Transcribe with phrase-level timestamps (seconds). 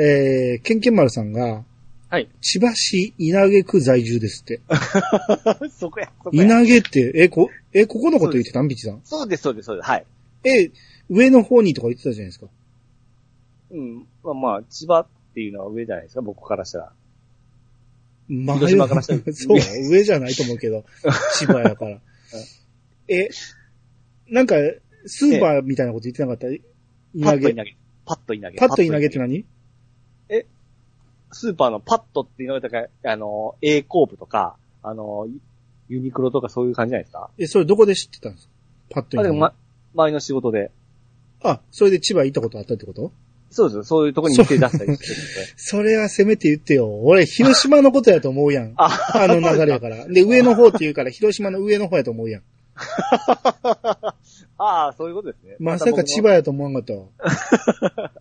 [0.00, 1.64] えー、ケンケン丸さんが、
[2.08, 2.28] はい。
[2.40, 4.60] 千葉市稲毛区在住ですって。
[5.78, 6.44] そこや、そこや。
[6.44, 8.68] 稲毛って、え、こ、え、ここのこと言ってたん？
[8.68, 9.00] ビッチさん。
[9.04, 9.86] そうです、そうです、そうです。
[9.88, 10.06] はい。
[10.44, 10.70] え、
[11.08, 12.46] 上の方にとか言ってたじゃないですか。
[13.70, 14.06] うん。
[14.24, 16.92] まあまあ、千葉っていうのは上じゃないですか、僕からしたら。
[18.28, 19.58] ま広島からしたら そう、
[19.90, 20.84] 上じゃないと思うけど、
[21.38, 22.00] 千葉やから。
[23.08, 23.28] え、
[24.28, 24.56] なんか、
[25.06, 26.46] スーパーみたいなこと言ってなかった？
[27.22, 27.38] パ稲毛。
[27.38, 27.76] ッと稲毛。
[28.06, 28.58] パッと稲毛。
[28.58, 29.44] パッと稲毛って何？
[31.32, 35.28] スーパーのパッとっていうのが、あの、A コープとか、あの、
[35.88, 37.30] ユニクロとかそういう感じじゃないですか？
[37.38, 38.52] え、それどこで知ってたんですか？
[38.90, 39.38] パッとあ、でも。
[39.38, 39.54] ま、
[39.94, 40.70] 前の仕事で。
[41.42, 43.12] あ、それで千葉行ったことあったってこと？
[43.52, 43.88] そうです。
[43.88, 45.00] そういうところに店出したりしてるんで。
[45.56, 46.88] それはせめて言ってよ。
[47.02, 48.74] 俺、広島のことやと思うやん。
[48.78, 50.06] あ、あの流れやから。
[50.06, 52.42] で、上の方って言うから、広島の上の方やと思うやん。
[54.58, 55.56] ああ、そういうことですね。
[55.58, 58.12] まさか千葉やと思わんかった。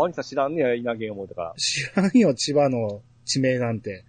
[0.00, 1.54] あ、兄さん知らんねや、稲毛思うたから。
[1.56, 4.04] 知らんよ、千葉の地名なんて。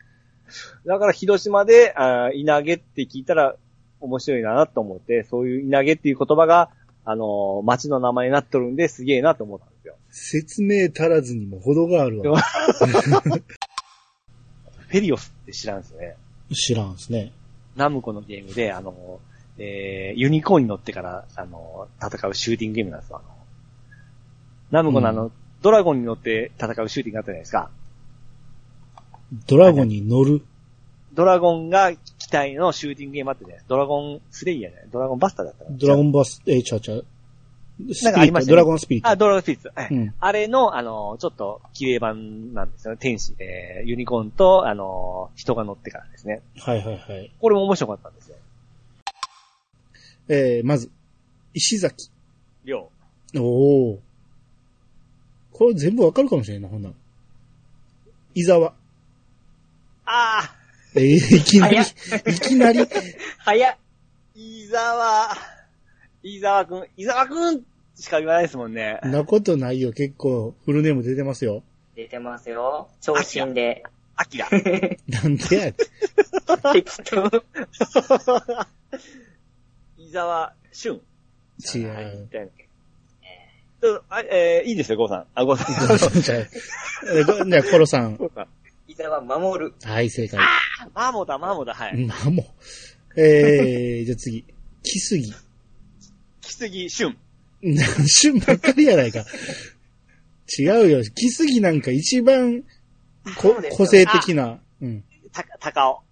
[0.86, 3.56] だから広島で、あー稲毛って聞いたら
[4.00, 6.70] 面白いなと思って、そういう稲毛っていう言葉が、
[7.06, 9.96] あのー町の名前になっとるんで、すげえなと思ったんですよ。
[10.10, 12.40] 説明足らずにも程があるわ。
[14.88, 16.16] フェリオスって知らんですね。
[16.54, 17.32] 知らんですね。
[17.76, 23.22] ナムコのゲームで、あのーえー、ユニコーンに乗ってから、あのー戦うシューティングゲームなんですよ。
[24.72, 25.32] ナムコのあの、
[25.64, 27.72] ドラゴンに乗って戦うシューティングあったじゃないですか。
[29.48, 30.44] ドラゴンに乗る？
[31.14, 33.70] ドラゴンが機体のシューティングゲームあったじゃないですか。
[33.70, 34.90] ドラゴンスレイヤーじゃない？
[34.92, 37.06] ドラゴンバスターだったドラゴンバス、えー、ちゃうちゃう。
[38.04, 38.56] なんかありましたねド？
[38.58, 39.10] ラゴンスピリット。
[39.10, 39.72] あ、ドラゴンスピリッツ。
[39.74, 42.98] はいうんあれの、あの、ちょっと、綺麗版なんですよね。
[43.00, 46.42] 天使、えー、ユニコーンと、あの、人が乗ってからですね。
[46.60, 47.32] はいはいはい。
[47.40, 48.36] これも面白かったんですよ。
[50.28, 50.92] えー、まず、
[51.54, 52.10] 石崎。
[52.66, 52.92] りょ
[53.38, 54.00] おお。
[55.54, 56.96] これ全部わかるかもしれんな、ほんなら。
[58.36, 58.74] 伊沢。
[60.06, 60.56] あ
[60.96, 62.88] えー、いきなり、早いきなり、
[63.38, 63.78] 早っ。
[64.36, 65.30] 伊沢、
[66.24, 67.62] 伊沢くん、伊沢くん
[67.96, 69.00] しか言わないですもんね。
[69.04, 69.94] なことないよ。
[69.94, 71.64] 結構、フルネーム出てますよ。
[71.96, 72.90] 出てますよ。
[73.02, 73.84] 長身で。
[74.16, 74.48] アキラ。
[75.08, 75.74] なんでや。
[76.74, 77.30] 適当。
[79.98, 81.02] 伊沢俊。
[81.76, 82.06] 違はい。
[82.06, 82.30] う
[84.10, 85.26] あえー、いいですよ、ゴーさん。
[85.36, 86.12] あ、ゴーさん。
[86.22, 88.16] じゃあ、えーごじゃあ、コロさん。
[88.16, 88.48] ゴーさん。
[88.88, 89.74] 伊沢守る。
[89.84, 90.40] はい、正解。
[90.94, 92.06] マーモだ、マーモだ、はい。
[92.06, 93.22] まあもう。
[93.22, 94.46] えー、じゃあ次。
[94.84, 95.34] 木杉。
[96.42, 97.18] 木杉俊。
[97.62, 99.24] 何旬ばっかりやないか。
[100.60, 101.04] 違うよ。
[101.04, 102.64] 木杉なんか一番、
[103.38, 104.60] こ個性的な。
[104.82, 105.04] うん。
[105.32, 106.04] た、高尾。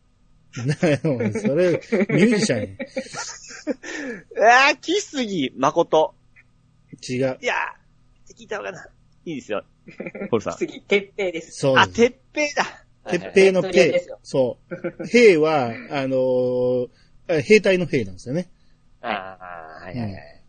[0.57, 0.99] なよ、
[1.39, 2.77] それ、ミュージシャン
[4.43, 6.13] あー、木杉誠。
[7.01, 7.29] や。
[7.31, 7.37] 違う。
[7.41, 8.87] いやー、聞いた方がな。
[9.25, 9.63] いいですよ。
[10.29, 10.53] ポルさん。
[10.57, 11.49] 次、鉄平です。
[11.49, 11.93] あ、そうです。
[11.93, 12.65] てっぺいだ。
[13.09, 14.17] 鉄平のはいはい平。
[14.23, 15.07] そう。
[15.07, 16.89] 平は、あのー
[17.27, 18.49] あ兵隊の兵なんですよね。
[19.01, 19.37] あ
[19.79, 20.41] あ、はいはいはい。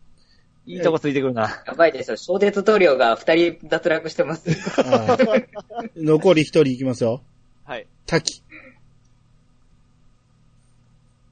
[0.65, 1.63] いいとこついてくるな。
[1.67, 2.17] やばいですよ。
[2.17, 4.49] 小鉄塗料が二人脱落してます。
[4.81, 5.49] あー
[5.97, 7.21] 残り一人いきますよ。
[7.63, 7.87] はい。
[8.05, 8.41] 滝。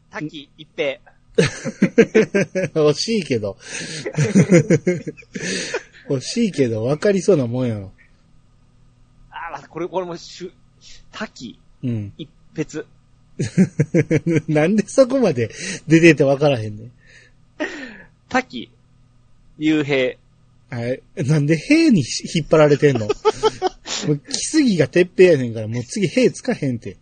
[0.10, 1.00] 滝一平。
[2.74, 3.58] 惜しいけど。
[6.10, 7.92] 惜しいけど、分かりそうなもんやろ。
[9.30, 10.52] あー、またこれ、これもしゅ、
[11.12, 12.14] 滝うん。
[12.18, 12.86] 一別。
[14.48, 15.50] なんでそこまで
[15.88, 16.92] 出てて分からへんねん。
[18.30, 18.70] 滝、
[19.58, 20.18] 幽閉。
[20.70, 21.02] はい。
[21.16, 22.04] なんで兵に
[22.36, 23.08] 引っ張られてんの？
[23.08, 23.14] も
[24.14, 26.98] う、木杉が鉄平やねんから、もう次兵つかへんて。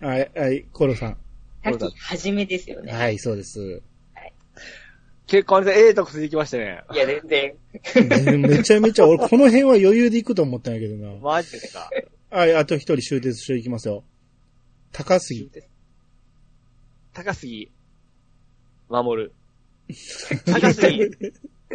[0.00, 1.16] はい、はい、コロさん。
[1.62, 2.92] 滝はじめですよね。
[2.92, 3.82] はい、そうです。
[5.26, 6.82] 結構あれでええとこついてきましたね。
[6.92, 7.54] いや、全然。
[8.38, 11.14] めめちゃめちゃ、俺この辺は余裕で行くと思ったんやけどな。
[11.20, 11.88] マジですか？
[12.30, 14.04] はい、あと一人終鉄していきますよ。
[14.92, 15.50] 高杉。
[17.14, 17.70] 高杉、
[18.88, 19.32] 守る。
[20.44, 21.04] 高杉、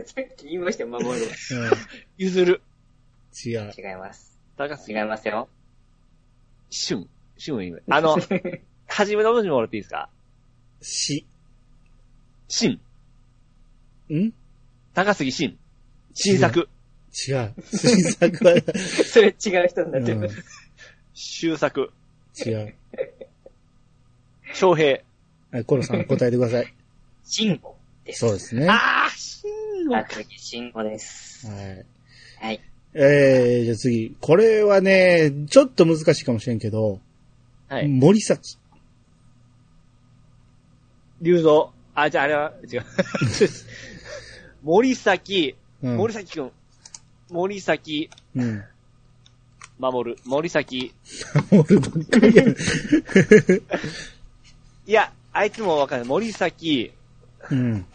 [0.06, 1.12] さっき言いましたよ、守る。
[1.16, 1.22] うん、
[2.18, 2.62] 譲る。
[3.46, 3.72] 違う。
[3.76, 4.38] 違います。
[4.58, 5.48] 高違い杉、ますよ。
[6.70, 7.08] 俊。
[7.38, 7.84] 俊言う。
[7.90, 8.18] あの、
[8.88, 10.10] はじめの文字もらっていいですか？
[10.82, 11.26] し。
[12.48, 12.80] 新。
[14.14, 14.32] ん
[14.94, 15.58] 高杉新。
[16.14, 16.70] 新作。
[17.28, 17.54] 違う。
[17.74, 18.54] 新作は、
[19.06, 20.30] それ違う人になってうんる。
[21.14, 21.92] 終作。
[22.46, 22.74] 違う。
[24.50, 25.00] 昌平。
[25.52, 26.74] はい、コロさん答えてください。
[27.24, 27.76] 慎吾
[28.06, 28.20] です。
[28.20, 28.68] そうですね。
[28.68, 31.48] はあー、新あ、次、慎吾です。
[31.48, 31.50] い。
[32.46, 32.62] はい。
[32.94, 34.16] えー、じゃあ次。
[34.22, 37.00] これはね、ちょっと難しいかもしれんけど、
[37.68, 37.88] はい。
[37.88, 38.58] 森崎。
[41.22, 41.72] 龍造。
[41.96, 42.86] あ、じゃああれは、違う。
[44.64, 46.52] 森崎、うん森崎くん。
[47.30, 48.64] 森崎、うん。
[49.80, 50.94] 守る、森崎。
[51.52, 52.50] 俺ばっかりやん。
[54.88, 56.08] いや、あいつもわかんない。
[56.08, 56.92] 森崎、
[57.52, 57.86] うん。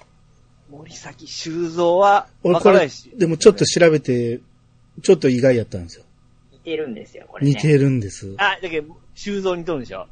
[0.70, 4.40] 森崎修造は、俺これわからないし。、でもちょっと調べて、
[5.02, 6.04] ちょっと意外やったんですよ。
[6.52, 7.52] 似てるんですよ、これね。
[7.52, 8.34] 似てるんです。
[8.38, 10.06] あ、だけど、修造にとるんでしょ？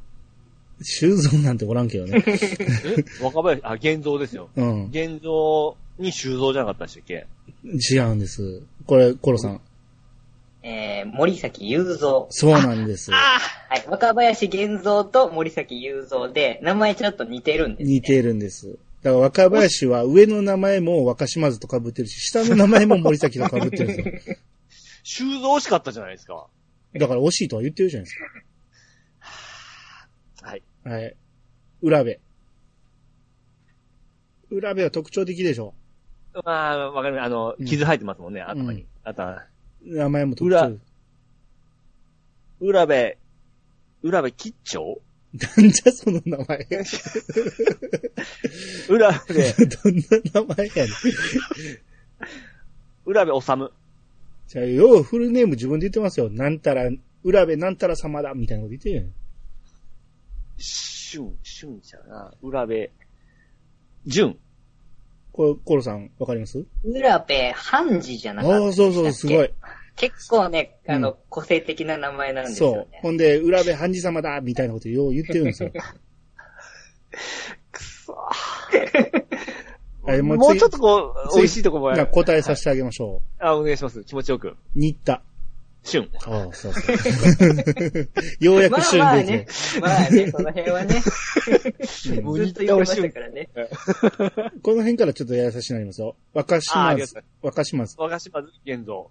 [0.82, 2.22] 修造なんておらんけどね。
[2.26, 4.48] え 若林、あ、現像ですよ。
[4.56, 4.86] うん。
[4.86, 7.26] 現像に修造じゃなかったでしたっけ？
[7.94, 8.62] 違うんです。
[8.86, 9.60] これ、コロさん。
[10.62, 12.26] えー、森崎雄三。
[12.30, 13.10] そうなんです。
[13.10, 13.38] は
[13.76, 13.84] い。
[13.88, 17.94] 若林源三と森崎雄三で、名前ちょっと似てるんです、ね。
[17.94, 18.78] 似てるんです。
[19.02, 24.00] だから若林は上の名前も若島津と被ってるし、下の名前も森崎と被ってるんです
[24.34, 24.36] よ。
[25.02, 26.46] 修造惜しかったじゃないですか。
[26.94, 28.42] だから惜しいとは言ってるじゃないですはい。
[28.42, 28.46] か。
[30.84, 31.16] はい。
[31.82, 32.18] 浦部。
[34.50, 35.74] 浦部は特徴的でしょ？
[36.44, 37.26] まあ、わかります。
[37.26, 38.86] あのうん、傷入ってますもんね、頭うんに。
[39.04, 39.44] あとは、
[39.82, 40.78] 名前も特浦徴。
[42.60, 43.16] 浦部、
[44.02, 45.00] 浦部吉兆？
[45.32, 46.66] なんじゃその名前。
[48.88, 49.34] 浦部、
[49.66, 50.94] どんな名前やねん。
[53.06, 53.72] 浦部治。
[54.48, 56.28] じゃあ、ようフルネーム自分で言ってますよ。
[56.30, 56.90] なんたら、
[57.22, 59.12] 浦部なんたら様だ、みたいなこと言ってるやん。
[60.60, 62.32] 俊、俊ちゃうな。
[62.42, 62.90] 浦部、
[64.06, 64.36] 淳。
[65.32, 66.64] これ、コロさん、わかります？
[66.84, 69.50] 浦部半次じゃなかったああ、そうそう、すごい。。
[69.96, 73.00] 結構ね、あの、うん個性的な名前なんですそうよね。。
[73.02, 75.70] ほんで、浦部半次様だ、みたいなことよう言ってるんですよ。
[77.72, 84.02] くそはいもう次もうちょっとこう、美味しいとこもじゃあ答えさせてあげましょあ、お願いします。
[84.04, 84.48] 気持ちよく。
[84.48, 84.56] う。
[84.74, 85.22] 新田。
[85.82, 86.08] 俊。
[86.26, 88.08] ああ、そうそう。
[88.40, 89.46] ようやくまあ旬でまあね。
[89.80, 91.02] まあね、その辺はね。
[92.22, 93.48] う んずっと言ってましたからね。
[94.62, 96.16] この辺からちょっとやさしになりますよ。
[96.32, 98.00] 若あ島りがとう、若島津。
[98.00, 99.10] 若島津現像。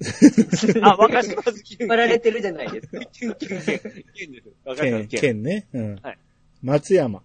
[0.82, 2.98] あ、若島津現引っ張られてるじゃないですか。
[2.98, 4.48] 現現現です。
[4.64, 5.08] 若島県。
[5.08, 5.66] 県ね。
[5.72, 6.18] うんはい。
[6.62, 7.22] 松山、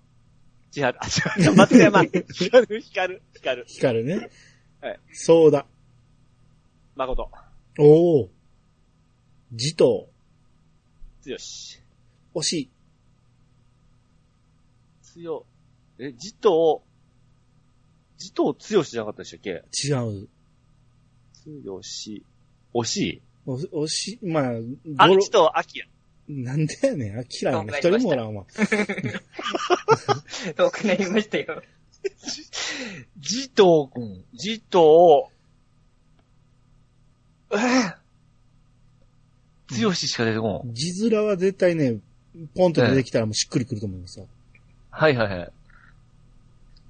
[0.72, 3.66] 千春、あ、違う、松山、光る、光る、光る。
[3.68, 4.30] 光るね。
[4.82, 5.00] はい。
[5.12, 5.66] ソーダ。
[6.96, 7.30] 誠、
[7.80, 8.30] おお。
[9.56, 10.10] 児童。
[11.22, 11.82] 強し。
[12.36, 12.70] 惜し
[15.02, 15.46] 強、
[15.98, 16.84] え、じと、
[18.18, 19.50] じと強しじゃなかったでしたっけ？
[19.50, 19.88] い。
[19.88, 19.94] 違
[20.24, 20.28] う。
[21.64, 22.24] 強し、
[22.74, 23.22] 惜しい。
[23.46, 24.26] お惜しい。
[24.26, 24.44] まあ、
[24.98, 25.86] あ、ゴロじと、あきや。
[26.28, 27.20] なんでやねん。
[27.20, 27.76] あきらやねん。
[27.76, 28.46] 一人もおらんわ。
[30.56, 31.64] 遠くなりました よ。
[33.18, 35.32] じと、うん、じと、
[37.52, 37.98] えー、
[39.68, 40.74] 強ししか出てこん。
[40.74, 41.98] 字面は絶対ね、
[42.56, 44.28] ポンと出てきたらもうしっくりくると思いますよ。
[44.92, 45.52] はいはいはい。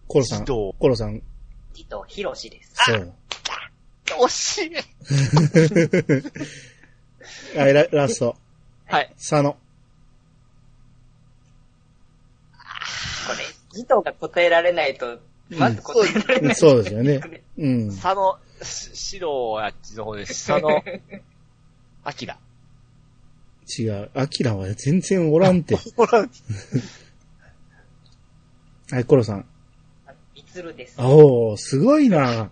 [0.08, 0.46] コロさん。
[0.46, 1.22] コロさん。
[1.74, 2.74] じとひろしです。
[2.76, 3.14] そう。
[4.06, 4.72] 惜しい。
[7.58, 8.38] はい、ララスト。
[8.86, 9.12] はい。
[9.18, 9.54] 佐野。
[9.54, 9.60] こ
[13.38, 13.44] れ、
[13.74, 15.20] じとが答えられないと、
[15.50, 16.56] まず答えられない。
[16.56, 17.42] そうですよね。
[17.58, 17.90] うん。
[17.90, 20.48] 佐野、し白はあっちの方です。
[20.48, 20.84] 佐野、
[22.04, 22.38] あきら。
[23.80, 24.10] 違う。
[24.14, 25.76] アキラは全然おらんて。
[25.96, 26.28] ほら、
[28.92, 29.46] はい、コロさん。
[30.36, 30.96] みつるです。
[31.00, 32.52] おー、すごいな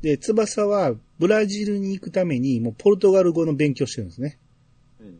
[0.00, 4.38] で、翼はブラジルに行くためにもうポルトガル語の勉強してるんですね。
[5.00, 5.18] うん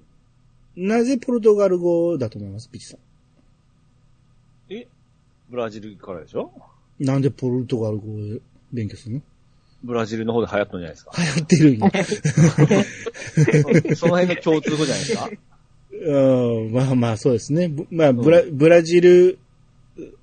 [0.77, 2.97] なぜポルトガル語だと思いますピチさ
[4.71, 4.87] え？
[5.51, 6.53] ブラジルからでしょ？
[6.99, 7.05] ん。
[7.05, 8.39] なんでポルトガル語を
[8.73, 9.23] 勉強するの？
[9.83, 11.13] ブラジルの方で流行ったんじゃないですか。
[11.17, 11.91] 流行ってるんや。
[13.97, 15.31] その辺の共通語じゃないですか？
[15.93, 17.69] うん、まあまあそうですね。
[17.69, 19.39] ぶまあブラ、ブラジル、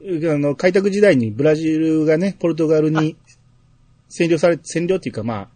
[0.01, 3.15] うあの、開拓時代にブラジルがね、ポルトガルに
[4.09, 5.47] 占領され、占領っていうかまあ、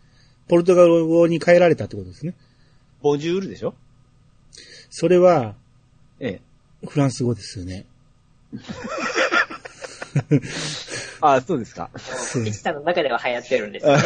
[0.47, 2.33] ポルトガル語に変えられたってことですね。
[3.01, 3.73] ボジュールでしょ？
[4.89, 5.55] それは、
[6.19, 6.39] え
[6.83, 6.87] え。
[6.87, 7.85] フランス語ですよね。
[11.21, 11.89] あそうですか。
[11.97, 14.03] そうピチさんの中では流行ってるんですよね。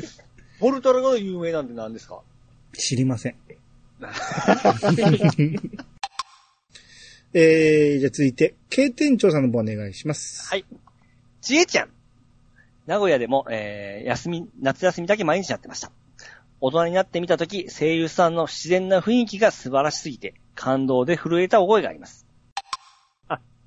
[0.60, 2.20] ポルトガル語で有名なんて何ですか？
[2.74, 3.34] 知りません。
[7.34, 10.48] えー、じゃあ続いて、K 店長さんの方お願いします。
[10.48, 10.64] はい。
[11.42, 11.88] ちえちゃん。
[12.86, 15.92] 名古屋でも、えー、休み、夏休みだけ毎日やってました。
[16.60, 22.26] 大人になってみたとき、声優さんの自然な雰囲気が素晴らしすぎて、感動で震えた覚えがあります。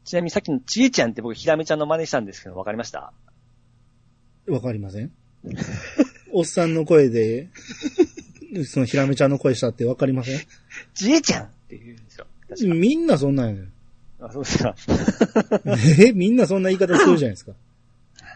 [0.04, 3.14] あ、ちなみにさっきのちえちゃんって僕、ひらめちゃんの真似したんですけど、わかりました？
[4.48, 5.12] わかりません
[6.34, 7.50] おっさんの声で、
[8.66, 10.40] そのひらめちゃんの声したってわかりません？
[10.94, 12.28] ちえちゃんって言うんですよ。
[12.76, 13.64] みんなそんなんや。
[14.20, 14.76] あ、そうですか。
[16.00, 17.54] えみんなそんな言い方するじゃないですか。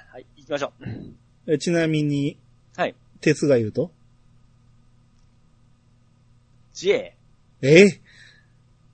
[0.10, 0.74] はい、行きましょ
[1.48, 1.54] う。
[1.54, 2.38] えちなみに、
[2.76, 2.96] はい。
[3.22, 3.92] 鉄が言うと？
[6.74, 7.16] 知恵。
[7.62, 7.88] え？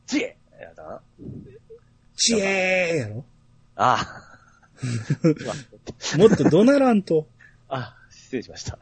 [0.06, 1.01] 知恵やったかな
[2.24, 3.25] ちえーやろ
[3.75, 4.78] ああ。
[6.18, 7.28] もっと怒鳴らんと。
[7.68, 8.78] あ、失礼しました。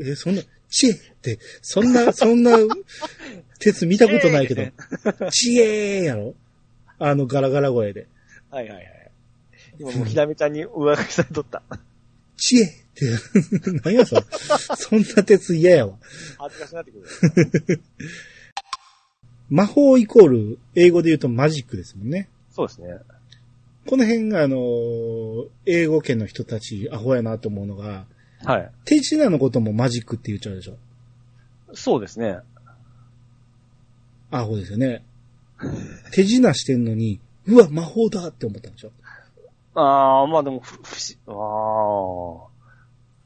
[0.00, 2.56] え、そんな、ちえって、そんな、そんな、
[3.60, 4.64] 鉄見たことないけど、
[5.30, 6.34] ちえーやろ
[6.98, 8.08] あのガラガラ声で。
[8.50, 9.10] はいはいはい。
[9.78, 11.62] 今もうひなめちゃんに上書きされとった。
[12.36, 13.06] ちえって、
[13.84, 14.24] 何やそれ。
[14.76, 15.96] そんな鉄嫌やわ。
[16.38, 17.80] 恥ずかしくなってくる。
[19.48, 22.28] 魔法イコール、英語で言うとマジックですもんね。
[22.54, 22.98] そうですね。
[23.86, 28.06] この辺があのー英語圏の人たちアホやなと思うのが、
[28.44, 28.70] はい。
[28.84, 30.76] 手品のこともマジックって言っちゃうでしょ？
[31.74, 32.38] そうですね。
[34.30, 35.04] アホですよね。
[36.12, 38.92] 手品してんのに、うわ、魔法だって思ったんでしょ？
[39.74, 40.96] ああ、まあでも、ふ、不
[41.26, 42.48] 思、ああ、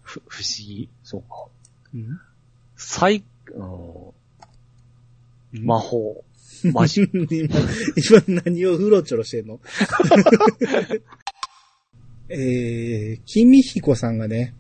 [0.02, 0.88] ふ、不思議。
[1.02, 1.46] そうか。
[1.94, 2.20] うん
[2.76, 3.64] 最、う
[5.58, 6.24] ん、魔法。
[6.72, 7.08] マジ。
[7.12, 9.60] 今、 今何をうろちょろしてんの？
[12.30, 14.54] えー、君彦さんがね、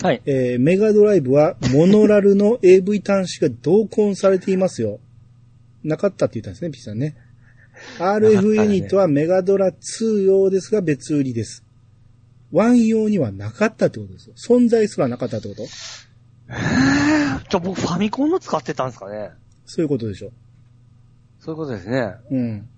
[0.00, 0.22] はい。
[0.24, 5.00] えー、メガドライブはモノラルの AV 端子が同梱されていますよ。
[5.82, 7.16] なかったって言ったんですね、ピッさんね。
[7.98, 11.64] RF ユニットはメガドラ2用ですが別売りです。
[12.52, 14.34] 1用にはなかったってことですよ。
[14.36, 15.64] 存在すらなかったってこと？
[15.66, 19.30] じゃあ僕ファミコンの使ってたんですかね
[19.66, 20.32] そういうことでしょ。
[21.40, 22.14] そういうことですね。
[22.30, 22.68] うん。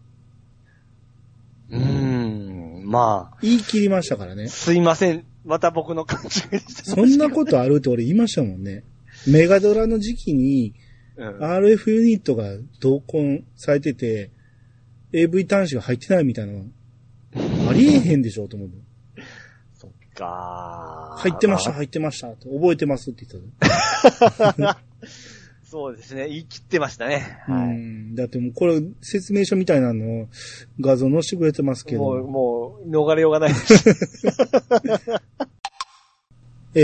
[1.71, 4.49] うーん、まあ、言い切りましたからね。
[4.49, 5.25] すいません。
[5.45, 6.85] また僕の勘違いでした。
[6.85, 8.85] そんなことあるって俺言いましたもんね。
[9.27, 10.75] メガドラの時期に
[11.17, 11.39] うん。
[11.39, 12.45] RF ユニットが
[12.81, 14.31] 同梱されてて、
[15.13, 16.65] AV 端子が入ってないみたいなの、
[17.69, 18.71] ありえへんでしょと思う。
[19.75, 24.81] そっか入ってました、あ入ってましたって覚えてますって言ってた。
[25.73, 26.29] そうですね。
[26.29, 27.39] 言い切ってましたね。
[27.49, 27.69] うはい。
[27.79, 28.15] ん。
[28.15, 30.29] だってもうこれ説明書みたいなのを
[30.79, 32.25] 画像載せてくれてますけもう、ど。
[32.25, 33.89] もう、逃れようがないです。
[36.77, 36.81] え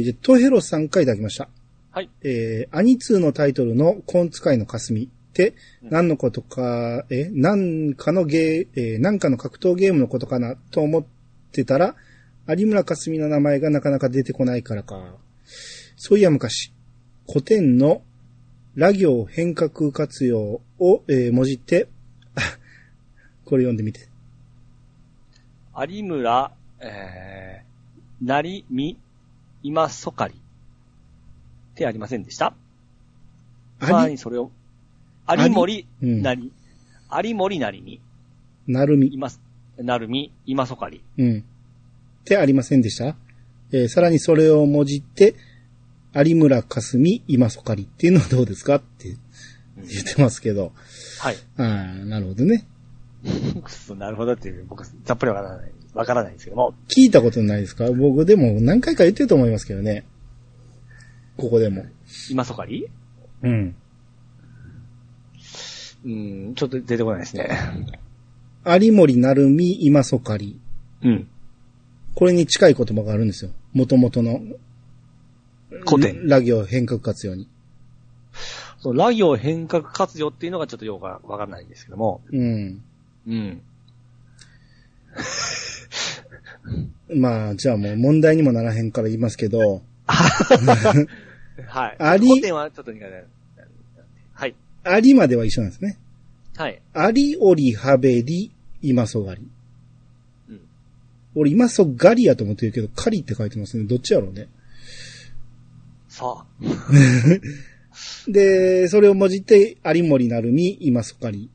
[0.00, 1.48] ー、じゃあトヘロさんからいただきました。
[1.92, 2.10] はい。
[2.24, 11.06] えー、アニツーのタイトルのコン使いの霞ってうん何のことか、え、何かのゲー、えー、何かの格闘ゲームのことかなと思っ
[11.52, 11.94] てたら、
[12.48, 15.18] 有村架純の名前がなかなか出てこないからか。
[15.94, 16.72] そういや昔、
[17.28, 18.02] 古典の
[18.74, 21.88] ラ行変革活用を、えー、もじって、
[22.34, 22.40] あ
[23.44, 24.08] これ読んでみて。
[25.88, 28.98] 有村、えー、成み、
[29.62, 30.34] 今そかり。
[30.34, 32.54] ってありませんでした？
[33.80, 34.50] さらにそれを、
[35.28, 36.52] 有森、うんなり、
[37.24, 38.00] 有森なりみ、
[38.66, 39.08] なるみ。
[39.12, 39.28] 今、
[39.78, 41.02] なるみ、今そかり。
[41.18, 41.38] うん。
[41.40, 41.42] っ
[42.24, 43.16] てありませんでした？
[43.72, 45.34] えーさらにそれをもじって、
[46.14, 49.16] 有村架純今そかりっていうのはどうですかって
[49.76, 50.72] 言ってますけど。
[51.20, 51.36] はい。
[51.56, 52.66] ああ、なるほどね。
[53.96, 56.74] なるほどっていう、僕、ざっぷりわからない、わからないんですけども。
[56.88, 57.90] 聞いたことないですか？
[57.90, 60.04] 僕でも何回か言ってると思いますけどね。
[61.36, 61.84] ここでも。
[62.30, 62.86] 今そかり？
[63.42, 63.74] うん。
[66.04, 67.48] うん、ちょっと出てこないですね。
[68.66, 70.60] 有森成美今そかり。
[71.02, 71.28] うん。
[72.14, 73.50] これに近い言葉があるんですよ。
[73.72, 74.40] 元々の。
[75.86, 77.48] 古典ラ行変革活用に。
[78.78, 82.20] その、ラ行変革活用っていうのがちょっとよくわからないんですけども。
[82.30, 82.82] うん。
[83.26, 83.62] うん。
[87.14, 89.82] まあ、じゃあもう問題にもならへんから言いますけど、
[91.66, 91.96] はい。
[91.98, 92.28] あり？
[92.28, 93.24] 古典はちょっと苦手。
[94.32, 94.54] はい。
[94.82, 95.98] ありまでは一緒なんですね。
[96.56, 96.80] はい。
[96.92, 98.52] ありおりはべり、
[98.82, 99.48] 今そがり。
[100.50, 100.60] うん。
[101.34, 103.84] 俺今そがりやと思ってるけど、かりって書いてますね。
[103.84, 104.48] どっちやろうね。
[106.14, 106.46] さあ。
[108.30, 111.50] で、それをもじって、有森なるみ、今そかり。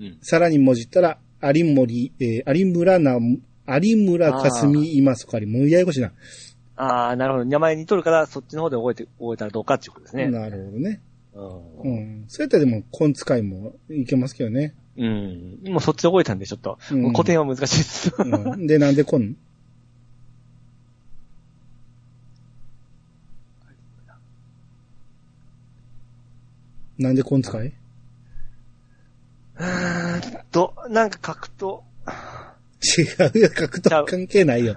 [0.00, 0.18] うん。
[0.22, 3.20] さらにもじったら、有森、えー有村な、
[3.80, 5.46] 有村かすみ、今そかり。
[5.46, 6.12] もうややこしいな。
[6.74, 7.44] ああ、なるほど。
[7.44, 10.28] 名前にとるから、そっちの方で覚えて、覚えたらどうかっていうことですね。
[10.30, 11.00] なるほどね。
[11.34, 11.40] う。
[11.84, 12.24] うんん。
[12.26, 14.74] そうやったらでも、根使いもいけますけどね。
[14.96, 15.60] うん。
[15.68, 16.76] もうそっちで覚えたんで、ちょっと。
[16.90, 18.12] うん古典は難しいです。
[18.18, 19.36] うん、で、なんでこん
[26.98, 27.66] なんで根使い？
[27.68, 31.84] うーんと、なんか書くと、
[32.98, 33.02] 違
[33.34, 34.76] うよ、格闘関係ないよ。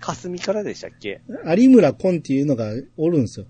[0.00, 1.20] 霞からでしたっけ？
[1.56, 3.46] 有村コンっていうのがおるんですよ。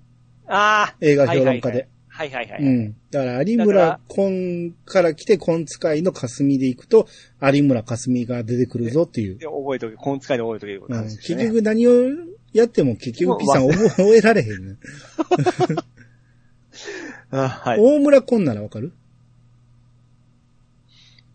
[0.47, 1.89] ああ映画評論家で。
[2.09, 2.63] はいはいはい。
[2.63, 2.97] うん。
[3.11, 7.09] だから、有村コンから来て、コン使いの霞で行くと、
[7.43, 9.39] 有村霞が出てくるぞっていう。
[9.39, 11.03] で覚えとけ、この使いで覚えとけることうん。
[11.05, 11.93] 結局何を
[12.53, 14.77] やっても結局ピさん覚え覚えられへんね。
[17.37, 17.81] あはい。
[17.81, 18.93] 大村コンならわかる？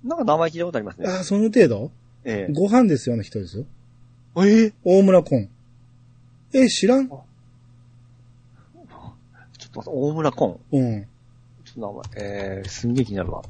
[0.04, 1.10] なんか名前聞いたことありますね。
[1.10, 1.92] ああ、その程度？
[2.24, 2.54] ええ。
[2.54, 3.66] ご飯ですよの人ですよ。
[4.38, 5.50] ええ大村コン。
[6.54, 7.10] え、知らん？
[7.10, 7.20] ちょっ
[9.72, 10.60] と待って、大村コン。
[10.72, 11.04] うん。
[11.66, 12.26] ちょっと名前、
[12.60, 13.44] えー、すんげえ気になるわ。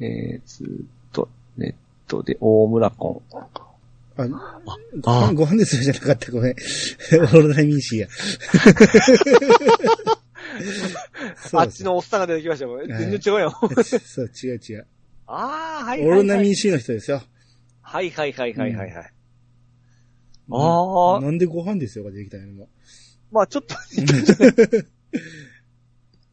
[0.00, 1.74] えー、ずーっと、ネッ
[2.06, 3.36] トで、大村コン。
[4.24, 4.60] あ、
[5.00, 6.32] ごあ飯、ご飯ですよじゃなかった。
[6.32, 6.52] ごめん。
[6.54, 8.08] オールナイミンシーや。
[11.52, 12.80] あっちのおっさんが出てきましたよ。
[12.86, 13.50] 全然違うよ。
[13.84, 14.86] そう、違う違う。
[15.26, 16.18] ああ、はいオーはい、はい。
[16.22, 17.22] ルナミンシーの人ですよ。
[17.82, 19.12] はいはいはいはいはいはい。
[20.48, 22.46] うんああなんでご飯ですよが出てきたの？
[22.52, 22.68] も。
[23.32, 23.74] まあちょっと、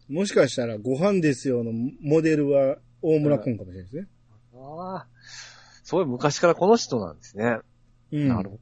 [0.07, 4.07] もしかしたら、ご飯ですよのモデルは大村コンかもしれないですね。
[4.55, 5.07] ああ、
[5.83, 7.57] そういう昔からこの人なんですね。
[8.13, 8.27] うん。
[8.29, 8.61] なるほど。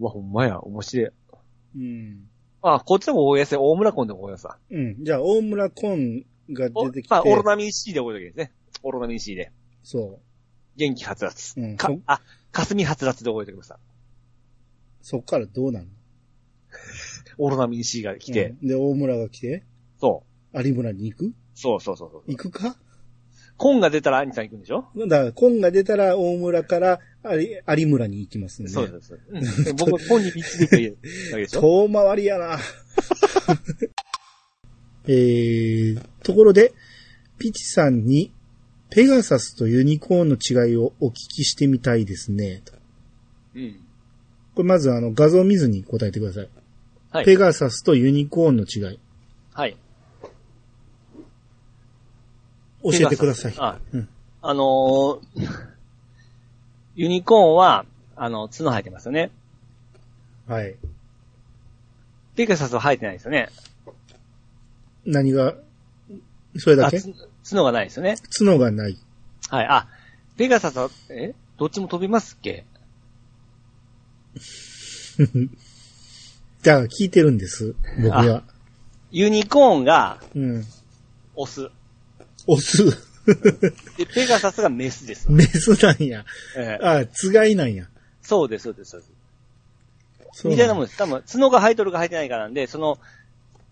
[0.00, 1.10] うわ、ほんまや、面白い。
[1.76, 2.28] うん。
[2.62, 4.58] あ、こっちでも大安大村コンでも大安さ。
[4.70, 5.04] うん。
[5.04, 7.14] じゃあ、大村コンがお出てきて。
[7.14, 8.52] まあ、オロナミン C で覚えておけですね。
[8.82, 9.52] オロナミン C で。
[9.82, 10.78] そう。
[10.78, 11.54] 元気はつらつ。
[11.76, 12.20] かうんそ、あ、
[12.52, 13.78] 霞はつらつで覚えておきました。
[15.02, 15.88] そっからどうなんの？
[17.38, 18.54] オロナミン C が来て。
[18.62, 19.64] うんで、大村が来て、
[19.98, 20.62] そう。
[20.62, 21.32] 有村に行く？
[21.54, 22.22] そうそうそうそう。
[22.26, 22.76] 行くか？
[23.60, 24.86] コンが出たら兄さん行くんでしょ？
[25.06, 26.98] だから、コンが出たら大村から
[27.30, 28.70] 有有村に行きますんで。
[28.70, 29.18] そうです。
[29.28, 30.96] うんで僕、コンに導いている
[31.32, 31.60] わけでしょ？
[31.60, 32.58] 遠回りやな。
[35.06, 36.72] えー、ところで、
[37.38, 38.32] ピチさんに、
[38.90, 42.62] ペガサスとユニコーンの違いをお聞きしてみたいですね。
[42.64, 42.72] と
[43.54, 43.80] うん。
[44.54, 46.48] これまずあの画像を見ずに答えてください。
[47.10, 47.24] はい。
[47.24, 48.98] ペガサスとユニコーンの違い。
[49.52, 49.76] はい。
[52.82, 53.54] 教えてください。
[53.58, 54.08] あ、うん
[54.42, 55.20] あのー
[56.96, 57.84] ユニコーンは、
[58.16, 59.30] あの、角生えてますよね。
[60.46, 60.76] はい。
[62.34, 63.48] ペガサスは生えてないですよね。
[65.06, 65.54] 何が、
[66.58, 67.12] それだあ、けつ
[67.48, 68.16] 角がないですよね。
[68.38, 68.98] 角がない。
[69.48, 69.66] はい。
[69.66, 69.88] あ、
[70.36, 71.34] ペガサスは、え？
[71.58, 72.64] どっちも飛びますっけ？
[76.62, 77.74] だから聞いてるんです。
[78.02, 78.42] 僕は。
[79.10, 80.64] ユニコーンがうん。
[81.34, 81.70] オス。
[82.46, 82.84] オス。
[83.96, 85.30] で、ペガサスがメスです。
[85.30, 86.24] メスなんや。
[86.56, 87.86] ええあ、つがいなんや。
[88.22, 89.12] そうです、そうです、そうです。
[90.32, 90.96] そうみたいなもんです。
[90.96, 92.98] 多分、角が生えとるか生えてないかなんで、その、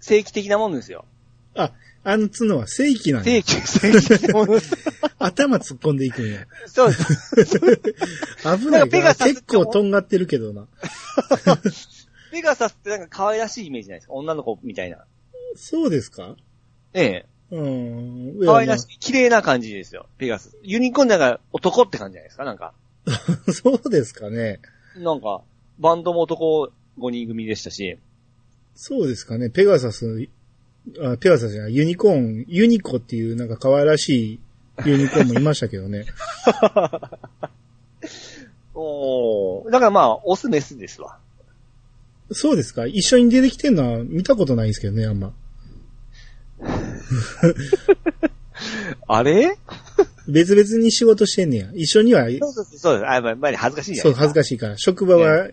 [0.01, 1.05] 正規的なもんですよ。
[1.55, 1.73] あ、
[2.05, 3.43] あの角は正規なんや。
[3.43, 4.77] 正規、正規的なものです。
[5.19, 6.47] 頭突っ込んでいくんや。
[6.67, 7.59] そうです。
[7.59, 10.67] 危ななんかペガサス結構とんがってるけどな。
[12.31, 14.13] ペガサスってなんか可愛らしいイメージないですか？
[14.15, 14.99] 女の子みたいな。
[15.57, 16.37] そうですか？
[16.95, 17.27] ええ。
[17.51, 18.39] うん。
[18.45, 20.07] 可愛らしいい、綺麗な感じですよ。
[20.19, 20.57] ペガサス。
[20.63, 22.73] ユニコーンなんか男って感じじゃないですかなんか。
[23.07, 23.15] や。
[23.53, 24.61] そうですかね。
[24.97, 25.43] なんか、
[25.79, 27.99] バンドも男5人組でしたし。
[28.75, 29.51] そうですかね。
[29.51, 30.29] ペガサス、
[31.01, 34.41] あペガサスじゃない、ユニコーン、ユニコっていうなんか可愛らしい
[34.87, 36.05] ユニコーンもいましたけどね。
[38.75, 39.71] おー。
[39.71, 41.19] だからまあ、オスメスですわ。
[42.31, 42.87] そうですか？
[42.87, 45.33] 一緒に出てきてんのは見たことないんですけどね、あんま。
[49.07, 49.57] あれ？
[50.29, 51.71] 別々に仕事してんねや。
[51.75, 53.09] 一緒には、そうです、そうです。
[53.09, 54.13] あ、やっぱり恥ずかしいじゃそ、う。
[54.13, 54.77] 恥ずかしいから。
[54.77, 55.49] 職場は、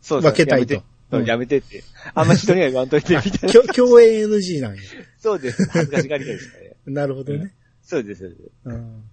[0.00, 1.82] そう分けたいとやめてそううんやめてって。
[2.14, 3.62] あんま人には言わんといて、みたいな。
[3.72, 4.82] 共演 NG なんや。
[5.18, 5.66] そうです。
[5.70, 6.76] 恥ずかしがりたいですからね。
[6.86, 7.54] なるほどね。
[7.82, 8.42] そうです、そうです。
[8.64, 9.04] うん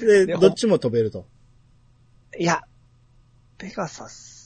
[0.00, 1.26] で、でどっちも飛べると。
[2.38, 2.62] いや、
[3.58, 4.37] ペガサス。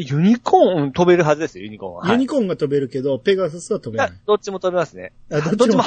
[0.00, 2.00] えユニコーン飛べるはずですよ、ユニコーンは。
[2.02, 4.12] はいユニコーンが飛べるけど、ペガサスは飛べないあ。
[4.26, 5.12] どっちも飛べますね。
[5.30, 5.82] あ、どっちも。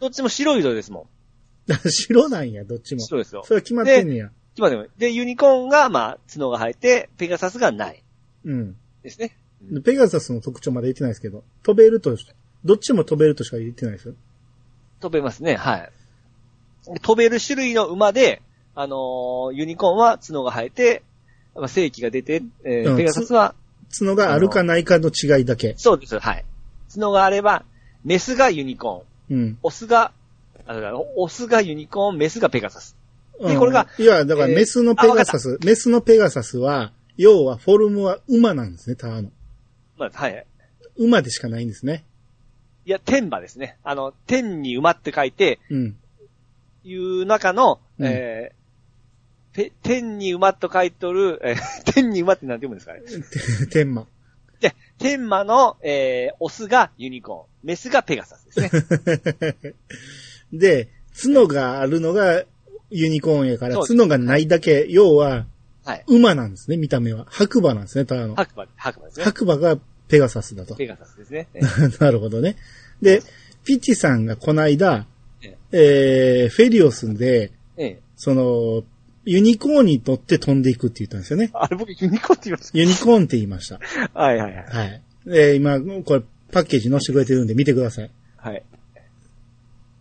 [0.00, 1.06] どっちも白い色ですも
[1.88, 2.98] 白なんや、どっちん。
[2.98, 3.04] も。
[3.04, 3.42] 白ですよ。
[3.44, 4.30] それは決まってんねや。
[4.54, 8.02] 決まってますで、ユニコーンが、まあ、角が生えて、ペガサスがない。
[8.44, 8.76] うん。
[9.02, 9.36] ですね。
[9.62, 12.16] でペガサスの特徴まで言ってないですけど、飛べると、
[12.64, 14.14] どっちも飛べるとしか言ってないですよ。
[15.00, 15.92] 飛べますね、はい。
[17.02, 18.42] 飛べる種類の馬で、
[18.74, 21.02] あのーユニコーンは角が生えて、
[21.60, 23.54] まあ、正規が出て、えーうんペガサスは、
[23.96, 25.74] 角があるかないかの違いだけ。
[25.76, 26.44] そうです、はい。
[26.92, 27.64] 角があれば、
[28.04, 29.58] メスがユニコーン、うん。
[29.62, 30.12] オスが、
[30.66, 32.96] あだからオスがユニコーン、メスがペガサス。
[33.38, 39.30] でうんこれがいや、だからえーメスのペガサス、メスのペガサスは、要はフォルムは馬なんですね、ターの。
[39.98, 40.46] まあ、はい。
[40.96, 42.04] 馬でしかないんですね。
[42.86, 43.76] いや、天馬ですね。
[43.84, 45.96] あの、天に馬って書いて、うん。
[46.82, 48.59] いう中の、うんえー、
[49.64, 51.56] て天に馬と書いとる、えー
[51.92, 52.94] 天に馬って何て読むんですか
[53.60, 53.66] ね？
[53.70, 54.06] 天馬。
[54.60, 58.76] で、天馬の、えー、オスがユニコーン、メスがペガサスです
[59.72, 59.74] ね。
[60.52, 60.88] で、
[61.22, 62.44] 角があるのが
[62.90, 65.46] ユニコーンやから、角がないだけ、要は、
[65.84, 66.04] はい。
[66.08, 67.26] 馬なんですね、見た目は。
[67.30, 68.34] 白馬なんですね、ただの。
[68.34, 69.24] 白馬、白馬ですね。
[69.24, 70.74] 白馬がペガサスだと。
[70.74, 71.48] ペガサスですね。
[71.54, 71.60] え
[71.98, 72.56] なるほどね。
[73.00, 73.22] で、
[73.64, 75.06] ピッチさんがこの間
[75.42, 78.00] え、えー、フェリオスで、ええ。
[78.16, 78.82] その、
[79.24, 81.50] ユニコーンに乗って飛んでいくって言ったんですよね。
[81.52, 83.78] あれ僕ユニコーンって言いましユニコーンって言いました。
[83.78, 84.20] た。
[84.20, 84.64] はいはいはい。
[84.64, 85.02] はい。
[85.26, 88.10] で、今、これ、パッケージ載せてくれてるんで見てください。
[88.36, 88.62] はい。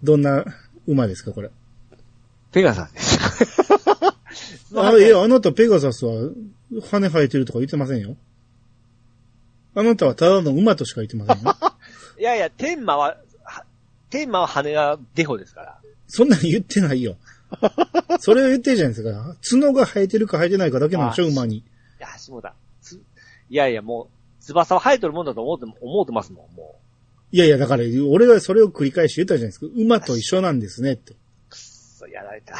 [0.01, 0.45] どんな
[0.87, 1.51] 馬ですか、これ？
[2.51, 3.19] ペガサスです。
[4.75, 6.29] あ、いや、あなたペガサスは
[6.89, 8.15] 羽生えてるとか言ってませんよ。
[9.75, 11.55] あなたはただの馬としか言ってませんよ。
[12.19, 13.65] いやいや、天馬は、は
[14.09, 15.79] 天馬は羽がデフォですから。
[16.07, 17.17] そんなん言ってないよ。
[18.19, 19.35] それを言ってるじゃないですか。
[19.41, 21.57] 角が生えてるか生えてないかだけなんでしょ、あ馬に。
[21.57, 21.63] い
[21.99, 22.53] や、下だ。
[22.81, 22.95] つ
[23.49, 24.09] いやいや、も
[24.39, 26.79] う、翼は生えとるもんだと思って、思ってますもん、も
[27.31, 29.67] いやいや、だから、俺がそれを繰り返し言ったじゃないですか。
[29.75, 31.13] 馬と一緒なんですね、って。
[31.13, 31.15] う。
[31.49, 32.55] くっそ、やられた。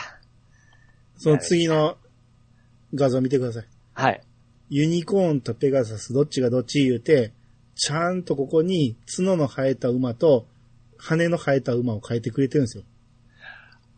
[1.17, 1.97] その次の
[2.93, 3.67] 画像見てください。
[3.93, 4.21] はい。
[4.69, 7.33] ユニコーンとペガサスどっちがどっち言うて、
[7.75, 10.47] ちゃんとここに角の生えた馬と
[10.97, 12.83] 羽の生えた馬を変えてくれてるんですよ。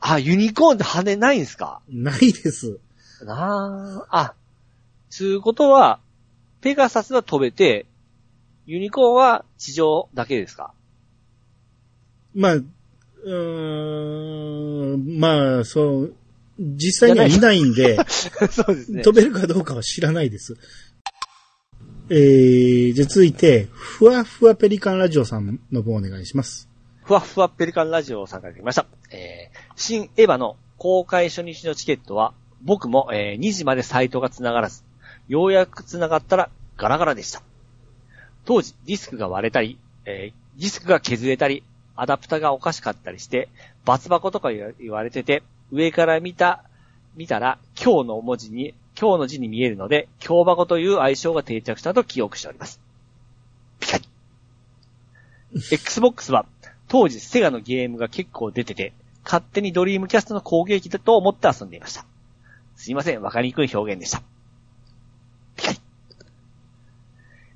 [0.02, 1.80] あ、ユニコーンって羽ないんすか？
[1.90, 2.80] ないです。
[3.24, 4.18] なあ。
[4.20, 4.34] あ、
[5.10, 6.00] つうことは、
[6.62, 7.86] ペガサスは飛べて、
[8.66, 10.74] ユニコーンは地上だけですか？
[12.34, 16.16] まあ、うーん、まあ、そう、
[16.60, 17.98] 実際にはいないんで、
[18.52, 19.02] そうですね。
[19.04, 20.56] 飛べるかどうかは知らないです。
[22.10, 26.68] えー、じゃあ続いて、ふわふわペリカンラジオさんの分お願いします。
[27.12, 28.86] ふわふわペリカンラジオを参加いただきました。
[29.10, 34.86] えー、新エヴァの公開初日のチケットは、僕も、えー2時までサイトが繋がらず、
[35.28, 37.44] ようやく繋がったらガラガラでした。
[38.46, 41.66] 当時、ディスクが割れたり、えーディスクが削れたり、
[41.98, 43.50] アダプタがおかしかったりして、
[43.84, 46.64] バツ箱とか言わ言われてて、上から見た、
[47.18, 52.80] 見たら、今日の文字に、今日の字に見えるので、今日箱という愛称が定着したと記憶しております。
[53.82, 54.06] ピカリ。
[55.74, 56.46] Xbox は、
[56.92, 58.92] 当時セガのゲームが結構出てて、
[59.24, 62.06] 勝手にドリームキャストの攻撃だと思って遊んでいました。
[62.76, 64.22] すいません、わかりにくい表現でした。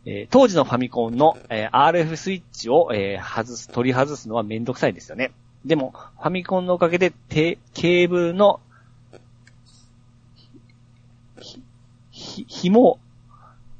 [0.05, 5.33] えー当時のファミコンの、えー RF スイッチを、えー外す、取り外すのはめんどくさいですよね。
[5.65, 8.61] でも、ファミコンのおかげで、てケーブルの、
[11.41, 11.61] ひ、
[12.09, 12.99] ひ、ひも、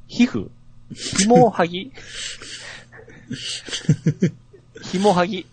[0.10, 0.50] 皮膚
[0.94, 1.94] ひもはぎ
[4.96, 5.46] ひもはぎ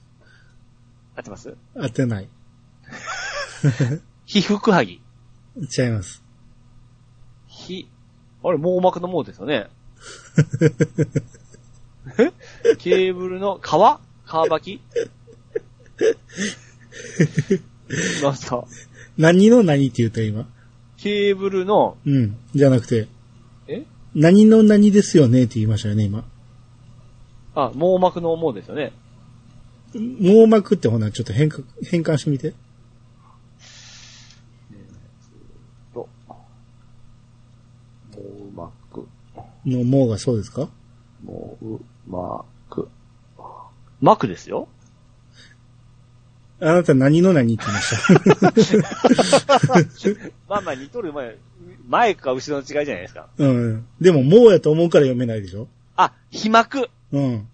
[1.17, 1.57] 合ってます？
[1.75, 2.29] 当てない。
[4.25, 5.01] 皮膚はぎ。
[5.57, 6.23] 違います。
[7.49, 7.89] ひ、
[8.45, 9.67] あれ、網膜の網ですよね。
[12.19, 13.63] え ケーブルの皮？
[13.67, 14.81] 皮履き？
[18.23, 18.65] なんすか
[19.19, 20.47] 何の何って言った今？
[20.99, 22.37] ケーブルの、うん。
[22.55, 23.09] じゃなくて、
[23.67, 23.83] え？
[24.15, 26.25] 何の何ですよねって言いましたよね、今。
[27.57, 28.93] あ、網膜の網ですよね。
[29.95, 32.55] 網膜ってほな、ちょっと変換、変換してみて。
[35.95, 36.09] と、
[38.17, 39.07] 網膜、
[39.67, 40.69] の網がそうですか？
[41.25, 42.89] 網膜。
[44.01, 44.69] 膜ですよ
[46.61, 48.77] あなた何の何ってまし
[49.47, 49.61] た？
[50.49, 51.37] まあまあ似とる前、
[51.89, 53.29] 前か後ろの違いじゃないですか。
[53.37, 53.87] うん。
[54.01, 55.67] でも、網やと思うから読めないでしょ？
[55.97, 56.89] あ、皮膜。
[57.13, 57.49] うん。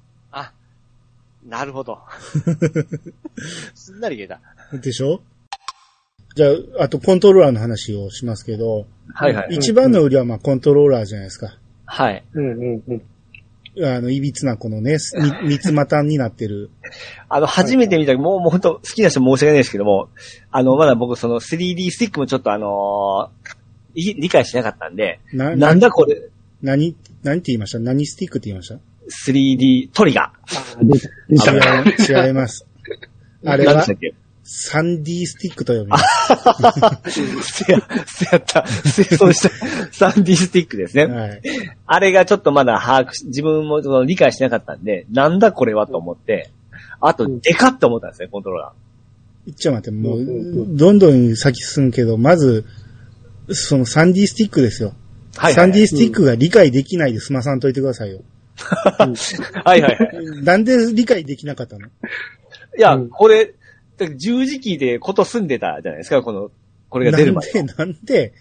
[1.49, 1.99] あ、なるほど。
[3.75, 4.41] すんなり言えた。
[4.79, 5.21] でしょ？
[6.35, 9.55] じゃあ、あとコントローラーの話をしますけど、はいはい。
[9.57, 11.57] 一番の売りはまあコントローラーじゃないですか。
[11.87, 12.23] はい。
[12.35, 13.03] うんうんうん。
[13.85, 14.97] あの、いびつなこのね、
[15.45, 16.71] み 三つ股になってる。
[17.29, 20.09] あの、初めて見た時、もう、もう本当好きな人申し訳ないですけども、
[20.51, 23.57] あの、まだ僕その 3D スティックもちょっとあのー
[23.95, 26.29] い理解しなかったんで、な、なんだこれ、
[26.63, 27.79] 何、何って言いました？
[27.79, 28.79] 何スティックって言いました？
[29.27, 30.85] 3D トリガー。
[31.31, 32.67] 違い違います。
[33.45, 33.75] あれは？
[33.75, 36.05] 何でしたっけ？3D スティックと呼びます。
[37.65, 38.67] せや、せやった。
[38.67, 39.43] せそうし
[39.99, 40.09] た。
[40.09, 41.07] 3D スティックですね。
[41.07, 41.43] はい。
[41.87, 46.51] あれがちょっとまだ把握し、自分もその理解してなかったんで、なんだこれはと思って、
[47.01, 48.73] あと、でかって思ったんですね、コントローラ
[49.55, 50.25] ちょ待って、もう、
[50.77, 52.65] どんどん先進むけど、まず、
[53.51, 54.95] その 3D スティックですよ。
[55.35, 55.41] ー。
[55.41, 58.21] はいはい、3D スティックが理解できないで済まさんといてくださいよ。
[58.59, 60.43] はいはいはい。
[60.43, 61.87] なんで理解できなかったの？
[61.87, 61.91] い
[62.79, 63.55] や、これ、
[64.17, 66.51] 十字キーでこと済んでたじゃないですか、この、
[66.89, 67.63] これが出るまで。
[67.63, 68.33] なんで、なんで、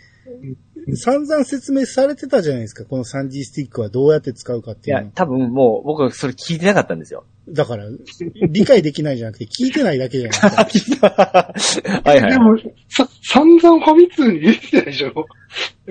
[0.95, 2.85] 散々説明されてたじゃないですか。
[2.85, 5.11] この 3D スティックはどうやって使うかっいやていうの、。
[5.15, 7.25] 多分もう僕はそれ聞いてなかったんですよ。
[7.49, 7.85] だから、
[8.49, 11.07] 理解できないじゃなくて、聞いてないだけじゃないですか。
[12.03, 12.39] はいはいで。
[12.39, 12.57] も、
[12.89, 15.25] さ、散々ファミ通に出てたでしょ？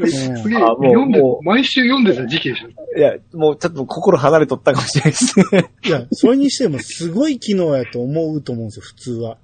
[0.05, 2.99] んすげえ、あもう読んでも、毎週読んでた時期でしょ？
[2.99, 5.71] いや、もうちょっと心離れとったかもしれないですね。
[5.87, 9.39] いや、それにしてもすごい機能やと思うと思うんですよ、普通は。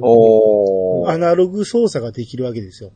[0.00, 1.10] おー。
[1.10, 2.90] アナログ操作ができるわけですよ。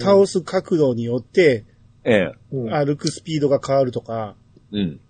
[0.00, 1.64] 倒す角度によって、
[2.04, 2.32] ええ。
[2.52, 4.34] うん歩くスピードが変わるとか、
[4.72, 5.00] うん。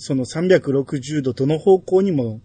[0.00, 2.40] うんその360度どの方向にも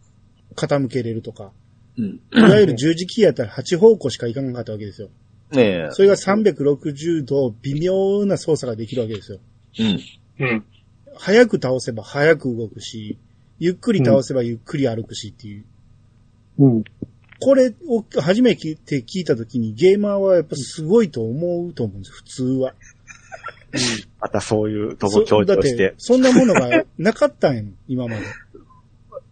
[0.55, 1.51] 傾けれるとか、
[1.97, 2.19] うん。
[2.33, 5.09] いわゆる十字キーやったら8方向しかいかなかったわけですよ。
[5.55, 5.91] ええ。
[5.91, 9.39] それが360度微妙な操作ができるわけですよ。
[9.79, 9.99] うん。
[10.39, 10.65] うん。
[11.17, 13.17] 早く倒せば早く動くし、
[13.59, 15.65] ゆっくり倒せばゆっくり歩くしっていう。
[16.59, 16.83] うん。
[17.39, 22.73] これを初めて聞いたときにゲーマーはやっぱすごいと思うと思うんです、普通は。
[24.19, 25.55] またそういうとそこ強調し。
[25.55, 28.21] だってて、そんなものがなかったん 今まで。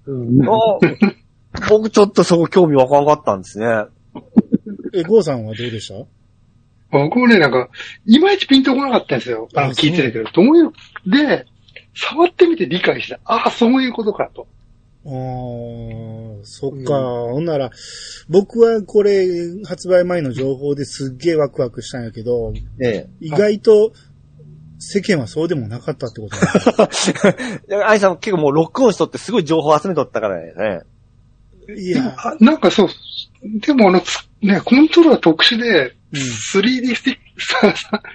[0.07, 0.47] うん。
[0.47, 0.79] お
[1.69, 3.65] 僕ちょっとそこ興味わかんかったんですね。
[4.93, 6.05] え、ゴーさんはどうでした？
[6.91, 7.69] 僕もね、なんか、
[8.05, 9.49] いまいちピンとこなかったんですよ。
[9.55, 10.25] あの、あ聞いてたけど。
[10.31, 10.71] どういう、
[11.09, 11.45] で、
[11.95, 13.19] 触ってみて理解した。
[13.25, 14.47] ああ、そういうことかと。
[15.05, 17.71] あー、そっか、ほんなら、
[18.29, 19.25] 僕はこれ、
[19.65, 23.09] 発売前の情報ですっげえワクワクしたんやけど、ええ。
[23.21, 23.91] 意外と、
[24.85, 30.81] 世間はそうでもなかったってことなんだ アイさん結構もうロックオンしとってすごい情報集めとったからね。
[31.77, 32.89] いや、あなんかそう、
[33.61, 37.17] でもあの、つね、コントローラー特殊で、うん 3D スティッ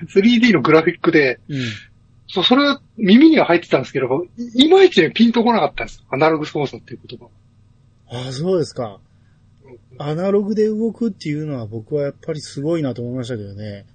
[0.07, 1.61] ク、 3D のグラフィックで、うん。
[2.29, 4.07] そう、それは耳には入ってたんですけど、
[4.55, 6.05] いいまいちね、ピンとこなかったんです。
[6.11, 7.27] アナログ操作っていう言葉。
[8.11, 9.01] ああ、そうですか。
[9.99, 13.87] アナログで動くっていうのは僕はやっぱりすごいなと思いましたけどね。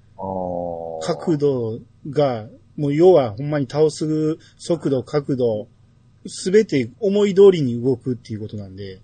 [1.02, 5.68] 角度が、もう要はほんまに倒す速度、角度、
[6.26, 9.00] すべて思い通りに動くっていうことなんで。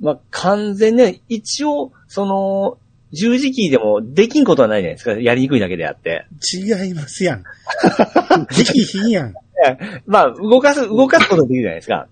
[0.00, 2.78] まあ、完全ね、一応、その、
[3.12, 5.12] 十字キーでもできんことはないじゃないですか。
[5.12, 6.26] やりにくいだけであって。
[6.54, 7.42] 違いますやん。
[8.54, 9.34] できひんやん。
[10.06, 12.08] まあ、動かす、動かすことはできるじゃないですか。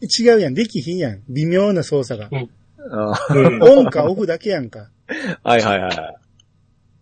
[0.00, 0.54] 違うやん。
[0.54, 1.22] できひんやん。
[1.28, 2.28] 微妙な操作が。
[2.30, 3.62] うん。
[3.62, 4.88] オンかオフだけやんか。
[5.44, 6.21] はいはいはい。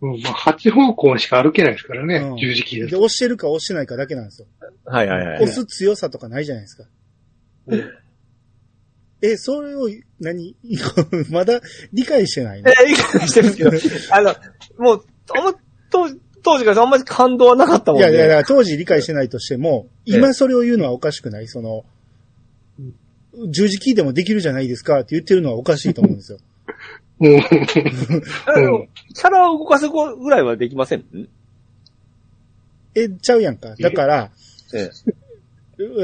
[0.01, 2.95] うん、まあ、8方向しか歩けないですからね、うん十字キーで、です。
[2.97, 4.47] 押してるか押してないかだけなんですよ。
[4.85, 5.43] はいはいはい。
[5.43, 6.83] 押す強さとかないじゃないですか。
[9.21, 9.87] え、それを、
[10.19, 10.55] 何？
[11.29, 11.61] まだ
[11.93, 12.69] 理解してないの？
[12.71, 14.35] え、理解してるんですけど、 あの、
[14.77, 15.05] もう、
[15.37, 15.53] あんま、
[15.91, 18.09] 当時、当時からあんまり感動はなかったもんね。
[18.09, 21.85] いやいやいや、当時理解してないとしても、今それを言うのはおかしくないその、
[23.49, 26.39] 十字キーでもできるじゃないですかって言ってるのはおかしいと思うんですよ。
[27.19, 27.41] うャ
[29.29, 30.99] ラを動かすぐらいはできません？
[31.01, 31.27] ん
[32.95, 33.75] え、ちゃうやんか。
[33.75, 34.31] だから、
[34.73, 34.89] え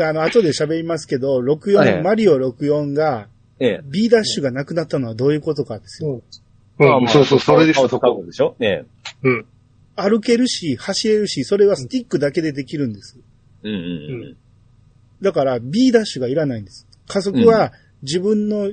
[0.04, 3.28] あの、後で喋りますけど、64、はいマリオ64が、
[3.60, 3.66] え。
[3.66, 3.82] ええ。
[3.84, 6.22] B ダッシュがなくなったのはどういうことかですよ。
[6.80, 8.22] うん、そうそう、それです、そそこ。
[8.24, 8.56] うでしょ？
[8.60, 8.86] ええ。
[9.24, 9.46] うん。
[9.96, 13.18] 歩けるし、走れるし、それはスティックだけでできるんです。
[13.64, 13.80] うんうんう
[14.28, 14.38] ん。
[15.22, 16.86] だから B ダッシュがいらないんです。
[17.08, 18.70] 加速は自分の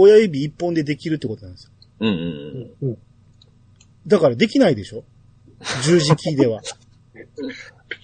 [0.00, 1.70] 親指一本でできるってことなんですよ。
[2.00, 2.98] うんうんうん。
[4.06, 5.02] だからできないでしょ？
[5.82, 6.60] 十字キーでは。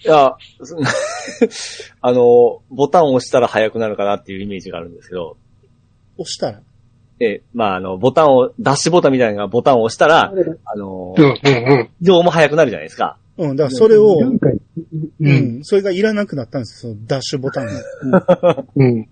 [0.03, 0.77] いや、そ
[2.01, 5.37] あの、ボタンを押したら速くなるかなっていうイメージがあるんですけど、
[6.17, 6.61] 押したら？
[7.21, 10.33] ええ、まあ、あの、ボタンを、ダッシュボタンみたいなボタンを押したら、
[10.65, 11.89] あのう、ん、うん、うん。
[12.01, 13.17] 移動も速くなるじゃないですか。
[13.37, 14.39] うん、だからそれを、う
[15.21, 17.67] うん、ん、それがいらなくなったんですよ、そのダッシュボタン
[18.11, 18.65] が。
[18.75, 19.07] うん。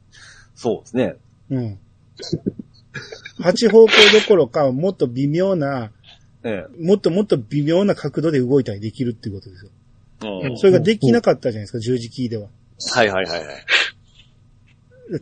[0.56, 1.16] そうですね。
[1.50, 1.78] うん。
[3.40, 5.90] 8方向どころか、もっと微妙な、
[6.44, 9.70] えもっともっと微妙な角度で動いたりできるっていうことですよ。
[10.56, 12.48] それができなかったじゃないですか、十字キーでは。
[12.94, 13.56] はいはいはいはい。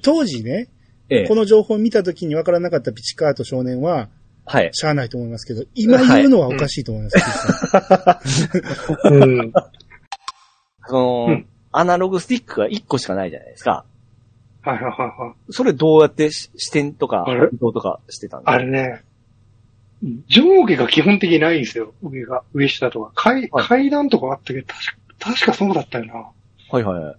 [0.02, 0.68] 当時ね、
[1.08, 1.34] ええこ。
[1.34, 4.08] の情報を見た時に分からなかったピチカート少年は、
[4.44, 4.70] はい。
[4.72, 8.48] しゃあないと思いますけど、今言うのはおかしいと思います。
[9.10, 9.52] うん。
[10.88, 13.84] その、うんアナログスティックが1個しかないじゃないですか。
[14.62, 15.52] はいはいはいはい。
[15.52, 18.52] それどうやってし視点とかあれ、移動とかしてたんですか？
[18.52, 19.02] あれね、
[20.28, 21.94] 上下が基本的にないんですよ。
[22.02, 23.12] 上が、上下とか。
[23.14, 26.14] 階はい階段とかあったけど、確か、確かそうだったよな。
[26.14, 26.32] は
[26.80, 27.16] いはいはい。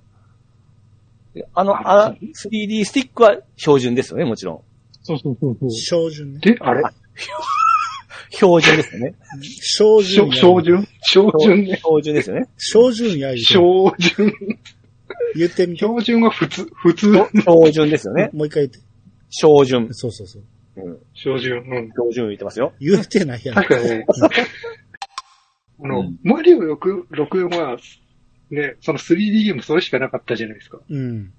[1.40, 4.62] であの、ああ 3D スティックは標準ですよね、もちろん。
[5.04, 5.72] そうそうそうそう。
[5.72, 6.40] 標準ね。
[6.42, 6.84] で、あれ？
[8.34, 9.14] 標準ですよね。
[9.42, 10.36] 標準や。
[10.36, 10.88] 標準？
[11.02, 11.64] 標準？
[11.66, 11.78] ね。
[11.78, 12.48] 標準ですよね。
[12.58, 14.34] 標準や言うて標準。
[15.36, 15.80] 言ってみて。
[15.80, 17.14] 標準は普通、普通。
[17.34, 18.30] 標準ですよね。
[18.34, 18.80] もう一回言って。
[19.30, 19.94] 標準。
[19.94, 20.44] そうそうそう。
[20.78, 21.00] うん。
[21.14, 21.58] 標準。
[21.60, 21.90] うん。
[21.92, 22.74] 標準言ってますよ。
[22.80, 23.56] 言ってないやん。
[23.56, 24.06] 確かにね。
[25.84, 27.78] あの、うんマリオ6 64は、
[28.52, 30.80] ね、その 3D ゲームそれしかなかったじゃないですか。
[30.90, 31.34] うん。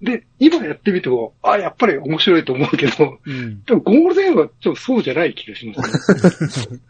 [0.00, 3.62] で、今やってみても、あ、やっぱり面白いと思うけど、うん。
[3.64, 6.78] でもゴールデンはちょっとそうじゃない気がしますね。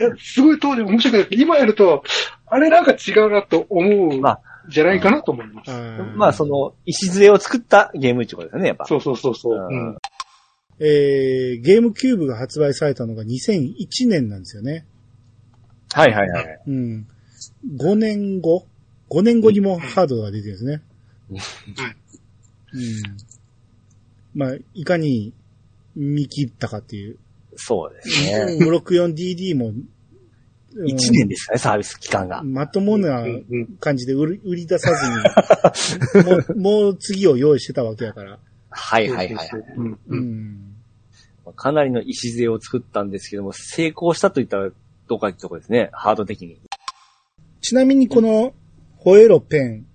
[0.00, 1.34] いやすごい当時面白かった。
[1.34, 2.02] 今やると、
[2.46, 4.40] あれなんか違うなと思うまあ
[4.72, 5.70] じゃないかなと思います。
[5.70, 8.84] ーまあ、そ、の、礎を作ったゲームってことですよね、やっぱ。
[8.86, 9.54] そうそうそうそう。
[9.54, 9.98] うんうん
[10.84, 14.84] えー、ゲームキューブが発売されたのが2001年なんですよね。
[15.92, 16.62] はいはいはい。
[16.66, 17.06] うん。
[17.76, 18.66] 5年後
[19.10, 20.82] ?5 年後にもハードが出てるんですね。
[21.30, 21.38] うん。
[24.34, 25.34] まあ、いかに
[25.94, 27.18] 見切ったかっていう。
[27.54, 28.58] そうですね。
[28.66, 29.84] 564DD も、うん
[30.74, 32.42] 1年ですかね、サービス期間が。
[32.42, 33.24] まともな
[33.80, 34.90] 感じで売り売り出さ
[36.14, 38.38] ずに、 もう、もう次を用意してたわけやから。
[38.70, 39.48] はいはいはい。
[41.56, 44.70] かなりの礎を作ったんですけども、成功したといったら
[45.08, 46.60] どうかってとこですね、ハード的に。
[47.60, 48.54] ちなみにこの、
[48.96, 49.86] ホエロペン、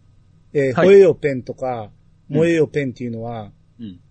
[0.53, 1.91] えーはいホエロペンとか、
[2.29, 4.01] うんモエヨペンっていうのは、うん。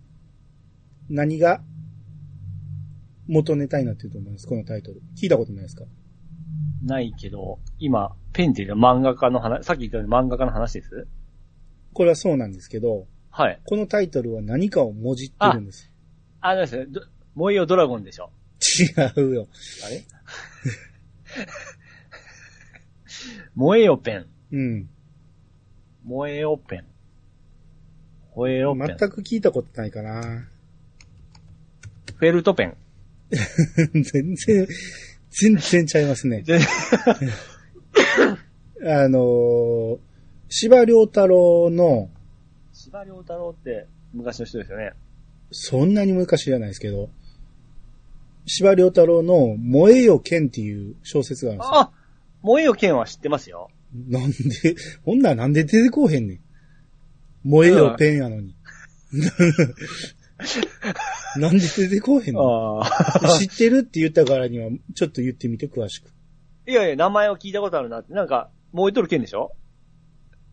[1.07, 1.61] 何が
[3.27, 4.47] 元ネタになってると思います？
[4.47, 5.01] このタイトル。
[5.15, 5.83] 聞いたことないですか？
[6.83, 11.07] ないけど、今、ペンっていうのは漫画家の話、さっき言ったように漫画家の話です？
[11.93, 13.59] これはそうなんですけど、はい。
[13.65, 15.91] このタイトルは何かをもじってるんです。
[16.41, 17.01] あのですね、ど
[17.35, 18.31] 燃えよドラゴンでしょ。
[18.59, 19.47] 違うよ。
[19.85, 20.03] あれ？
[23.55, 24.25] 燃えよペン。
[24.51, 24.89] うん。
[26.05, 26.85] 燃えよペン。
[28.35, 28.97] 燃えよペン。
[28.97, 30.47] 全く聞いたことないかな。
[32.15, 32.77] フェルトペン。
[33.93, 34.67] 全然、
[35.39, 36.41] 全然ちゃいますね。
[36.43, 36.59] 全
[38.83, 39.99] あのー、
[40.49, 42.09] 司馬遼太郎の、
[42.73, 44.93] 司馬遼太郎って昔の人ですよね。
[45.51, 47.09] そんなに昔じゃないですけど、
[48.47, 51.79] 司馬遼太郎の燃えよ剣っていう小説があるんですよ。
[51.79, 51.91] あ
[52.41, 53.69] 燃えよ剣は知ってますよ。
[53.93, 54.35] なんで、
[55.03, 56.39] ほんならなんで出てこうへんねん。
[57.43, 58.55] 燃えよペンやのに。
[61.37, 62.81] なんで出てこうへんの？
[62.83, 66.09] あ知ってるって言ったからには、ちょっと言ってみて詳しく。
[66.67, 68.13] いやいや、名前を聞いたことあるなって。
[68.13, 69.53] なんか、燃えとる剣でしょ？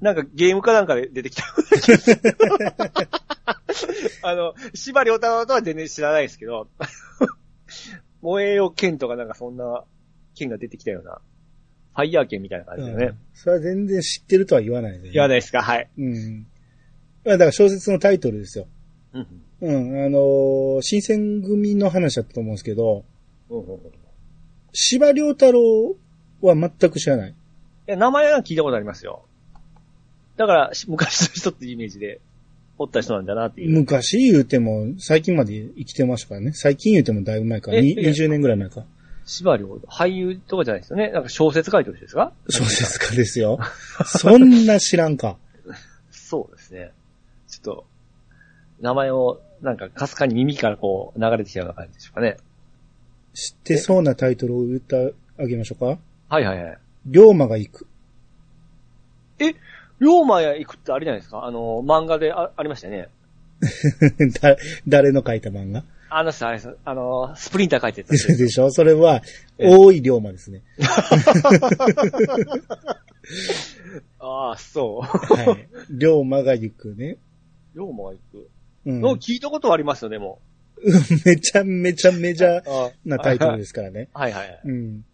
[0.01, 1.44] なんかゲームかなんかで出てきた。
[4.23, 6.68] あの、司馬遼太郎とは全然知らないですけど、
[8.23, 9.85] 燃えよ剣とかなんかそんな
[10.35, 11.20] 剣が出てきたような、
[11.94, 13.05] ファイヤー剣みたいな感じだよね。
[13.07, 15.11] うんそれは全然知ってるとは言わないで、ね。
[15.11, 15.62] 言わないですか？
[15.62, 15.88] はい。
[15.99, 16.47] うん。
[17.25, 18.66] まあだから小説のタイトルですよ。
[19.14, 19.27] うん
[19.61, 20.05] うん。
[20.07, 23.05] あのー新選組の話だったと思うんですけど、
[23.50, 23.81] うんうんうんい
[24.77, 25.94] 司馬遼太郎
[26.42, 27.35] は全く知らない。
[27.87, 29.24] や、名前は聞いたことありますよ。
[30.37, 32.20] だから、し昔の人ってイメージで、
[32.77, 33.70] おった人なんだなっていう。
[33.70, 36.53] 昔言うても、最近まで生きてましたからね。
[36.55, 37.70] 最近言うてもだいぶ前か。
[37.70, 38.85] にええ20年ぐらい前か。
[39.24, 41.12] 司馬遼、俳優とかじゃないですよね。
[41.12, 42.33] なんか小説書いてる人ですか？
[42.50, 43.61] 小説家ですよ。
[44.05, 45.37] そんな知らんか。
[46.11, 46.90] そうですね。
[47.46, 47.87] ちょっと、
[48.85, 52.37] 名前を、なんか、かすかに耳からこう、流れてきたような感じでしょうかね。
[53.33, 55.99] 知ってそうなタイトルを言ってあげましょうか？
[56.29, 56.79] はいはいはい。
[57.07, 57.87] 龍馬が行く。
[59.38, 59.55] 龍
[60.09, 61.44] 馬や行くってあれじゃないですか？
[61.47, 63.09] あの、漫画であありましたよね。
[64.42, 65.83] だ誰の書いた漫画？
[66.11, 68.37] あのさ、あれですあの、スプリンター書いてるやつ。
[68.37, 68.70] でしょ？
[68.70, 69.23] それは、
[69.59, 70.62] え大井龍馬ですね。
[74.20, 75.07] ああ、そう。
[75.35, 75.68] はい。
[75.90, 77.16] 龍馬が行くね。
[77.75, 78.49] 龍馬が行く。
[78.87, 79.01] うん。
[79.01, 80.40] の聞いたことはありますよ、でも。
[81.25, 84.09] めちゃめちゃメジャーあなタイトルですからね。
[84.14, 84.61] はいはいはい。
[84.64, 85.05] うん。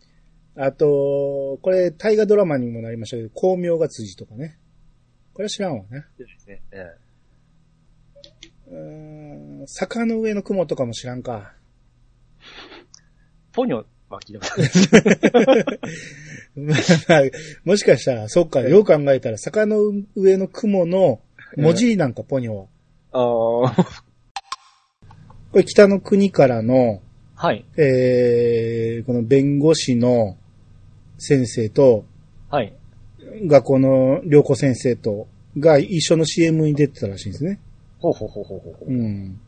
[0.57, 4.59] あと、これ、大河ドラマにもなりましたけど、光明が辻とかね。
[5.33, 6.05] これは知らんわね。
[6.19, 6.61] ですね。
[6.73, 6.87] え
[8.69, 11.55] うーん、坂の上の雲とかも知らんか。
[11.57, 12.81] え
[13.53, 14.57] ポニョは聞いたこ
[15.41, 15.81] とある。
[16.57, 17.23] まあ
[17.65, 19.79] もしかしたら、そっか、よく考えたら、坂の
[20.15, 21.21] 上の雲の
[21.57, 22.67] 文字なんか、ポニョは。
[23.13, 23.75] ああ。
[25.53, 27.01] これ、北の国からの、
[27.35, 27.65] はい。
[27.77, 30.37] えー、この弁護士の
[31.19, 32.05] 先生と、
[32.51, 32.75] はい。
[33.47, 35.27] 学校の良子先生と、
[35.59, 37.59] が一緒の CM に出てたらしいんですね。
[37.99, 38.93] ほうほうほうほうほう。
[38.93, 39.41] うん。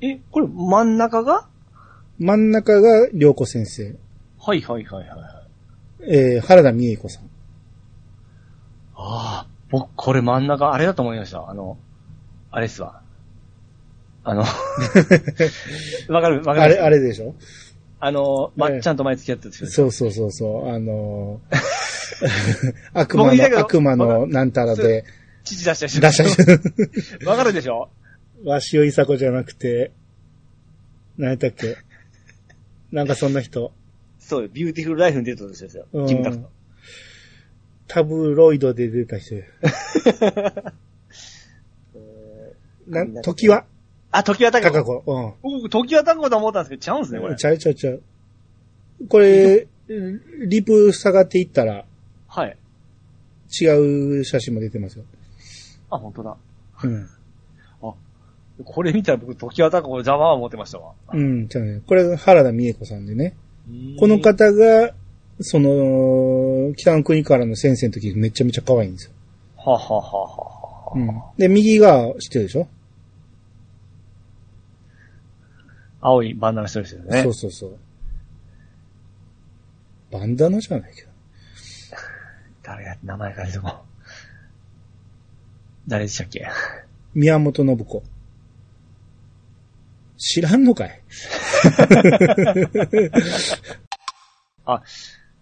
[0.00, 1.48] え、これ真ん中が？
[2.18, 3.96] 真ん中が良子先生。
[4.38, 6.14] はいはいはいはいはい。
[6.34, 7.24] えー、原田美恵子さん。
[8.94, 11.48] ああ、僕、これ真ん中、あれだと思いました。
[11.48, 11.78] あの、
[12.52, 13.00] あれっすわ。
[14.24, 14.42] あの、
[16.08, 17.34] わかるわかるあれ、あれでしょ？
[17.98, 20.68] あの、まええっちゃんと前付き合ってた人ですそうそうそうそう。
[20.70, 21.56] あのー
[22.94, 25.04] 悪魔の、悪魔のなんたらで
[25.44, 26.00] 乳出した人。
[26.00, 27.28] 出した人。
[27.28, 27.88] わかるでしょ？
[28.44, 29.90] わしおいさこじゃなくて、
[31.16, 31.76] 何やったっけ？
[32.92, 33.72] なんかそんな人。
[34.20, 35.86] そう、ビューティフルライフに出てた人ですよ。
[35.92, 36.48] うんキムタクの。
[37.88, 39.42] タブロイドで出た人や。
[42.86, 43.64] な、時は？
[44.10, 45.02] あ、時は高高子。
[45.02, 45.36] 子。
[45.42, 47.32] 僕、時は高子と思ったんですけど、ちゃうんですね、これ。
[47.32, 47.36] うん。
[47.36, 48.02] ちゃうちゃうちゃう。
[49.08, 49.66] これ、
[50.46, 51.84] リプ下がっていったら
[52.28, 52.56] はい。
[53.60, 55.04] 違う写真も出てますよ。
[55.90, 56.36] あ、本当だ。
[56.84, 57.08] うん。
[58.64, 60.92] これ見たら僕、時は高子邪魔は思ってましたわ。
[61.12, 61.80] うん、じゃあね。
[61.86, 63.34] これ原田美恵子さんでね。
[63.98, 64.94] この方が、
[65.40, 69.12] その、北の国からの先生の時めちゃめちゃ可愛いんですよ。
[69.56, 70.51] ははははは。
[70.94, 71.22] うん。
[71.38, 72.68] で、右が知ってるでしょ、
[76.00, 77.22] 青いバンダナしてる人ですよね。
[77.22, 77.78] そうそうそう。
[80.10, 81.08] バンダナじゃないけど。
[82.62, 83.84] 誰が、名前書いても。
[85.88, 86.46] 誰でしたっけ？
[87.14, 88.02] 宮本信子。
[90.16, 91.02] 知らんのかい？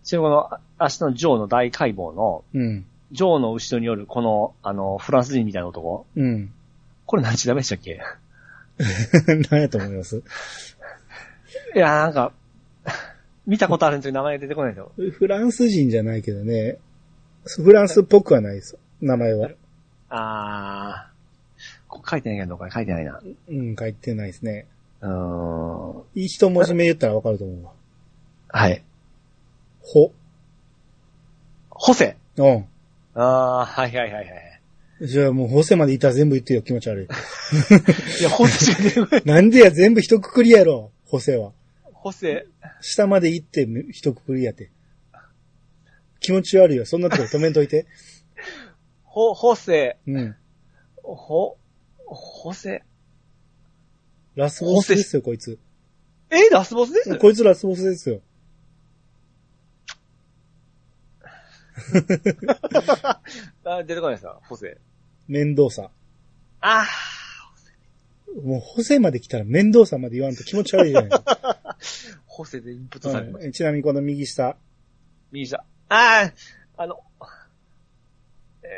[0.03, 2.87] ちなみにこの、あ明日のジョーの大解剖の、うん。
[3.13, 6.07] ジョーの後ろによるこの、あの、フランス人みたいな男。
[6.17, 6.53] うん。
[7.07, 8.01] これ何ちダメでしたっけ？
[9.51, 10.23] 何やと思います？
[11.75, 12.33] いや、なんか、
[13.47, 15.11] 見たことあるんですけど名前出てこないんですよ。
[15.11, 16.79] フランス人じゃないけどね。
[17.45, 18.79] フランスっぽくはないです。
[19.01, 19.51] 名前は。
[20.09, 21.11] あー。
[21.89, 23.21] ここ書いてないけど、これ書いてないな。
[23.49, 24.67] うん、書いてないですね。
[25.01, 26.03] うーん。
[26.15, 27.73] 一文字目言ったらわかると思うわ。
[28.49, 28.85] はい。
[29.81, 30.13] ほ。
[31.71, 32.67] ホセうん。
[33.15, 34.37] あー、はいはいはいは
[35.03, 35.07] い。
[35.07, 37.05] じゃあもう、ホセまでいったら全部言ってよ、気持ち悪い。
[38.21, 41.53] いや、ホセしか出てこなんでや、全部一括りやろ、ホセは。
[41.93, 42.47] ホセ、
[42.81, 44.71] 下まで行って一括りやって。
[46.21, 47.87] 気持ち悪いよ、そんなとこ止めんといて。
[49.05, 50.37] ホ、ホセ、うん。
[51.03, 51.57] ホ、
[52.07, 52.83] ホセ？
[54.37, 55.59] ラスボスですよ、こいつ。
[56.31, 57.19] えラスボスです？
[57.19, 58.21] こいつラスボスですよ。
[63.65, 64.41] あ出てこないですか？
[64.49, 64.79] ホセ。
[65.29, 65.91] 面倒さ。
[66.61, 66.85] あ
[68.45, 71.77] もう、ホセまで来たら面倒さまで言わんと気持ち悪いじゃないですか。
[71.81, 73.47] ー、 ホセでインプットされてました。
[73.47, 74.57] うんちなみにこの右下。
[75.33, 75.65] 右下。
[75.89, 76.33] あー、
[76.77, 77.01] あの、
[78.63, 78.69] え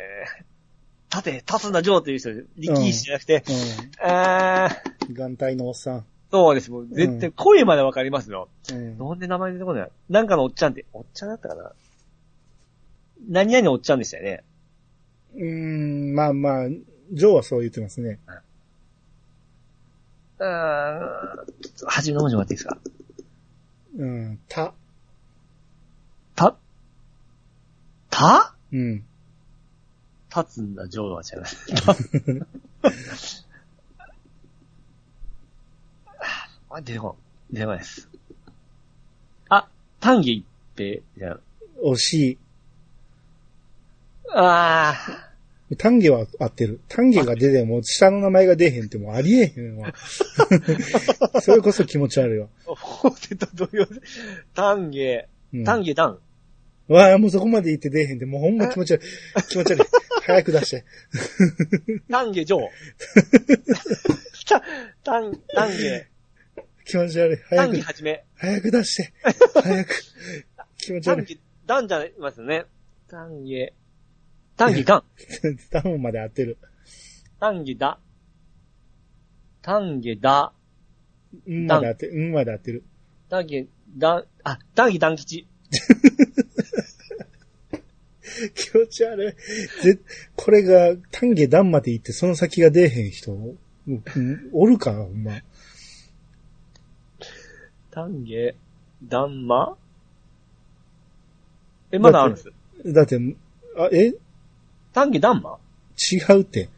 [1.11, 5.14] ー、立て、立つな、ジョーという人で、力士じゃなくて、うあー、ん。
[5.14, 6.07] 眼帯のおっさん。
[6.30, 6.70] そうです。
[6.70, 8.48] もう絶対、声までわかりますよ。
[8.70, 8.96] うん。
[8.98, 9.90] なんで名前出てこない？
[10.09, 11.72] なんかのおっちゃんって、おっちゃんだったかな？
[13.28, 14.44] 何々のおっちゃんでしたよね。
[15.34, 18.18] うーん、まあまあ、ジョーはそう言ってますね。
[20.38, 22.78] うーん、ちょっと初めの文字もらっていいですか？
[23.98, 24.72] うん、た。
[26.34, 26.56] た、
[28.10, 28.54] た？
[28.72, 29.04] うん。
[30.34, 31.36] 立つんだ、ジョーは違
[32.36, 32.46] う。
[36.70, 37.16] あ、出てこん。
[37.54, 38.08] 出てこないです。
[39.50, 39.68] あ、
[40.00, 40.44] 丹下一
[40.74, 41.40] 平じゃん。
[41.84, 42.38] 惜しい。
[44.34, 44.94] あ
[45.78, 46.80] 丹下は合ってる。
[46.88, 49.92] 丹下が出ても下の名前が出へんってもうありえへんわ。
[51.40, 52.48] それこそ気持ち悪いわ。
[52.66, 54.00] ー、フォーセと同様で、
[54.54, 56.18] 丹下、うん、丹下丹。
[56.88, 59.04] わあ、もうそこまで言って出へんって、もうほんま気持ち悪い。
[59.48, 59.82] 気持ち悪い。
[60.24, 60.84] 早く出して。
[62.10, 62.62] 丹下ジョー。
[64.44, 64.62] た、
[65.02, 66.06] 丹、丹下、
[66.84, 67.36] 気持ち悪い。
[67.48, 68.24] 早く丹下、はじめ。
[68.34, 69.12] 早く出して。
[69.54, 69.94] 早く。
[70.76, 71.26] 気持ち悪い。
[71.26, 72.64] 丹下、丹じゃいますよね。
[73.08, 73.72] 丹下、
[74.62, 75.02] 丹下丹。
[75.70, 76.56] ダウンまで合ってる。
[77.40, 77.98] 丹下だ。
[79.60, 80.52] 丹下だ。
[81.48, 82.12] うんまで合ってる。
[82.12, 82.84] うんまで合ってる。
[83.28, 83.66] 丹下、
[83.98, 85.48] だ、あ、丹下丹吉。
[88.54, 89.32] 気持ち悪い。
[89.82, 89.98] ぜ、
[90.36, 93.58] これが、丹下段まで行って、その先が出えへん人、う
[93.92, 94.04] ん
[94.52, 95.40] おるかほんま。
[97.90, 98.54] 丹下、
[99.08, 99.76] 丹馬
[101.90, 102.52] え、まだあるんです。
[102.92, 103.18] だって、
[103.76, 104.14] あ、え？
[104.93, 105.59] 丹下丹馬
[105.97, 106.68] 違うって。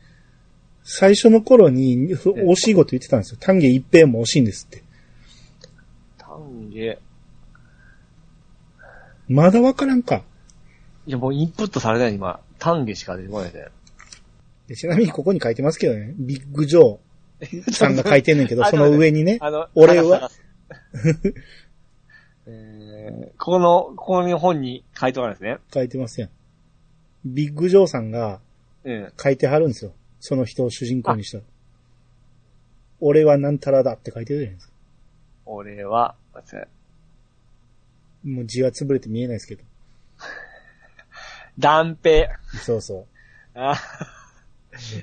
[0.84, 3.38] 最初の頃に、惜しいこと言ってたんですよ。
[3.40, 4.82] 丹下一平も惜しいんですって。
[6.18, 6.98] 丹下。
[9.28, 10.22] まだわからんか。
[11.06, 12.40] いや、もうインプットされない今。
[12.58, 13.70] 丹下しか出てこないで。
[14.68, 16.14] でちなみにここに書いてますけどね。
[16.18, 19.38] ビッグジョーさんが書いてんねんけど、あその上にね。
[19.40, 20.30] あの、俺は
[22.46, 25.58] えー、ここの、ここの本に書いてあるんですね。
[25.72, 26.30] 書いてますやん。
[27.24, 28.40] ビッグジョーさんが
[28.84, 29.12] うん。
[29.22, 29.92] 書いてはるんですよ。
[30.20, 31.42] その人を主人公にした。
[33.00, 34.72] 俺はなんたらだって書いてるじゃないですか。
[35.46, 36.14] 俺は、
[38.24, 39.62] もう字は潰れて見えないですけど。
[41.58, 42.38] 断平。
[42.62, 43.06] そうそ
[43.54, 43.74] あ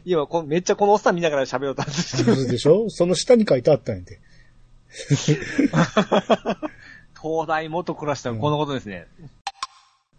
[0.05, 2.47] 今こ、めっちゃこのおっさん見ながら喋ろうとしてう。
[2.47, 2.89] でしょ？
[2.89, 4.19] その下に書いてあったんやで。
[7.21, 9.07] 灯台下暗したらこのことですね。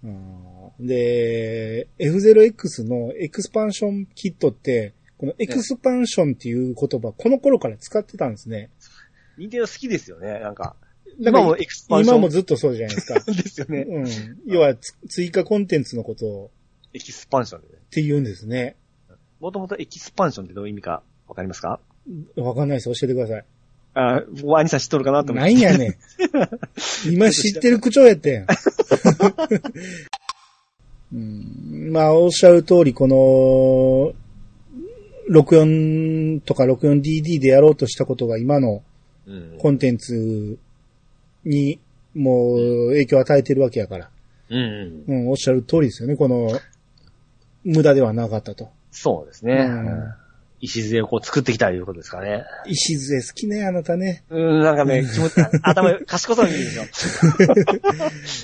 [0.05, 8.71] うんで、F0X のエクスパンションキットって、このエクスパンションっていう言葉、この頃から使ってたんですね。
[9.39, 10.77] ニンテンド好きですよね、なんか。
[11.19, 12.17] 今もエクスパンション。
[12.17, 13.21] 今もずっとそうじゃないですか。
[13.31, 13.83] ですよね。
[13.83, 14.07] うん。
[14.47, 16.51] 要はつ、追加コンテンツのことを
[16.95, 17.75] エキスパンションでね。
[17.75, 18.77] って言うんですね。
[19.39, 21.81] もともとエキスパンションってどういう意味かわかりますか？
[22.37, 22.87] わかんないです。
[22.87, 23.45] 教えてください。
[23.95, 25.53] あ、ワニさん知っとるかなと思って。
[25.55, 25.95] なんやねん。
[27.13, 28.47] 今知ってる口調やってん。
[31.13, 34.15] うん、まあ、おっしゃる通り、この、
[35.31, 38.83] 64とか 64DD でやろうとしたことが今の
[39.27, 39.59] うん。
[39.59, 40.59] コンテンツ
[41.45, 41.79] に
[42.15, 44.11] もう影響を与えてるわけやから。
[44.51, 45.05] うん。
[45.07, 46.17] うん、おっしゃる通りですよね。
[46.17, 46.51] この、
[47.65, 48.71] 無駄ではなかったと。
[48.91, 49.55] そうですね。
[49.55, 50.22] うん
[50.63, 52.45] 礎をこう作ってきたということですかね。
[52.67, 54.25] 石杖好きね、あなたね。
[54.31, 57.33] うん、なんかね、気持ち、 頭、賢そうに見えるんですよ。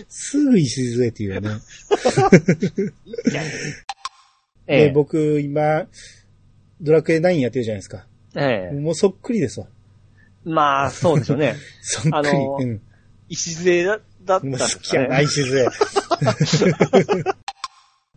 [0.08, 1.50] すぐ石杖って言うよね。
[4.66, 5.86] ええで、僕、今、
[6.80, 8.06] ドラクエ9やってるじゃないですか。
[8.36, 9.66] ええもうそっくりですわ。
[10.44, 11.56] まあ、そうでしょうね。
[11.80, 12.12] そっくり。
[12.14, 12.80] あのうん。
[13.28, 15.66] 礎だだったんもうですか好きやな、杖。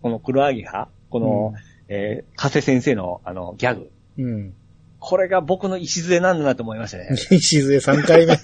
[0.01, 1.53] この黒アギハ、この、
[1.87, 3.90] えー、加瀬先生のあの、ギャグ。
[4.17, 4.53] うん。
[4.99, 7.09] これが僕の礎なんだなと思いましたね。
[7.31, 8.37] 石杖3回目。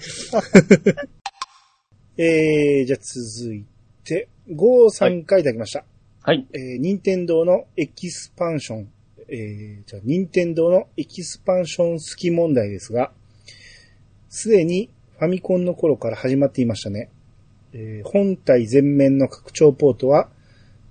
[2.18, 3.64] えー、じゃあ続い
[4.04, 5.84] て、5、3回いただきました。
[6.22, 6.48] はい。
[6.52, 8.88] えー、任天堂のエキスパンション。
[9.28, 13.12] えー、じゃあ、任天堂のエキスパンション好き問題ですが、
[14.28, 17.10] すでにファミコンの頃から始まっていましたね。
[17.72, 20.28] えー本体前面の拡張ポートは、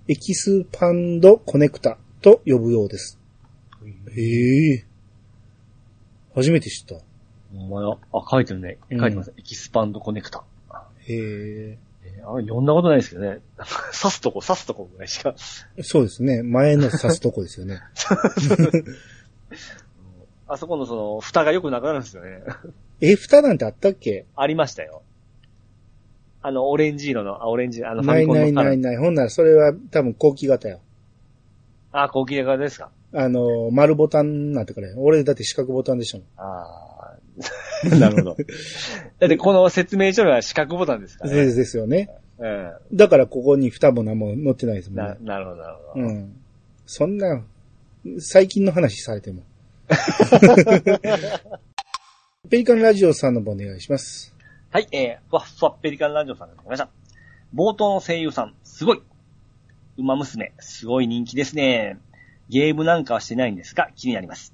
[0.08, 3.20] エキスパンドコネクタと呼ぶようです。
[4.22, 4.86] へえ。
[6.36, 6.96] 初めて知った。
[6.96, 7.00] へ
[7.56, 8.78] お前あ、書いてるね。
[8.90, 9.34] うん書いてます。
[9.38, 10.44] エキスパンドコネクタ。
[11.08, 11.14] え。
[11.14, 11.88] えー
[12.26, 13.40] あ読んだことないですけどね。
[13.58, 15.34] 刺すとこ、刺すとこぐらいしか。
[15.82, 16.42] そうですね。
[16.44, 17.80] 前の刺すとこですよね。
[20.48, 22.42] あそこのその、蓋がよくなくなるんですよね。
[23.02, 24.26] え、蓋なんてあったっけ？
[24.36, 25.04] ありましたよ。
[26.42, 28.98] あの、オレンジ色の、あ、オレンジ、あの、ファないないないない。
[28.98, 30.80] ほんならそれは多分後期型よ。
[31.92, 36.28] あ、高級型ですかあの、丸ボタンなんてから俺だって四角ボタンでしたもん。
[36.38, 36.98] ああ。
[38.00, 38.36] なるほど。
[39.20, 41.46] だってこの説明書には四角ボタンですからね。
[41.46, 42.10] そうですよね。
[42.40, 42.74] うん。
[42.94, 45.18] だからここに蓋も何も載ってないですもんな、ね。
[45.22, 46.06] なるほど、なるほど。
[46.06, 46.36] うん。
[46.86, 47.44] そんな、
[48.20, 49.44] 最近の話されても。
[52.50, 54.34] ペリカンラジオさんの方お願いします。
[54.70, 56.90] はい、えー、ふわっふわペリカンラジオさんが来ました。
[57.54, 59.02] 冒頭の声優さん、すごい。
[59.98, 61.98] 馬娘、すごい人気ですね。
[62.50, 64.54] ゲームなんかはしてないんですが、気になります。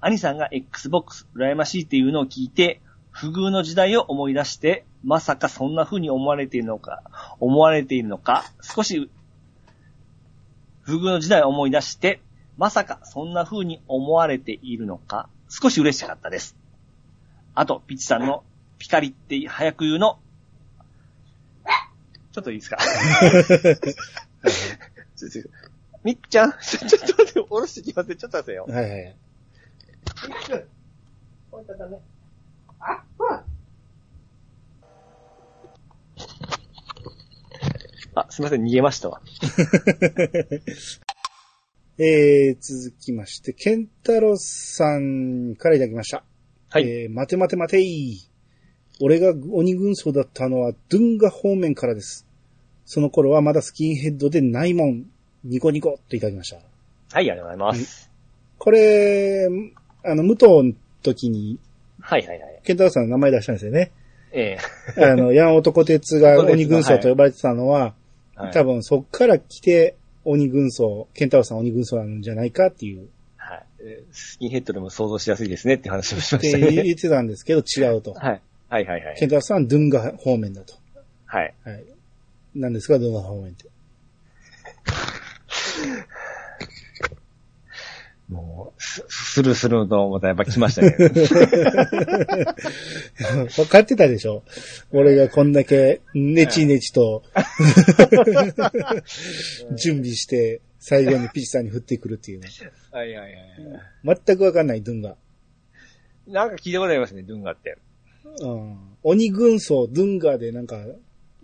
[0.00, 7.02] 兄さんが Xbox 羨ましいっていうのを聞いて、不遇の時代を思い出して、まさかそんな風に思われているのか、
[7.40, 9.10] 思われているのか、少し、
[10.82, 12.20] 不遇の時代を思い出して、
[12.58, 16.56] まさかそんな風に思われているのか、少し嬉しかったです。
[17.54, 18.44] あと、ピッチさんの
[18.78, 20.18] ピカリって早く言うの。
[22.32, 22.78] ちょっといいですか？
[26.04, 28.16] みっちゃん、 ちょっと待って、おろしてきますね。
[28.16, 28.66] ちょっと待ってよ。
[28.68, 29.16] はいはい。
[38.16, 39.20] あ、すいません、逃げましたわ。
[41.96, 46.24] えー、続きまして、ケンタロスさんからいただきました。
[46.68, 46.88] はい。
[46.88, 48.28] えー、待て待て待てい。
[49.00, 52.26] 俺が鬼軍曹だったのはドゥンガ方面からです。
[52.84, 55.06] その頃はまだスキンヘッドでないもん。
[55.44, 56.56] ニコニコといただきました。
[56.56, 56.64] はい、
[57.16, 58.10] ありがとうございます。
[58.58, 59.46] これ、
[60.04, 60.72] あの、武藤の
[61.02, 61.58] 時に、
[62.00, 62.60] はいはいはい。
[62.64, 63.92] ケンタロスさんの名前出したんですよね。
[64.32, 64.56] え
[64.96, 67.94] あの、ヤン男鉄が 鬼軍曹と呼ばれてたのは、
[68.36, 68.52] えはい。
[68.52, 73.66] 多分そっから来て、鬼軍曹、ケンタロスさん鬼軍曹なんじゃないかっていう、はい。
[73.80, 76.72] えースキンヘッドでも想像しやすいですねって話をしまってしたね。
[76.72, 78.12] 言ってたんですけど、違うと。
[78.14, 78.40] はい。
[78.68, 79.16] はいはいはい。
[79.16, 80.74] ケンタロスさんはドゥンガ方面だと。
[81.26, 81.54] はい。
[81.64, 81.84] はい。
[82.54, 83.66] なんですか、ドゥンガ方面って。
[88.28, 90.96] もう、す、スルスルとまたやっぱ来ましたね。
[93.54, 94.42] 分かってたでしょ？
[94.92, 97.22] 俺がこんだけ、ネチネチと、
[99.76, 102.48] 準備して、最後にピチさんに振ってくるっていうね。
[102.92, 103.32] はいはい
[104.06, 104.20] はい。
[104.26, 105.16] 全くわかんない、ドゥンガ。
[106.26, 107.76] なんか聞いたことありますね、ドゥンガって。
[108.40, 108.78] うん。
[109.02, 110.78] 鬼軍曹、ドゥンガでなんか、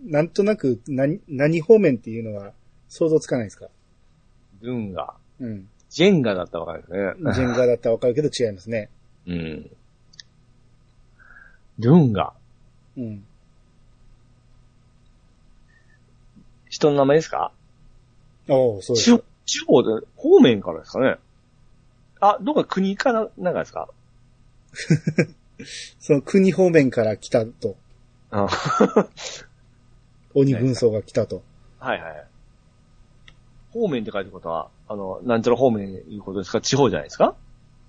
[0.03, 2.55] なんとなく何、何方面っていうのは
[2.89, 3.68] 想像つかないですか？
[4.62, 5.14] ドゥンガ。
[5.40, 5.68] うん。
[5.88, 7.32] ジェンガだったらわかるね。
[7.34, 8.88] ジェンガだったらわかるけど違いますね。
[9.26, 9.70] うん。
[11.78, 12.32] ドゥンガ。
[12.96, 13.24] うん。
[16.68, 17.52] 人の名前ですか？
[18.48, 21.16] おうそうです地方、地方で、方面からですかね
[22.20, 23.88] あ、どっか国かな、なんかですか？
[25.98, 27.76] その国方面から来たと。
[28.30, 28.46] あ
[30.34, 31.42] 鬼軍曹が来たと。
[31.80, 32.26] はいはい。
[33.72, 36.60] 方面って書いてることは、あの、なんちゃら方面いうことですか？
[36.60, 37.34] 地方じゃないですか？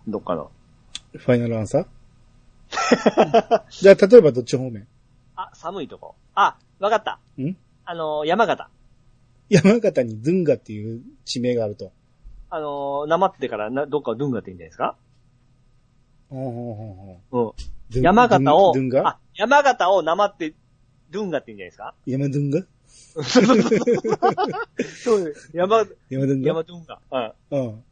[0.07, 0.51] どっかの。
[1.13, 1.85] ファイナルアンサー？
[3.69, 4.87] じゃあ、例えばどっち方面？
[5.35, 6.15] あ、寒いとこ。
[6.35, 7.19] あ、わかった。
[7.41, 7.55] ん？
[7.85, 8.69] あの、山形。
[9.49, 11.91] 山形にドゥンガっていう地名があると。
[12.49, 14.95] あの、なまってからな、どっかをドゥンガって言うんじゃないですか？
[16.29, 17.47] ほうん。
[17.47, 17.53] う
[17.89, 18.73] ドゥン山形を、
[19.05, 20.53] あ、山形をなまって、
[21.09, 21.93] ドゥンガって言うんじゃないですか？
[22.05, 22.59] 山ドゥンガ？
[25.03, 25.49] そうです。
[25.53, 27.33] 山、山ドゥンガ山ドゥンガ。
[27.51, 27.59] うん。
[27.59, 27.83] うん。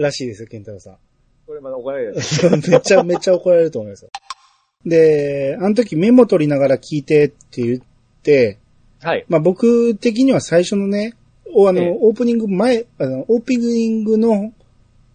[0.00, 0.96] らしいですよ、ケンタロウさん。
[1.46, 2.14] これまだ怒られる。
[2.68, 4.10] めちゃめちゃ怒られると思いますよ。
[4.86, 7.80] で、あの時メモ取りながら聞いてって言っ
[8.22, 8.58] て、
[9.00, 9.24] はい。
[9.28, 11.14] まあ僕的には最初のね、
[11.54, 14.52] おあの、ええオープニング前、あの、オープニングの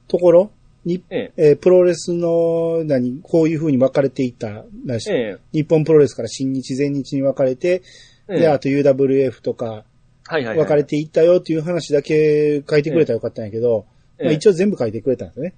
[0.08, 0.52] ところ
[0.86, 5.12] に、ええープロレスの、何、こういう風に分かれていったらしい。
[5.12, 5.16] え。
[5.16, 7.74] え日本プロレスから新日、全日に分かれて、え。
[7.74, 7.82] え
[8.30, 9.84] で、えあと UWF とか
[10.30, 10.58] はいはいはい。
[10.58, 13.86] 分かれていったよっていう話だけ書いてくれたらよかったんやけど、
[14.20, 15.56] ええまあ、一応全部書いてくれたんですね。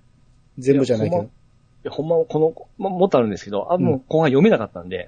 [0.58, 1.28] 全部じゃないけどい
[1.84, 1.92] や。
[1.92, 5.08] ほんま、この、ま、もっとあるんですけど、あ、もう後半読めなかったんで。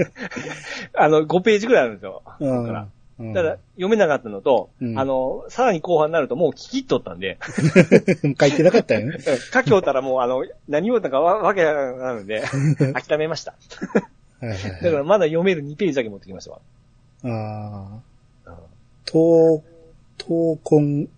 [0.94, 2.22] あの、5ページぐらいあるんですよ。
[2.40, 2.82] うんだから。
[2.82, 2.90] うん
[3.34, 7.36] ただ、読めなかったのと、うんあの、さらに後半になるともう聞き入ったんで、
[8.40, 9.18] 書いてなかったよね。
[9.52, 12.42] 書きおったらもうあの、何を言ったかわわけがなるんで、
[13.06, 13.54] 諦めました。
[14.40, 15.04] はいはいだからはい。
[15.04, 16.60] まだ読める2ページだけ持ってきましたわ。
[17.24, 18.00] あ
[18.46, 18.56] あ。
[19.06, 19.62] 闘、
[20.18, 21.08] 闘魂、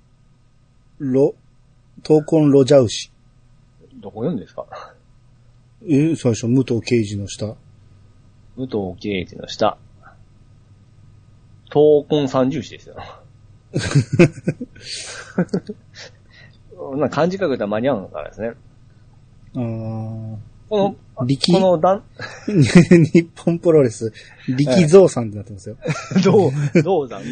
[0.98, 1.34] ロ、
[2.02, 3.10] 闘魂ロジャウシ。
[4.00, 4.66] どこ読んですか？
[5.88, 7.46] え、最初、武藤刑事の下。
[8.56, 9.78] 武藤刑事の下。
[11.70, 12.96] 闘魂三重視ですよ。
[16.96, 18.52] な漢字書くと間に合うからですね。
[19.54, 20.36] あー
[20.72, 22.02] この、力この段、
[22.48, 24.10] 日本プロレス、
[24.48, 25.76] 力蔵さんってなってますよ。
[26.24, 27.24] どう、どうだこ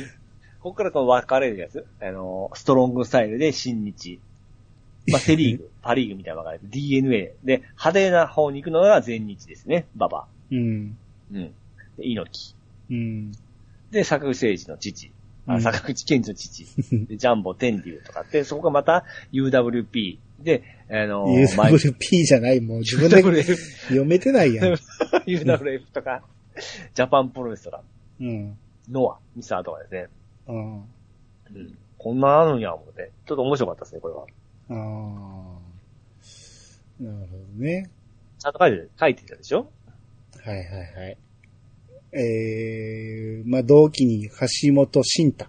[0.68, 1.86] こからこの分かれるやつ。
[2.02, 4.20] あの、ストロングスタイルで新日。
[5.08, 7.32] まあ、セリーグ、 パリーグみたいな分かれて、DNA。
[7.42, 9.86] で、派手な方に行くのが全日ですね。
[9.96, 10.26] ババ。
[10.50, 10.98] うん。
[11.32, 11.54] うん。
[11.96, 12.54] で、猪
[12.90, 12.92] 木。
[12.92, 13.32] うん。
[13.90, 15.12] で、坂口誠二の父。
[15.46, 16.66] あうん坂口健二の父。
[17.06, 20.18] で、ジャンボ天竜とかって、そこがまた UWP。
[20.42, 24.74] で、あのー、前 UWP じゃない、もう自分で読めてないやん。
[25.26, 26.22] UWF とか、
[26.94, 27.82] ジャパンプロレスとか、
[28.20, 28.56] うん。
[28.90, 30.08] ノア、ミサーとかですね。
[30.48, 30.84] あうん。
[31.98, 33.12] こんなあるんや、思って。
[33.26, 34.24] ちょっと面白かったですね、これは。
[34.70, 34.74] あ。
[34.74, 35.58] あ
[37.00, 37.02] あ。
[37.02, 37.90] なるほどね。
[38.38, 39.70] ちゃんと書いて、書いてたでしょ？
[40.42, 41.18] はいはいはい。
[42.12, 45.46] えー、まあ、同期に橋本慎太。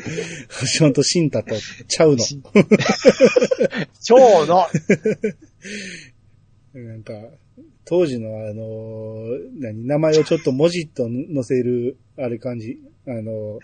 [0.00, 1.54] 橋本慎太と
[1.88, 2.24] ちゃうの。
[4.02, 4.66] 蝶の
[6.74, 7.14] なんか、
[7.84, 12.78] 当時のあのー何、名前をちょっと文字と載せる、あれ感じ。
[13.06, 13.60] あの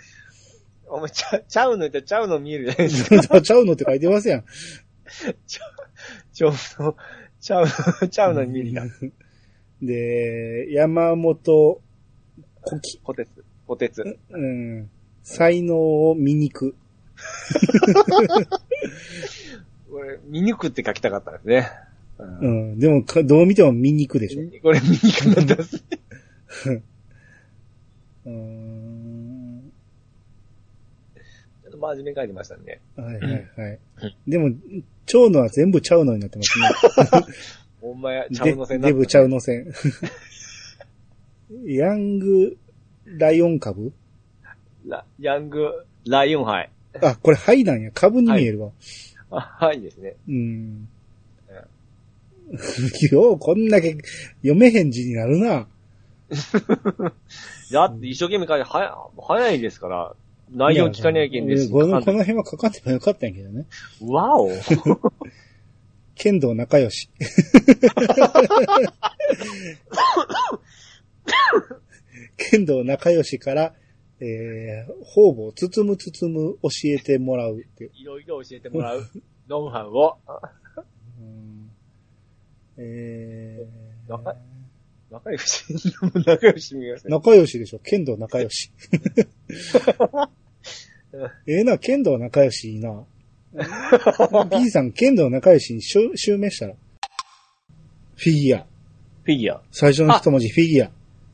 [0.86, 3.16] お前、ちゃ、ちゃうのってちゃうの見えるじゃないですか。
[3.38, 4.44] ー、 ちゃうのって書いてますやん。
[5.46, 6.96] ちょうど、
[7.40, 8.90] ちゃう、ちゃうのに見えるやん。
[9.82, 11.80] で、山本
[12.64, 13.00] 古希。
[13.02, 14.18] 小鉄、小鉄。
[14.30, 14.90] うん。
[15.22, 15.76] 才能
[16.10, 16.74] を見にく。
[19.92, 21.70] 俺、見抜くって書きたかったんですね。
[22.18, 22.78] うんうん。
[22.78, 24.42] でもか、どう見ても見にくでしょ。
[24.62, 25.84] これ見にくくなんです。
[28.24, 29.72] うーん。
[31.62, 32.80] ちょっと真面目に書いてましたね。
[32.96, 33.78] はいはいはい。
[34.26, 34.50] でも、
[35.06, 36.68] ちゃうのは全部ちゃうのになってますね。
[37.80, 39.72] ほんまや、ちゃうのせんなデブちゃうの線。
[41.66, 42.56] ヤング
[43.06, 43.92] ライオン株？
[44.86, 46.70] ラヤング、ライオンハイ。
[47.00, 47.90] あ、これハイなんや。
[47.92, 48.70] 株に見えるわ。
[49.30, 50.14] あ、はいですね。
[50.28, 50.88] うん。
[53.10, 53.96] よう、こんだけ
[54.42, 55.66] 読めへん字になるな。
[57.72, 60.14] だって一生懸命書いて、はや、早いですから、
[60.50, 61.70] 内容聞かなきゃいけんです。
[61.70, 63.64] このこの辺はかかってもよかったんやけどね。
[64.02, 64.50] わお
[66.14, 67.08] 剣道仲良し。
[72.36, 73.74] 剣道仲良しから、
[74.24, 77.90] えー、方々、包む包む教えてもらうっていう。
[77.94, 79.04] いろいろ教えてもらう、
[79.48, 80.16] ノウハウを。
[81.20, 81.70] うん
[82.78, 84.36] えー、仲
[85.10, 85.64] 仲良し、
[86.24, 87.10] 仲良し見ますね。
[87.10, 87.80] 仲良しでしょ？
[87.80, 88.70] 剣道仲良し。
[91.46, 93.04] ええな、剣道仲良しいいな。
[94.50, 96.74] B さん、剣道仲良しに襲襲名したら？
[98.16, 98.66] フィギュア。
[99.24, 99.62] フィギュア。
[99.70, 100.88] 最初の一文字、フィギュア。
[100.88, 100.92] フ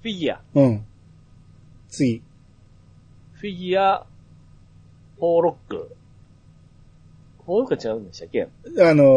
[0.08, 0.42] ィギュア。
[0.54, 0.84] うん。
[1.88, 2.22] 次。
[3.40, 4.06] フィギュア、
[5.16, 5.96] フォーロック。
[7.46, 8.42] フォーロックは違うんでしたっけ？
[8.42, 9.08] あのー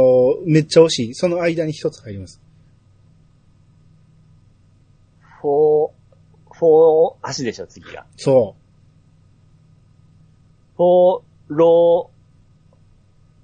[0.45, 1.13] めっちゃ惜しい。
[1.15, 2.39] その間に一つ入ります。
[5.41, 8.05] フォー、フォー、足でしょ、次が。
[8.15, 8.55] そ
[10.78, 12.11] フォー、ロ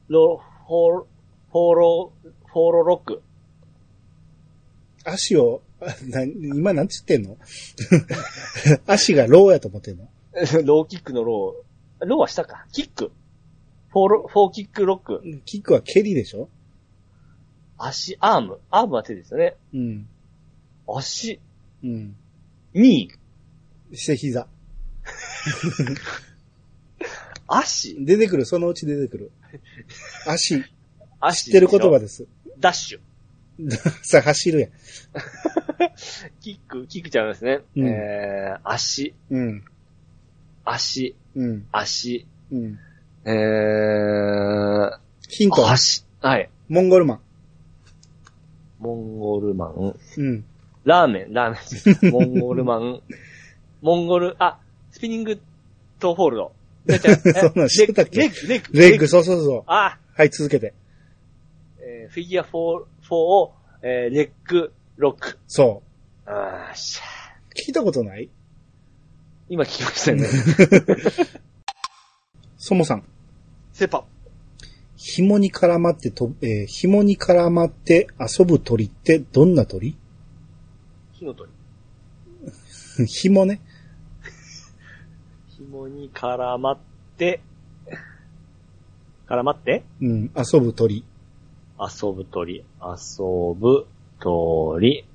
[0.10, 1.06] ー、ロー、フォー、
[1.52, 3.14] フォーロー、フォーロロック。
[3.16, 3.22] う。
[5.06, 7.38] 足を、あな今なんて言ってんの？
[8.88, 10.08] 足がローやと思ってんの？
[10.66, 12.06] ローキックのロー。
[12.06, 12.68] ローは下か。
[12.72, 13.12] キック。
[13.90, 15.22] フォーロ、フォーキックロック。
[15.46, 16.50] キックは蹴りでしょ？
[17.78, 18.60] 足、アーム。
[18.70, 19.56] アームは手ですよね。
[19.74, 20.08] うん。
[20.88, 21.40] 足、
[21.84, 22.16] うん。
[22.74, 23.96] ニー。
[23.96, 24.48] して膝。
[27.48, 29.32] 足、出てくる、そのうち出てくる。
[30.28, 30.64] 足、
[31.20, 31.46] 足。
[31.46, 32.28] 知ってる言葉です。
[32.60, 33.00] ダッシュ。
[34.04, 34.72] さあ、走るやん。
[36.42, 37.62] キック、キックちゃうんですね。
[37.76, 39.64] うんえー、足、うん。
[40.72, 41.68] 足、うん。
[41.72, 42.80] 足、うん。
[43.26, 44.92] えー、
[45.30, 45.70] ヒント。
[45.70, 46.50] 足、はい。
[46.70, 47.20] モンゴルマン。
[48.80, 49.96] モンゴルマン。
[50.18, 50.46] うん。
[50.84, 52.12] ラーメン、ラーメン。
[52.14, 53.02] モンゴルマン。
[53.82, 54.60] モンゴル、あ、
[54.92, 55.40] スピニング
[56.00, 56.52] トホールド。
[56.88, 58.20] そんなん知ってたっけ？
[58.22, 58.80] レッグ、レッグ。
[58.80, 59.64] レッグ、そうそうそう。
[59.68, 60.74] あ、はい、続けて。
[61.80, 65.38] えーフィギュア4、4を、えーレッグ、ロック。
[65.48, 65.84] そ
[66.26, 67.54] あーしゃう。
[67.54, 68.30] 聞いたことない？
[69.50, 70.28] 今聞きましたよね。
[72.58, 73.04] そもさん。
[73.72, 74.04] セパ。
[74.98, 79.96] 紐に絡まってと、えー紐に絡まって遊ぶ鳥ってどんな鳥？
[81.14, 81.52] 火の鳥。
[83.08, 83.62] 紐ね。
[85.58, 86.80] 紐に絡まっ
[87.18, 87.42] て、
[89.28, 89.84] 絡まって？
[90.02, 91.06] うん、遊ぶ鳥。
[91.80, 92.66] 遊ぶ鳥。
[92.82, 93.86] 遊ぶ
[94.20, 95.06] 鳥。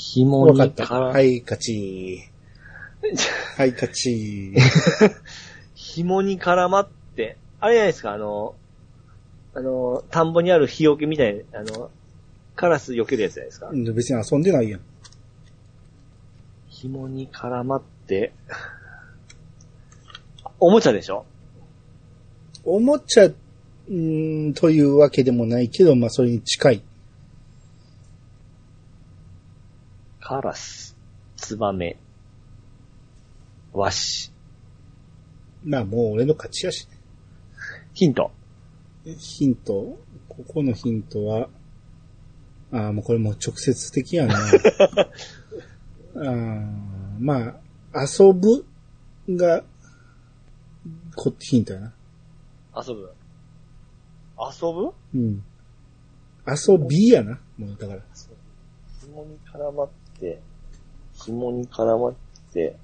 [0.00, 0.84] 紐にわかった。
[0.84, 2.22] 絡まはい、勝ち。
[3.58, 4.52] はい、勝ち。
[5.74, 8.54] 紐に絡まって、あれじゃないですか、あの、
[9.54, 11.90] あの、田んぼにある日よけみたいな、あの、
[12.54, 13.70] カラス避けるやつじゃないですか。
[13.70, 14.80] うん別に遊んでないやん。
[16.68, 18.32] 紐に絡まって、
[20.60, 21.24] おもちゃでしょ？
[22.64, 26.82] おもちゃ、ん、というわけでもないけど、まあ、それに近い。
[30.28, 30.94] カラス、
[31.36, 31.96] ツバメ、
[33.72, 34.30] ワシ。
[35.64, 36.86] まあ、もう俺の勝ちやし。
[37.94, 38.30] ヒント。
[39.06, 39.98] ヒント、
[40.28, 41.48] ここのヒントは、
[42.70, 44.34] ああ、もうこれもう直接的やな。
[46.16, 46.66] あー
[47.18, 47.58] ま
[47.94, 48.66] あ、遊ぶ
[49.34, 49.64] が、
[51.16, 51.94] こヒントやな。
[52.76, 53.14] 遊ぶ？
[54.38, 54.92] 遊ぶ？
[55.14, 55.42] うん。
[56.46, 57.40] 遊びやな。
[57.56, 58.02] もうだから。
[59.00, 59.88] 紐に絡まっ
[60.20, 60.40] て、
[61.14, 62.14] 紐に絡まっ
[62.52, 62.76] て、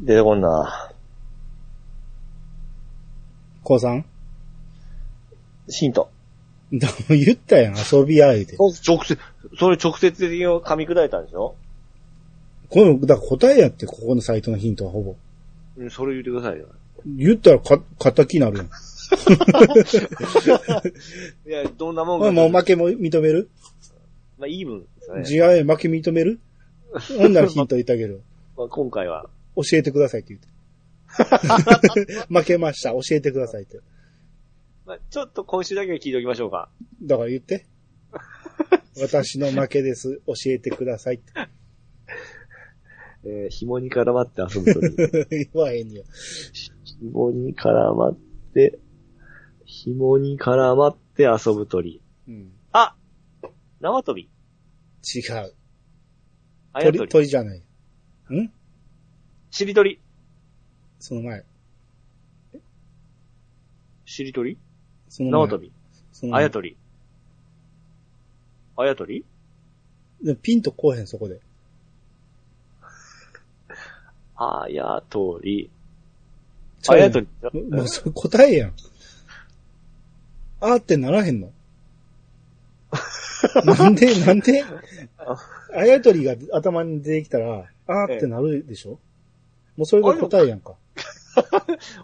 [0.00, 0.90] 出てこんな。
[3.64, 4.04] 高さん？
[5.68, 6.10] ヒント。
[6.72, 8.56] でも言ったやん、遊びや、言うて。
[8.56, 9.18] こ直接、
[9.58, 11.54] それ直接的に噛み砕いたんでしょ？
[12.72, 15.14] の、だから答えやって、ここのサイトのヒントはほぼ。
[15.78, 16.66] うん、それ言ってくださいよ。
[17.06, 18.66] 言ったらか、仇になるやん。
[21.46, 23.48] いや、どんなもんまあもう負けも認める？
[24.38, 25.62] まあ、イーブンですよね。
[25.62, 26.40] 負け認める？
[27.18, 28.22] ほんならヒント言ってあげる。
[28.56, 29.28] まあ、今回は。
[29.56, 30.48] 教えてくださいって言って。
[32.28, 33.80] 負けました、教えてくださいって。
[34.84, 36.68] まあ、ちょっと今週だけは聞いておきましょうか。
[37.02, 37.66] だから言って。
[39.00, 41.24] 私の負けです、教えてくださいって。
[43.24, 44.80] えー、紐に絡まって遊ぶと
[45.28, 46.04] 言わへんよ。
[46.84, 48.16] 紐に絡まっ
[48.54, 48.78] て、
[49.64, 52.00] 紐に絡まって遊ぶ鳥。
[52.28, 52.52] うん。
[53.80, 54.22] あ縄跳び？
[54.22, 55.24] 違う。
[55.24, 55.54] 鳥、
[56.72, 57.08] あやとり。
[57.08, 57.58] 鳥じゃない。
[57.58, 57.62] ん？
[59.50, 60.00] しりとり。
[60.98, 61.44] その前。
[64.04, 64.58] しりとり？
[65.08, 65.40] その前。
[65.48, 65.72] 縄跳び。
[66.12, 66.76] その前あやとり。
[68.78, 69.24] あやとり
[70.22, 71.40] でもピンとこうへん、そこで。
[74.36, 75.70] あやとり。
[76.88, 77.28] あやとり。
[77.70, 78.72] もうそれ答えやん。
[80.60, 81.52] あーってならへんの？
[83.64, 84.64] なんで、なんで？
[85.74, 88.98] あやとりが頭に出てきたら、あーってなるでしょ？
[89.76, 90.74] もうそれが答えやんか。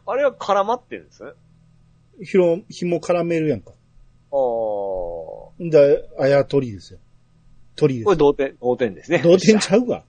[0.07, 1.25] あれは 絡まってるんです？
[1.25, 1.31] ね。
[2.23, 3.71] ひろ、紐絡めるやんか。
[4.31, 4.37] あー。
[4.37, 6.99] こんで、あやとりですよ。
[7.77, 8.17] 鳥ですれ。
[8.17, 9.19] 同点、同点ですね。
[9.25, 10.05] 同点ちゃうわ。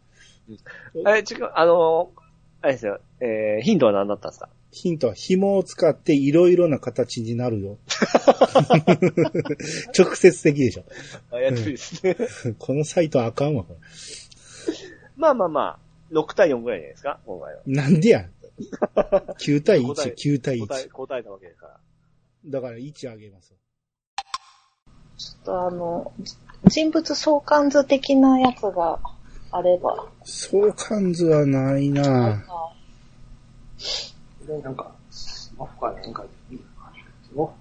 [0.50, 2.20] え、違う、あのー、
[2.62, 4.50] あれですよ、えー、ヒントは何だったんですか？
[4.74, 7.78] ヒントは紐を使っていろいろな形になるよ。
[9.98, 10.84] 直接的でしょ。
[11.32, 12.18] あやとりですね。
[12.58, 13.78] このサイトあかんわ、こ
[15.16, 15.80] まあまあまあ、
[16.12, 17.62] 6対4ぐらいじゃないですか、今回は。
[17.68, 18.28] なんでや。
[19.40, 20.90] 9対答え1、9対答え、1。
[20.90, 21.80] 答えたわけですから。
[22.48, 23.54] だから1あげます。
[25.18, 26.12] ちょっとあの、
[26.66, 29.00] 人物相関図的なやつが
[29.52, 30.10] あれば。
[30.24, 32.44] 相関図はないな
[34.48, 37.54] で、なんか、スマホかなんかいい感じですよ。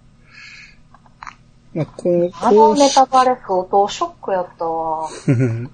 [1.74, 5.09] まあ、この、あのネタバレ相当ショックやったわ。
[5.28, 5.70] うん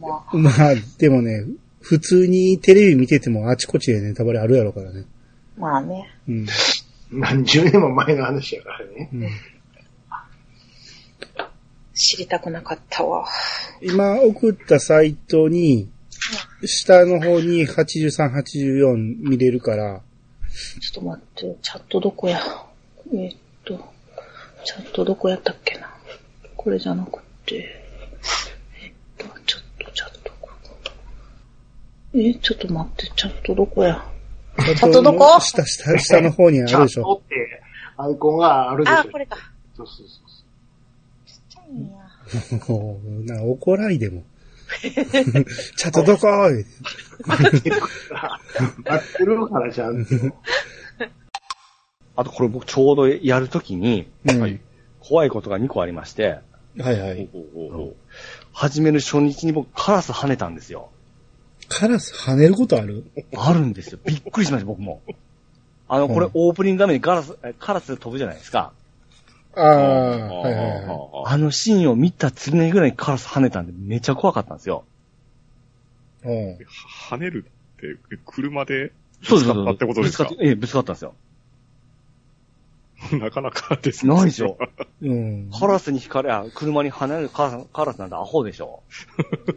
[0.00, 1.46] まあ、まあ、でもね、
[1.80, 5.04] 普通にテレビ見ててもあちこちでネタバレあるやろからね。
[5.56, 6.08] まあね。
[6.28, 6.46] うん。
[7.12, 9.10] 何十年も前の話やからね。
[9.12, 9.28] うん
[11.94, 13.26] 知りたくなかったわ。
[13.82, 15.90] 今送ったサイトに、
[16.64, 18.96] 下の方に83、84
[19.28, 20.00] 見れるから、
[20.80, 22.40] ちょっと待って、チャットどこや？
[23.12, 23.78] えーっと、
[24.64, 25.90] チャットどこやったっけな？
[26.56, 27.56] これじゃなくて、
[28.82, 30.70] えーっと、ちょっと、チャットここ。
[32.14, 34.04] えーちょっと待って、チャットどこや？
[34.58, 35.40] チャャットどこ？
[35.40, 37.02] 下、下、下の方にあチャッるでしょ。
[37.02, 37.62] トって
[37.96, 38.98] アイコンがあるでしょ。
[38.98, 39.36] あ、これか。
[39.76, 40.06] そうそうそう
[41.26, 41.96] ちっちゃいんや。
[42.68, 44.22] もうな怒らいでも。
[44.80, 46.26] チャットどこ
[47.26, 48.40] 待ってるから、
[48.84, 50.06] 待ってるからちゃん。
[52.14, 54.08] あとこれ僕ちょうどやるときに、
[55.00, 56.40] 怖いことが2個ありまして、
[56.78, 57.28] はいはい。
[58.52, 60.90] 始める初日に僕カラス跳ねたんですよ。
[61.68, 63.04] カラス跳ねることある
[63.36, 63.98] あるんですよ。
[64.04, 65.02] びっくりしました、僕も。
[65.88, 68.72] あの、これオープニング画面にカラス、カラス飛ぶじゃないですか。
[69.54, 69.66] ああ、
[70.40, 71.22] はいはいはい。
[71.26, 74.84] あのシーンを見た次の日ぐらいにカラス跳ねたんでめっちゃ怖かったんですよ。
[76.24, 76.58] うん
[77.10, 77.44] 跳ねる
[77.76, 78.92] って、車で
[79.28, 80.30] ぶつかったってことですか？
[80.40, 81.14] ええ、ぶつかったんですよ。
[83.18, 84.14] なかなかですね。
[84.14, 84.56] ないでしょ。
[85.02, 85.50] うん。
[85.58, 88.82] カラスに引かれ、あ、車に跳ねるカラスカラスなんてアホでしょ。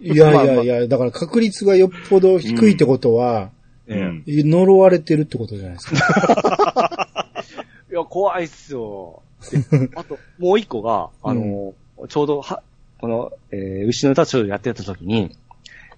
[0.02, 3.52] いやいやいや、だから確率がよっぽど低いってことは、
[3.88, 3.94] え
[4.26, 4.50] えうん。
[4.50, 7.08] 呪われてるってことじゃないですか。
[7.92, 9.22] いや、怖いっすよ。
[9.52, 11.74] で あと、もう一個が、あの、
[12.08, 12.62] ちょうど、は、
[13.00, 15.36] この、えー、牛の歌ちょうどやってた時に、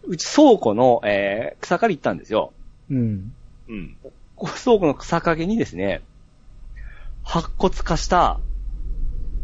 [0.03, 2.53] うち倉庫の、えー、草刈り行ったんですよ。
[2.89, 3.33] うん。
[3.67, 3.97] うん。
[4.37, 6.01] 倉庫の草陰にですね、
[7.23, 8.39] 白骨化した、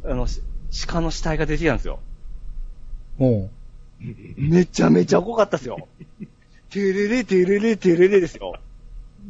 [0.06, 0.42] あの、し
[0.88, 2.00] 鹿の死体が出てきたんですよ。
[3.20, 3.50] うん。
[4.38, 5.88] めちゃめちゃ怖かったですよ。
[6.70, 8.56] てれれ、てれれ、てれれですよ。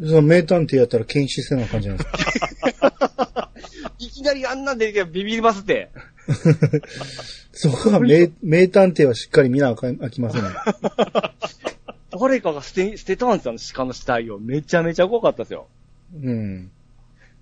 [0.02, 2.70] その名探偵やったら検視せなあかんじゃないですか。
[4.00, 5.90] いきなりあんなん出てきたらビビりますって。
[7.52, 10.50] そこは名、名探偵はしっかり見なあかん、あきませんね。
[12.20, 14.40] 誰かが捨て、捨てたんですよ、あの鹿の死体を。
[14.40, 15.68] めちゃめちゃ怖かったですよ。
[16.22, 16.72] うん。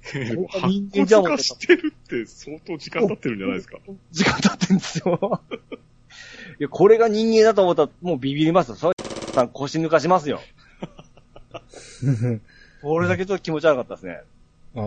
[0.04, 3.78] 人白間じゃん骨化してるって相当時間経ってるんじゃないですか。
[4.12, 5.42] 時間経ってんですよ。
[6.60, 8.76] いや、これが人間だと思ったらもうビビりますよ。
[8.76, 10.42] そういうさん腰抜かしますよ。
[12.82, 14.22] これだけちょっと気持ち悪かったですね。
[14.76, 14.84] ああ。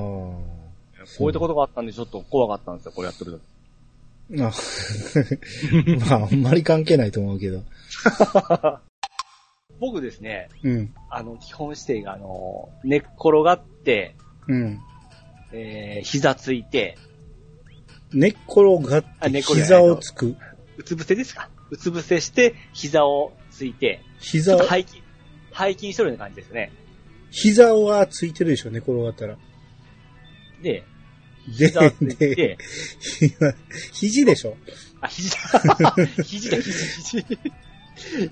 [1.18, 3.32] こういったことがあったんでちょっと怖かったんですよ、これやってる
[4.30, 4.41] 時。
[4.41, 4.51] あ
[6.11, 7.62] まあ、あんまり関係ないと思うけど。
[9.80, 10.95] 僕ですね、うん。
[11.11, 14.14] あの、基本指定が、あの、寝っ転がって、
[14.49, 14.80] うん。
[15.53, 16.97] えー、膝ついて、
[18.12, 20.37] 寝っ転がって膝をつく？
[20.76, 21.51] うつ伏せですか？
[21.70, 25.03] うつ伏せして、膝をついて、ち膝ょっと、背筋、
[25.57, 26.72] 背筋しとるような感じですね。
[27.30, 29.37] 膝はついてるでしょ、寝転がったら。
[30.63, 30.85] で、
[31.59, 32.59] で膝つい、で、て、
[33.93, 34.57] 肘でしょ？
[35.01, 35.37] あ、肘だ。
[36.25, 37.27] 肘だ、肘、肘。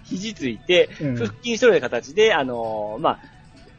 [0.04, 3.20] 肘ついて、うん腹筋しとるような形で、あのーまあ、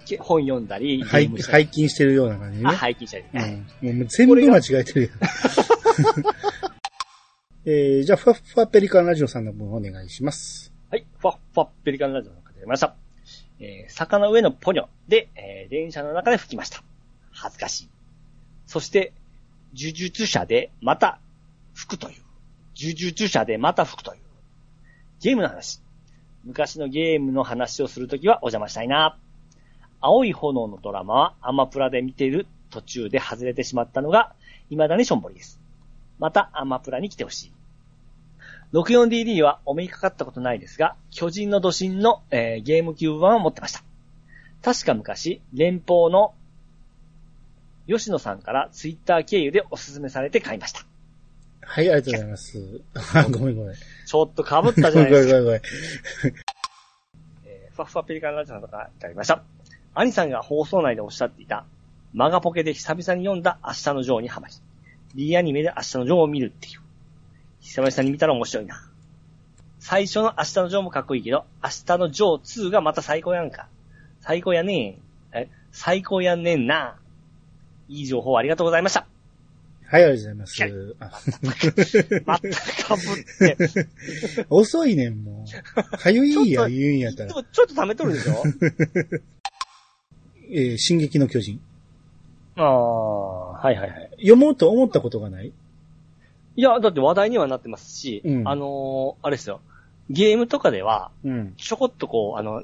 [0.06, 2.66] け本読んだり、ゲ背筋してるような感じね。
[2.68, 3.64] あ、背筋したりね。
[3.82, 3.98] うん。
[4.00, 5.12] もう全部間違えてるやん。
[7.66, 10.74] えー、じゃあ、ふわっふわペリカンラジオさんの分お願いします。
[10.92, 12.96] はい、ファッファッペリカンラジオの方出ました。
[13.60, 16.84] えー、坂の上のポニョで、えー、電車の中で吹きました。
[17.32, 17.90] 恥ずかしい。
[18.74, 19.14] そして、
[19.76, 21.20] 呪術者でまた
[21.76, 22.24] 吹くという。
[22.76, 24.22] 呪術者でまた吹くという。
[25.20, 25.80] ゲームの話。
[26.44, 29.20] 昔のゲームの話をするときはお邪魔したいな。
[30.02, 34.34] 青い炎のドラマはアマプラで見ている途中で外れてしまったのが、
[34.72, 35.60] 未だにしょんぼりです。
[36.18, 37.54] またアマプラに来てほしい。
[38.74, 43.84] 64DD はお目にかかったことないですが、巨人の土神の、えーゲームキューブ版を持ってました。
[44.64, 46.34] 確か昔、連邦の
[47.88, 50.86] 吉野さんからツイッター経由でおすすめされて買いました。
[51.62, 52.82] はい、ありがとうございます。
[53.16, 53.76] あ、ごめんごめん。
[53.76, 55.34] ちょっと被ったじごゃないですか。
[55.36, 55.62] め んごめんごめん。
[57.46, 59.44] えーファッファペリカンラジオさんからいただきました。
[59.96, 61.66] 兄さんが放送内でおっしゃっていた、
[62.14, 64.54] マガポケで久々に読んだ明日のジョーにハマり、
[65.16, 66.82] D アニメで明日のジョーを見るっていう。
[67.62, 68.90] 久々に見たら面白いな。
[69.80, 73.68] 最初の明日のジョーもかっこいいけど、明日のジョー2がまた最高やんか。
[74.22, 75.02] 最高やねん。
[75.36, 76.98] え、最高やねんな。
[77.94, 79.06] いい情報ありがとうございました。
[79.86, 80.96] はい、ありがとうございます。
[81.00, 81.12] あ
[82.26, 82.50] また
[82.86, 83.06] かぶっ
[83.38, 83.58] て。
[84.50, 85.50] 遅いねん、もう。
[85.98, 87.28] はゆいや、言うんやったら。
[87.30, 88.34] でもちょっと溜めとるでしょ？
[90.52, 91.62] えー進撃の巨人。
[92.56, 94.10] ああ、はいはいはい。
[94.18, 95.52] 読もうと思ったことがない？
[96.56, 99.62] いや、だって話題にはなってますし、うんあのーあれですよ。
[100.10, 101.54] ゲームとかでは、うん。
[101.58, 102.62] ちょこっとこう、あの、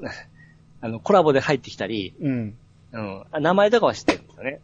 [0.82, 2.56] あの、コラボで入ってきたり、うん。
[2.92, 4.60] うん、あ名前とかは知ってるんですよね。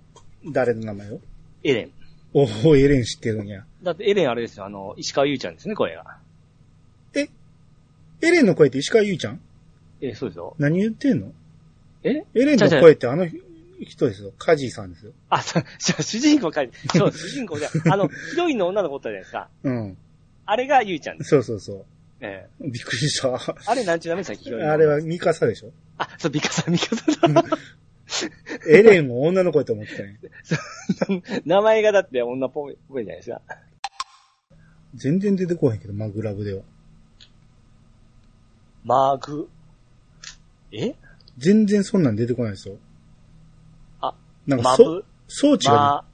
[0.51, 1.19] 誰の名前を？
[1.63, 1.91] エレン。
[2.33, 3.65] おお、エレン知ってるんや。
[3.81, 6.17] だってエレンあれですよ、あの、石川優ちゃんですね、声が。
[8.21, 9.41] エレンの声って石川優ちゃん？
[10.01, 10.55] え、そうですよ。
[10.57, 11.31] 何言ってんの？
[12.03, 12.23] え？
[12.33, 13.27] エレンの声ってあの
[13.81, 14.31] 人ですよ。
[14.37, 15.11] カジーさんですよ。
[15.29, 15.63] あ、そう、
[16.01, 19.49] 主人公かい、そう、主人公じゃ、 あの、ヒロインの女の子おったじゃないですか。
[19.63, 19.97] うん。
[20.45, 21.29] あれが優ちゃんです。
[21.31, 21.85] そうそうそう。
[22.21, 23.27] えびっくりした。
[23.27, 24.43] えあれなんちゅう名前でしたっけ？
[24.45, 27.43] ヒロインのあれはミカサでしょあ、そう、ミカサ、ミカサだ。
[28.69, 30.19] エレンも女の声と思ってたね。
[31.45, 33.41] 名前がだって女っぽいぽいじゃないですか。
[34.95, 36.63] 全然出てこへんけど、マグラブでは。
[38.83, 39.49] マーグ？
[40.71, 40.95] え？
[41.37, 42.77] 全然そんなん出てこないですよ。
[44.01, 44.13] あ、
[44.47, 46.05] なんかそ、マブ、装置が、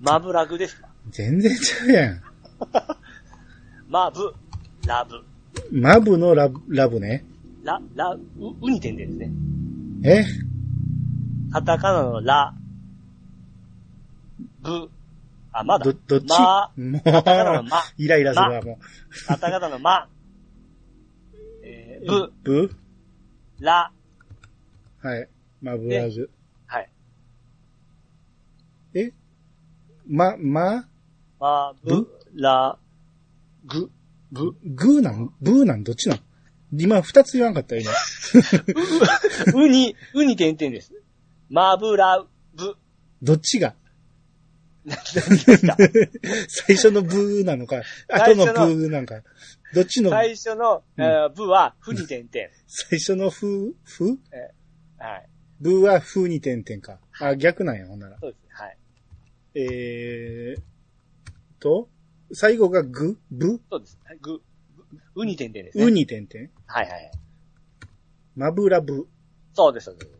[0.00, 0.88] マ、マブラグですか？
[1.10, 2.22] 全然ちゃうやん。
[3.88, 4.32] マブ、
[4.86, 5.22] ラブ、
[5.70, 7.24] マブのラブ、ラブね。
[7.62, 9.30] ラ、ラ、う、うに点々ですね。
[10.04, 10.24] え？
[11.56, 12.54] カタカナのラ、
[14.60, 14.90] ブ、
[15.52, 15.86] あ、まだ。
[15.86, 16.28] ど、どっち？
[16.28, 18.78] ま、もう、カタカナのマ、 イライラするわ、も
[19.26, 20.06] カタカナのマ、
[21.62, 22.32] えー、う。
[22.44, 22.76] ブ、ブ
[23.58, 23.90] ラ、
[25.00, 25.28] はい。
[25.62, 26.30] マブラグ。
[26.66, 26.90] はい。
[28.92, 29.12] え？
[30.06, 30.86] ま、ま、
[31.40, 32.78] マブ、ラ、
[33.64, 33.90] グ、
[34.30, 35.32] ブ、グーなん？
[35.40, 35.84] ブーなん？
[35.84, 36.20] どっちなん？
[36.78, 37.92] 今二つ言わんかったよ、今。
[39.58, 40.92] ウに、ウに点々です。
[41.48, 42.24] マブラ、
[42.54, 42.76] ブ、
[43.22, 43.74] どっちが？
[46.48, 49.22] 最初のブーなのか、後のブーなんか。
[49.74, 52.48] どっちの、最初の、えーブは、フに点々。
[52.66, 54.18] 最初のフー、フー
[54.98, 55.28] はい。
[55.60, 57.00] ブーはフーに点々か。
[57.20, 58.18] あ、逆なんや、ほんなら。
[58.20, 58.48] そうですね。
[58.52, 58.78] はい。
[59.54, 60.62] えー、
[61.58, 61.88] と、
[62.32, 63.98] 最後がグブそうです。
[64.04, 64.40] はいグ、
[65.14, 65.84] ウに点々ですね。
[65.84, 67.10] ウに点々はいはい。
[68.36, 69.08] マブラブ。
[69.54, 70.15] そうです、そうです。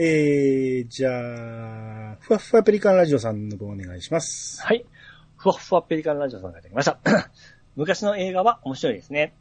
[0.00, 4.62] えー、じゃあ、ふわふわペリカンラジオさんの方お願いします。
[4.62, 4.86] はい。
[5.36, 7.00] ふわふわペリカンラジオさんがいただきました。
[7.74, 9.34] 昔の映画は面白いですね。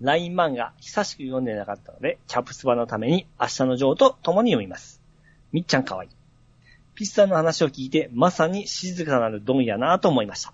[0.00, 5.00] ライン漫画、久しく読んでなかったので、キャプツバのために明日のジョーと共に読みます。
[5.52, 6.10] みっちゃんかわいい。
[6.96, 10.52] ピッさんの話を聞いて、まさに静かなるドンやなと思いました。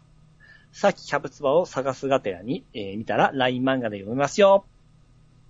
[0.72, 4.66] さっきキャプツバを探すがてらに、えー見たら、ライン漫画で読みますよ。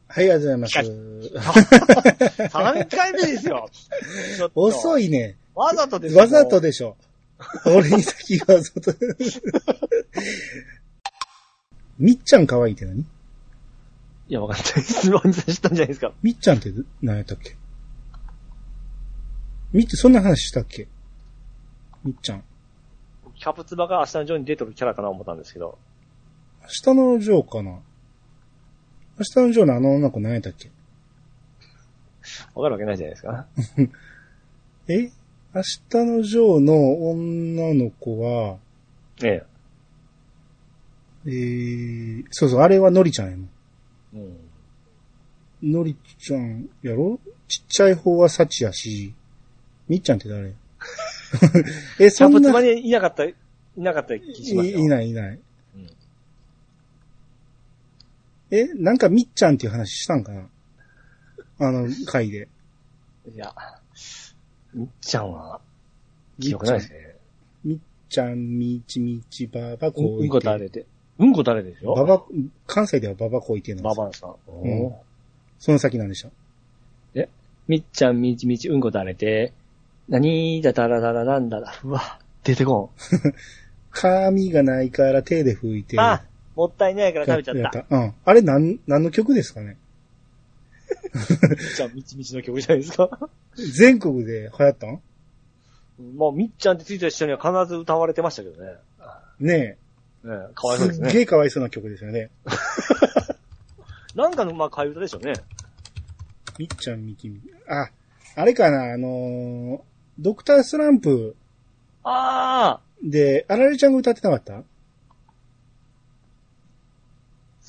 [0.09, 0.79] はい、ありがとうございます。
[0.79, 3.69] 3回 目ですよ。
[4.55, 5.37] 遅いね。
[5.55, 6.97] わざとですよわざとでしょ。
[7.67, 8.95] 俺に先わざと。
[11.99, 13.01] みっちゃん可愛いって何？
[13.01, 13.05] い
[14.29, 15.11] や、わかんないです。
[15.11, 16.13] ワンさん知ったんじゃないですか。
[16.23, 17.57] みっちゃんって何やったっけ？
[19.73, 20.87] みっちゃん、そんな話したっけ？
[22.05, 22.45] みっちゃん。
[23.35, 25.79] キャプツバが明日のジョーに出てるキャラかな思ったんですけど。
[26.63, 27.79] 明日のジョーかな
[29.19, 30.71] 明日のジョーのあの女の子何やったっけ？
[32.55, 33.47] わかるわけないじゃないですか。
[34.89, 35.11] え？
[35.55, 38.59] 明日のジョーの女の子は、
[39.25, 39.43] え
[41.27, 43.49] えー、そうそう、あれはのりちゃんやもん。
[44.15, 44.37] え。
[45.63, 45.73] うん。
[45.73, 47.19] のりちゃんやろ？
[47.49, 49.15] ちっちゃい方はサチやし、
[49.89, 50.55] みっちゃんって誰？
[51.99, 53.35] え、そんな、いにいなかった、い
[53.77, 54.79] なかった気しますよ。
[54.79, 55.41] いないいない。
[55.75, 55.91] うん
[58.51, 60.49] え、なんかみっちゃんっていう話したんかな？
[61.61, 62.49] あの回で。
[63.35, 63.55] いや、
[64.75, 65.61] みっちゃんは、
[66.41, 67.17] 記憶ないですね。
[67.65, 67.79] みっ
[68.09, 70.87] ちゃん、みちみちばばこうんうんこ垂れて。
[71.19, 71.95] うんこ垂れてでしょ？
[71.95, 72.23] ばば、
[72.67, 73.83] 関西ではばばこいてるの。
[73.83, 74.35] ババンさん。
[75.59, 76.31] その先なんでした。
[77.67, 79.53] みっちゃんみちみちうんこ垂れて、
[80.09, 82.91] なにーだだらだらなんだら、うわ、出てこ
[83.91, 85.99] 髪 がないから手で拭いて。
[85.99, 86.01] ん。
[86.01, 86.25] あ、
[86.59, 87.85] もったいないから食べちゃやった。
[87.89, 88.15] うん。
[88.25, 89.77] あれなん、何の曲ですかね？
[91.15, 93.09] みっちゃんみちみちの曲じゃないですか？
[93.79, 95.01] 全国で流行ったん？
[96.17, 98.73] もうみっちゃんってついた人には必ず歌われてましたけどね。
[99.39, 99.57] ね
[100.25, 100.69] ねえ、かえ。
[100.69, 101.11] わいそうですね。
[101.11, 102.31] すっげえかわいそうな曲ですよね。
[104.17, 105.35] なんかの、まあ、替え歌でしょうね。
[106.59, 107.41] みっちゃんみきみ。
[107.69, 107.89] あ、
[108.35, 109.81] あれかな、あのー
[110.19, 111.37] ドクタースランプ
[112.03, 114.65] ああで、あられちゃんが歌ってなかった？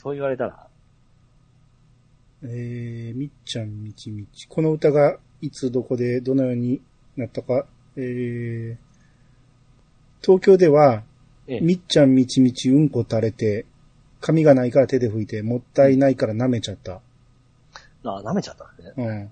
[0.02, 0.68] そう言われたら？
[2.44, 4.48] えー、みっちゃんみちみち。
[4.48, 6.80] この歌がいつどこでどのように
[7.18, 7.66] なったか。
[7.98, 8.78] えー、
[10.22, 11.04] 東京では、
[11.48, 13.66] ええみっちゃんみちみちうんこ垂れて、
[14.22, 17.02] 髪がないから手で拭いて、もったいないから舐めちゃった。
[18.06, 18.94] あ、舐めちゃったね。
[18.96, 19.32] うん。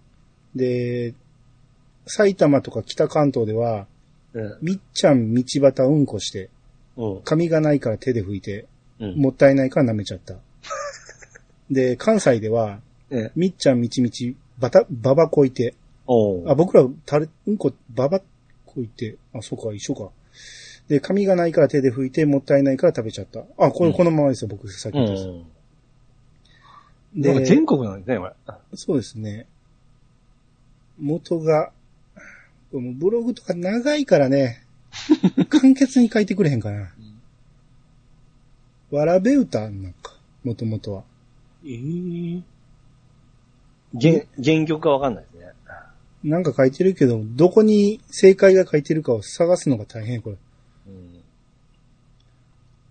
[0.53, 1.13] で、
[2.07, 3.88] 埼玉とか北関東では、
[4.34, 4.57] うん。
[4.61, 6.49] みっちゃん道端うんこして、
[6.97, 7.22] うん。
[7.22, 8.65] 髪がないから手で拭いて、
[8.99, 9.15] うん。
[9.15, 10.36] もったいないから舐めちゃった。
[11.70, 13.32] で、関西では、ええ。
[13.36, 15.76] みっちゃんみちみち、ばた、ばばこいて、
[16.07, 18.22] おあ、僕ら、たれ、うんこ、ばば
[18.65, 20.09] こいて、あ、そうか、一緒か。
[20.88, 23.41] で、髪がないから手で拭いて、もったいないから食べちゃった。
[23.57, 25.43] あ、これ、うんこのままですよ、僕、さっきう言ったやん。
[25.43, 25.57] つ
[27.22, 28.34] でも全国なんですね、これ。
[28.76, 29.47] そうですね。
[30.99, 31.72] 元が、
[32.72, 34.63] このブログとか長いからね、
[35.49, 36.93] 簡潔に書いてくれへんかな。
[38.91, 41.03] わらべ歌なんか、もともとは。
[41.68, 42.43] ええ
[43.99, 45.51] 原、原曲がわかんないですね。
[46.24, 50.38] なんか書いてるけど、どこに正解が書いてるかを探すのが大変、これ。
[50.88, 51.24] うん。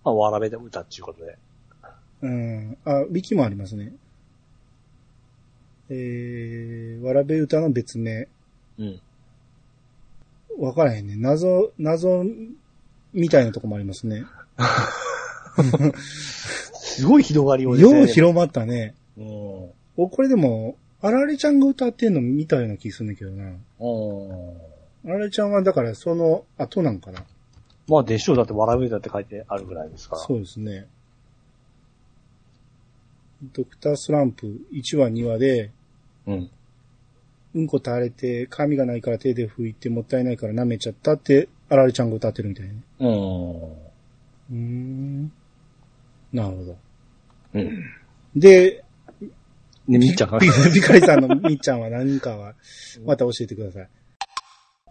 [0.03, 1.37] まあ、わらべで歌っていうことで。
[2.21, 2.77] うん。
[2.85, 3.93] あ、ウィキもありますね。
[5.89, 8.27] えー、わらべ歌の別名。
[8.77, 9.01] うん。
[10.59, 11.15] わからへんね。
[11.15, 12.23] 謎、謎
[13.13, 14.25] みたいなとこもありますね。
[16.73, 17.97] すごい広がりをですね。
[17.99, 18.95] よう広まったね。
[19.17, 19.25] うん。
[19.97, 23.45] お、これでも、あられちゃんが歌ってんの見たような気するんだけどな。
[23.45, 23.51] うん。
[25.05, 27.23] あられちゃんはだからその後なんかな。
[27.87, 28.35] まあ、でしょう。
[28.35, 30.21] だって、わらべ歌って書いてあるぐらいですから。
[30.21, 30.87] そうですね。
[33.53, 35.71] ドクタースランプ1話2話で、
[36.25, 36.49] うん。
[37.55, 42.75] うんこ垂れて、髪がないから手で拭いてもったいないから舐めちゃったって、あられちゃんが歌ってるみたいね。
[42.99, 43.09] うん。
[43.09, 45.31] うーん。
[46.37, 46.77] なるほど。
[47.55, 47.83] うん。
[48.35, 48.83] で、
[49.87, 52.53] ね、みっちゃんがビビカリさんのみっちゃんは何かは、
[53.05, 53.89] また教えてください。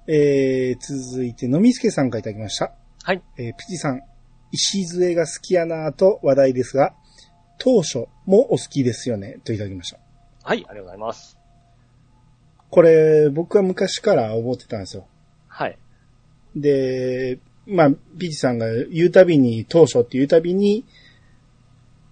[0.08, 2.72] えー、続いて、のみすけさんからいただきました。
[3.04, 3.22] はい。
[3.38, 4.02] えー、ピチさん、
[4.50, 6.94] 石杖が好きやなぁと話題ですが、
[7.58, 9.98] 当初もお好きですよね、といただきました。
[10.42, 11.38] はい、ありがとうございます。
[12.70, 15.06] これ、僕は昔から思ってたんですよ。
[15.46, 15.78] はい。
[16.56, 20.84] で、まあ、ピチさんが言うたびに、当初って言うたびに、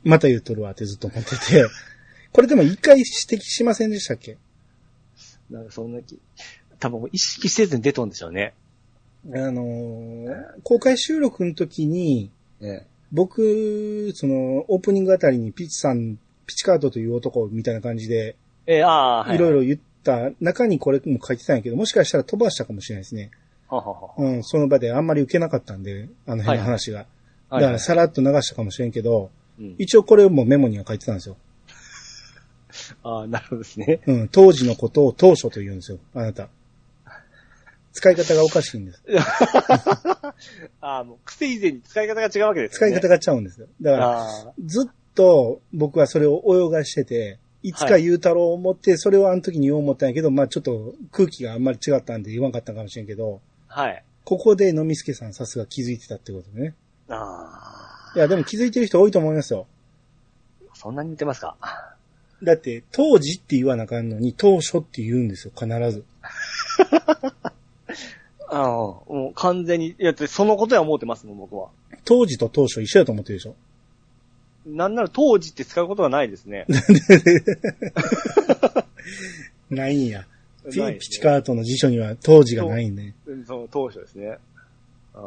[0.04, 1.66] また言うとるわってずっと思ってて、
[2.32, 4.36] これでも一回指摘しませんでしたっけ？
[5.50, 6.18] なんかそんな気、
[6.78, 8.54] 多分意識せずに出とんでしょうね。
[9.26, 12.30] あのー公開収録の時に、
[12.60, 18.36] ね僕、その、オープニングあたりにピチさん、ピチカートという男みたいな感じで、
[18.66, 19.36] えー、ああー、はい。
[19.36, 23.30] いろいろ言った中にこれも書いてたんやけど、もしかしたら飛ばしたかもしれないですね。
[23.68, 27.06] はははうん、その場であんまり受けなかったんで、あの辺の話が。
[27.48, 29.30] はだからさらっと流したかもしれんけど、
[29.60, 31.36] うん一応これもメモには書いてたんですよ。
[33.02, 34.00] ああ、なるほどですね。
[34.06, 36.48] うん、当時のことを当初と言うんですよ、あなた。
[37.92, 39.02] 使い方がおかしいんです。
[40.80, 42.76] ああ、もう癖以前に使い方が違うわけですね。
[42.76, 43.68] 使い方がちゃうんですよ。
[43.80, 54.04] だから、あずっと僕はそれを泳がしてて、いつか言うたろう思って、それをあの時に言おう思ったんやけど、まあちょっと空気があんまり違ったんで言わんかったかもしれんけど、あ、はい。
[54.24, 56.74] ここでのみすけさんさすが気づいてたってことね。
[57.08, 57.73] あ
[58.14, 59.66] いや、でも気づいてる人多いと思いますよ。
[60.70, 61.56] あ、そんなに似てますか？
[62.42, 66.04] だって、当時って言わなあかんのに、当初って言うんですよ、必ず。
[68.48, 71.68] ああ、もう完全に、いや、だってそのことは思ってますもん、僕は。
[72.04, 73.54] 当時と当初一緒だと思ってるでしょ。
[74.66, 76.66] なんなら当時って使うことはないですね。
[79.70, 80.26] ないんや。
[80.70, 83.12] ピねピチカートの辞書には当時がないんで。
[83.26, 84.38] うんその当初ですね。
[85.14, 85.18] あ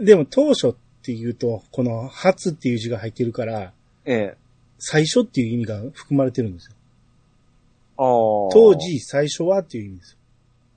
[0.00, 0.74] あでも当初っ
[1.08, 3.72] て言うと、この初っていう字が入ってるから、
[4.04, 4.36] ええ。
[4.78, 6.74] 最初っていう意味が含まれてるんですよ。
[7.96, 8.04] ああ。
[8.52, 8.74] 当。
[8.74, 10.18] 時、最初はっていう意味ですよ。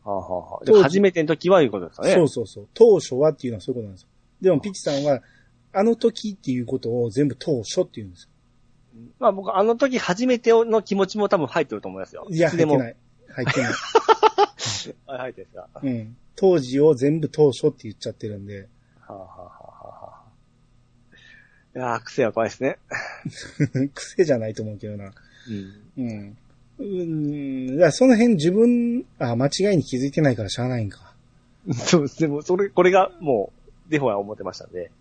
[0.10, 2.14] はあ、はあで初めての時はいうことですかね。
[2.14, 2.68] そうそうそう。
[2.74, 4.08] 当初はっていうのはそういうことなんですよ。
[4.40, 5.22] でもピチさんは、
[5.74, 8.30] あの時っていうことを全部当初って言うんですよ。
[9.20, 12.26] まあ僕、あの時初めての気持ちも多分入ってると思いますよ。
[12.30, 12.96] いや、入ってない。
[13.28, 13.72] 入ってない。
[15.08, 15.68] あ 入ってるんですか？
[15.74, 16.16] はうん。
[16.36, 18.68] 当時を全部当初って言っちゃってるんで、
[19.08, 19.41] あ、はあはあはあ、
[21.74, 22.78] いやー、癖は怖いですね。
[23.96, 25.14] 癖じゃないと思うけどな。
[25.98, 26.04] うん。
[26.04, 26.38] うん。
[26.80, 27.76] うん。
[27.76, 31.14] だからその辺自分、あ、間違いに気づいてないからしゃあないんか。
[31.74, 32.20] そうです。
[32.20, 33.54] でも、それ、これがも
[33.88, 34.92] う、デフォは思ってましたんで。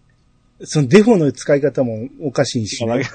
[0.62, 3.02] そのデフォの使い方もおかしいし、ね。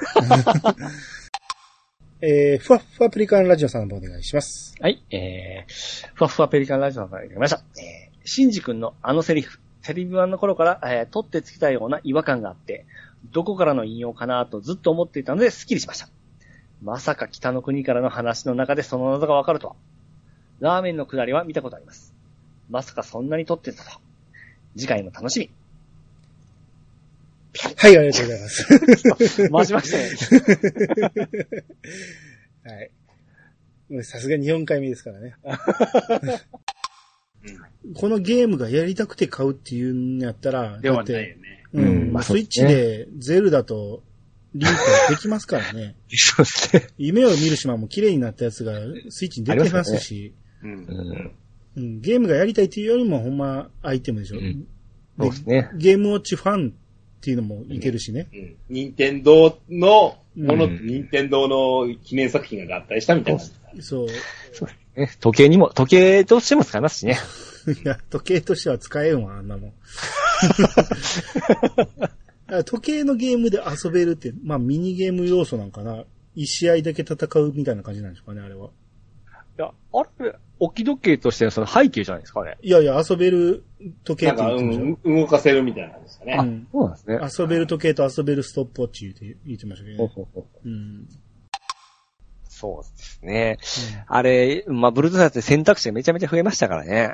[2.21, 4.73] えー、ふわっふわプリカンラジオさんの方お願いします。
[4.79, 7.61] はい、えー、ふわふわペリカンラジオからいただきました。
[7.79, 12.87] えー、シンジ君のあのセリフ、テレビ版の頃から、えー、取ってつけたような違和感があって、
[13.31, 16.09] どこからの引用かなとずっと思っていたので、スッキリしました。
[16.81, 19.75] まさか北の国からの話の中でその謎がわかるとは。
[20.59, 22.13] ラーメンのくだりは見たことあります。
[22.69, 23.99] まさかそんなに撮ってたとは。
[24.77, 25.49] 次回も楽しみ。
[27.77, 29.49] はい、ありがとうございます。
[29.49, 30.09] 回しましたね。
[33.89, 34.03] はい。
[34.03, 35.35] さすがに4回目ですからね。
[37.93, 41.63] このゲームがやりたくて買うっていうんやったら、ではないよね。
[41.75, 44.01] うん、うんまあスイッチでゼルダと
[44.55, 44.79] リンクが
[45.09, 45.95] できますからね。
[46.09, 46.87] そうですね。
[46.97, 48.79] 夢を見る島も綺麗になったやつが
[49.09, 50.33] スイッチに出てますし、
[50.63, 51.99] うん。
[51.99, 54.39] ゲームがやりたいっていうよりもほんまアイテムでしょ。
[54.39, 54.65] うん
[55.17, 55.69] そうですね。
[55.75, 56.71] ゲームウォッチファンっ
[57.21, 58.27] ていうのもいけるしね。
[58.33, 58.55] うん。
[58.69, 63.41] 任天堂のもの、うん任天堂の記念作品が合体したみたいな。
[63.81, 64.07] そう。
[64.97, 67.17] ね時計にも、時計としても使えますしね。
[67.83, 69.73] いや、時計としては使えんわ、あんなもん。
[72.65, 76.03] 時計のゲームで遊べるって、まあミニゲーム要素なんかな。
[76.35, 78.67] 一試合だけ戦うみたいな感じなんでしょうかね、あれは。
[78.67, 78.69] い
[79.61, 82.57] や、あれ、置き時計としてのその背景じゃないですかね。
[82.61, 83.63] いやいや、遊べる
[84.03, 86.65] 時計なんか、って言ってましうん、動かせるみたいなんですかね。
[86.71, 87.19] そうなんですね。
[87.39, 89.97] 遊べる時計と遊べるストップウォッチ言って言ってましたけどね。
[89.97, 91.07] ほうほうほううん。
[92.49, 93.57] そうですね。
[94.07, 97.11] あれ、まあ、ブルートゥースって選択肢がめちゃめちゃ増えましたからね。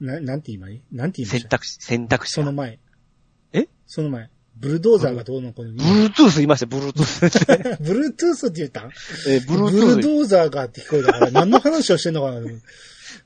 [0.00, 1.48] な、なんて今なんて言いました？
[1.48, 2.42] 選択肢、選択肢が。
[2.42, 2.78] その前。
[3.52, 3.68] え？
[3.86, 4.30] その前。
[4.58, 5.72] ブルドーザーがどうのこうの。
[5.72, 7.80] ブルートゥース言いました、ブルートゥース。
[7.82, 8.88] ブルートゥースって言った？
[9.28, 9.96] えーブブルートゥース。
[9.96, 12.40] ルドーザーがって聞こえたから、何の話をしてんのかな？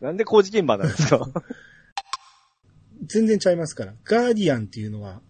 [0.00, 1.28] なんで工事現場なんですか？
[3.06, 3.94] 全然ちゃいますから。
[4.04, 5.20] ガーディアンっていうのは、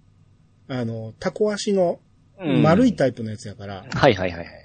[0.69, 2.01] あの、タコ足の
[2.39, 4.60] 丸いタイプのやつやから、はいはいはいはい。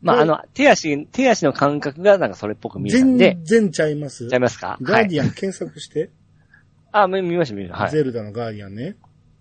[0.00, 4.28] まあ、あの、手足、手足の感覚がなんかそれっぽく見えたんで、全然ちゃいます？
[4.28, 4.78] ちゃいますか？
[4.80, 5.26] ガーデはい。
[5.26, 6.10] ィアン検索して、
[6.92, 7.82] あ、見見ました見ました。
[7.84, 7.90] はい。
[7.92, 8.96] ゼルダのガーディアンね。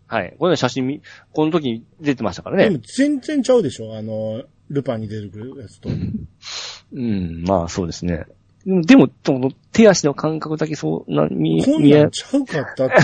[0.08, 0.36] はい。
[0.40, 1.02] この写真見、
[1.34, 2.80] この時に出てましたからねでも。
[2.80, 3.96] 全然ちゃうでしょ？
[3.98, 5.90] あの、ルパンに出てくるやつと。
[6.94, 8.26] うん、まあそうですね。
[8.66, 12.96] うんでも、その手足の感覚だけそうな、見、こんなん、ちゃうかったって。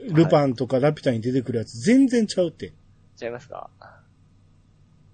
[0.10, 2.72] ルパンとかラピュタに出てくるやつ全然ちゃうって。
[3.16, 3.70] ちゃいますか？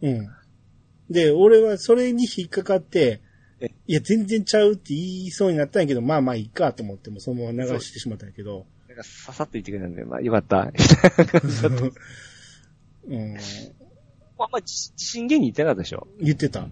[0.03, 0.29] うん。
[1.11, 3.21] で、俺はそれに引っかかって
[3.61, 8.67] え、いや、全然ちゃうって言いそうになったんやけど、まあまあいいかと思ってもそのまま流してしまったんやけど。
[8.89, 10.73] なんかささっと言ってくれたんで、まあよかった。
[13.07, 13.35] うん、
[14.39, 16.07] まあまあ、信源に言ってなかったでしょ？
[16.21, 16.61] 言ってた。
[16.61, 16.71] 言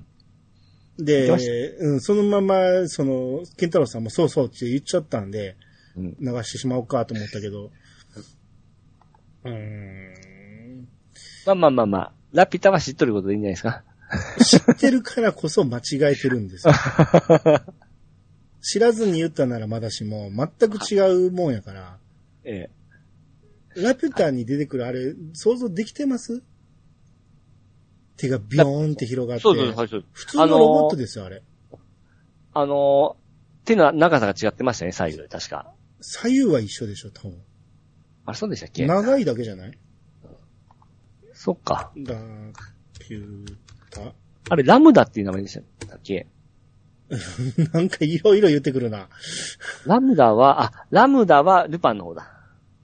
[1.05, 1.29] で
[1.79, 5.57] うん、そのまま、その、ケンタロウさんもそうそうって言っちゃったんで、
[5.97, 7.71] うん流してしまおうかと思ったけど。
[9.45, 10.89] うーん。
[11.47, 13.85] まあまあまあまあ、ラピュタは知っとることでいいんじゃないですか？
[14.67, 15.83] 知ってるからこそ間違
[16.13, 16.75] えてるんですよ。
[18.61, 21.99] 知らずに言ったならまだしも、全く違うもんやから。
[22.45, 22.71] え
[23.77, 26.43] ラピュタに出てくるあれ、想像できてます？
[28.17, 29.41] 手がビヨーンって広がって。
[29.41, 30.05] えそうそうそうそう。
[30.13, 31.43] 普通のロボットですよ、あれ。
[32.55, 35.73] あのー、手の長さが違ってましたね、左右で、確か。
[36.01, 37.39] 左右は一緒でしょ、多分。
[38.25, 38.87] あれ、そうでしたっけ？
[38.87, 39.79] 長いだけじゃない？
[41.40, 41.93] そっか。
[41.94, 42.16] ラ
[42.98, 43.47] ピュ
[43.90, 44.12] タ。
[44.51, 46.27] あれ、ラムダっていう名前でしたっけ？
[47.73, 49.09] なんかいろいろ言ってくるな。
[49.86, 52.23] ラムダは、あ、ラムダはルパンの方だ。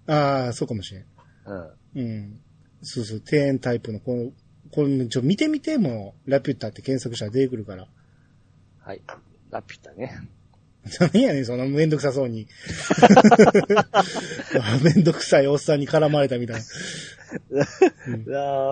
[0.07, 1.05] ああ、そうかもしれん。
[1.47, 2.01] うん。
[2.01, 2.41] うん。
[2.81, 4.31] そうそう、庭園タイプの、この、
[4.71, 7.89] これ、ちょ、見てみても、ラピュタって検索したら出てくるから。
[8.79, 9.03] はい。
[9.51, 10.17] ラピュタね。
[11.13, 12.47] 何やねん、そんなめんどくさそうに。
[14.85, 16.63] めんどくさいおっさんに絡まれたみたいな。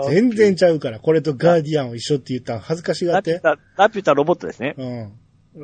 [0.08, 3.34] 全然ちゃうから、これとガーディアンを一緒って言ったら恥ずかしがって。
[3.34, 4.74] ラピュタ、ラピュタロボットですね。
[4.76, 4.84] う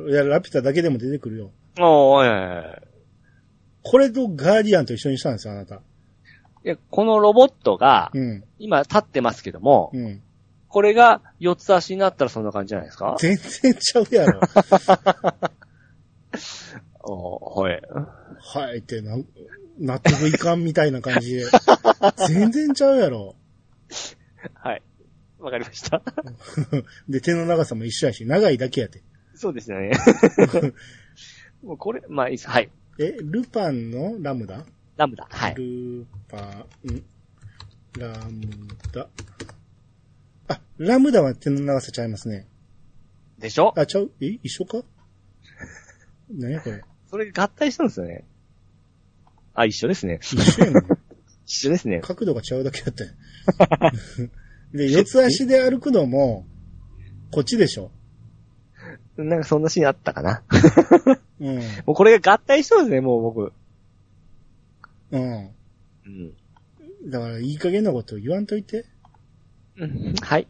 [0.05, 0.09] ん。
[0.09, 1.51] いや、ラピュタだけでも出てくるよ。
[1.79, 2.81] おー、いやいやいや
[3.81, 5.75] これとガーディアンと一緒にしたんですよ、あなた。
[5.75, 5.79] い
[6.63, 8.43] や、このロボットが、うん。
[8.59, 10.21] 今立ってますけども、うん。
[10.67, 13.15] これが四つ足になったらそんな感じじゃないですか？
[13.19, 14.41] 全然ちゃうやろ。
[17.01, 17.81] おー、はい。
[18.41, 19.17] はいってな、
[19.79, 21.45] 納得いかんみたいな感じで。
[22.27, 23.35] 全然ちゃうやろ。
[24.53, 24.81] はい。
[25.39, 26.01] わかりました。
[27.07, 29.01] で、手の長さも一緒やし、長いだけやて。
[29.35, 29.91] そうですよね。
[31.63, 32.49] もうこれ、まあいいです。
[32.49, 32.69] はい。
[32.99, 34.65] え、ルパンのラムダ？
[34.97, 35.27] ラムダ。
[35.29, 35.55] はい。
[35.55, 37.03] ルパン、
[37.97, 38.41] ラム
[38.93, 39.07] ダ。
[40.49, 42.47] あ、ラムダは手の長さちゃいますね。
[43.37, 43.73] でしょ？
[43.77, 44.11] あ、ちゃう？
[44.19, 44.83] え一緒か？
[46.29, 46.83] 何やこれ？
[47.09, 48.25] それ合体したんですよね。
[49.53, 50.19] あ、一緒ですね。
[50.21, 50.83] 一緒やねん。
[51.45, 52.01] 一緒ですね。
[52.01, 53.11] 角度が違うだけやったよ。
[54.73, 56.45] で、四つ足で歩くのも、
[57.31, 57.91] こっちでしょ。
[59.17, 60.43] なんかそんなシーンあったかな。
[61.39, 61.57] うん。
[61.85, 63.51] もうこれが合体したんですね、もう僕。
[65.11, 65.21] うん。
[65.21, 65.51] うん。
[67.03, 67.09] うん。
[67.09, 68.85] だから、いい加減なこと言わんといて。
[69.77, 70.15] うん。
[70.21, 70.47] はい。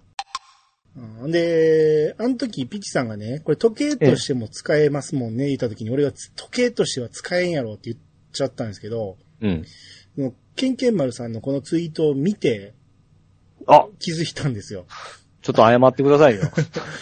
[0.96, 7.98] うんで、あの時、ピチさんがね、これ時計としても使えますもんね、言った時に、俺がつ時計としては使えんやろって言っ
[8.32, 9.66] ちゃったんですけど、うん。
[10.16, 12.74] でもケンケン丸さんのこのツイートを見て
[13.68, 14.86] あ、気づいたんですよ。
[15.42, 16.42] ちょっと謝ってくださいよ。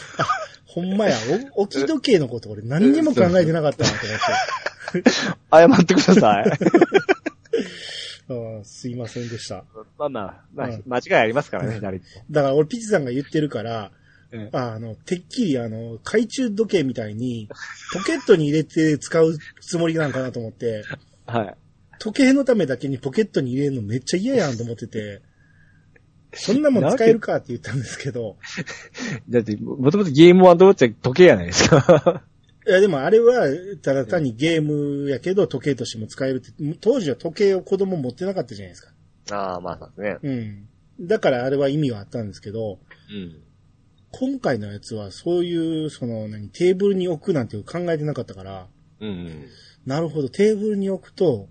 [0.65, 1.17] ほんまや、
[1.55, 5.09] お置き時計のこと俺何にも考えてなかったなと思って。
[5.51, 6.45] 謝ってください。
[8.29, 9.63] あーすいませんでした。
[9.97, 12.05] まあまあ、まあうん、間違いありますからね、誰と。
[12.29, 13.91] だから俺ピチさんが言ってるから、
[14.31, 17.47] うんああの、てっきりあの、懐中時計みたいに、
[17.93, 20.83] ポケットに入れて使うつもりなんかなと思って、
[21.27, 21.55] はい。
[21.99, 25.21] 時計のためだけにポケットに入れるのめっちゃ嫌やんと思ってて、
[26.33, 28.37] そんなもん使えるかって言ったんですけど、
[29.29, 32.23] だって、もともとゲームはどうっちゃ時計やないですか。
[32.67, 33.47] いやでもあれは、
[33.81, 36.51] ただ単にゲームやけど時計としても使えるって、
[36.81, 38.93] 当時は時計を子供持ってなかったじゃないですか。
[39.31, 40.67] ああ、まあそうですね。
[40.99, 41.07] うん。
[41.07, 42.79] だからあれは意味があったんですけど、
[43.09, 43.41] うん。
[44.11, 48.67] 今回のやつはそういう、その、何、テーブルに置くなんて考えてなかったから、
[48.99, 49.45] うん。
[49.87, 51.47] なるほど、テーブルに置くと、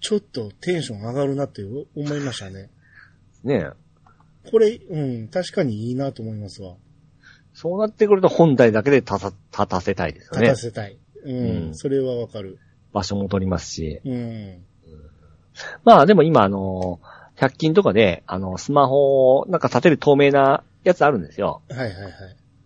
[0.00, 2.68] ちょっとテンション上がるなって思いましたね。
[3.42, 3.70] ね
[4.44, 4.50] え。
[4.50, 6.74] これ、うん、確かにいいなと思いますわ。
[7.54, 10.48] そうなってくると本体だけで立た立たせたいですよ立ね。
[10.48, 10.98] たせたい。
[11.24, 11.36] うん、
[11.68, 12.58] うんそれはわかる。
[12.92, 14.00] 場所も取りますし。
[14.04, 14.64] うん。
[15.84, 17.00] まあでも今あの、
[17.36, 21.62] 100均とかで、あの、スマホをなんか立てる透明なやつあるんですよ。
[21.70, 22.12] はいはいはい。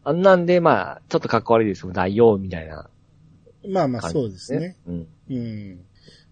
[0.03, 2.89] あんなんで、まあ、ちょっとかっこ悪いですけど、大用みたいな
[3.69, 4.77] まあまあそうですね。。
[4.87, 5.09] うん。
[5.31, 5.85] うん。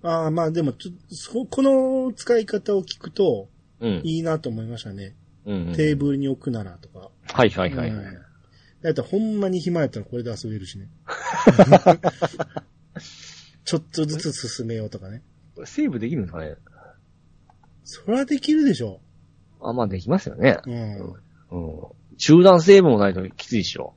[0.02, 3.48] ああ、まあでもちょ、そこの使い方を聞くと
[3.80, 4.00] うん。
[4.04, 5.14] いいなと思いましたね。
[5.44, 5.72] うん。
[5.74, 7.10] テーブルに置くならとか。
[7.24, 7.98] はいはいはいはい。
[8.06, 8.24] うん
[8.84, 10.90] だってほんまに暇やったらこれで遊べるしね。
[13.64, 15.22] ちょっとずつ進めようとかね。
[15.64, 16.56] セーブできるんですかね？
[17.82, 19.00] そりゃできるでしょ。
[19.62, 20.58] あ、まあできますよね。
[20.66, 21.14] うん。
[21.50, 21.80] うん。
[22.18, 23.94] 集団セーブもないときついでしょ。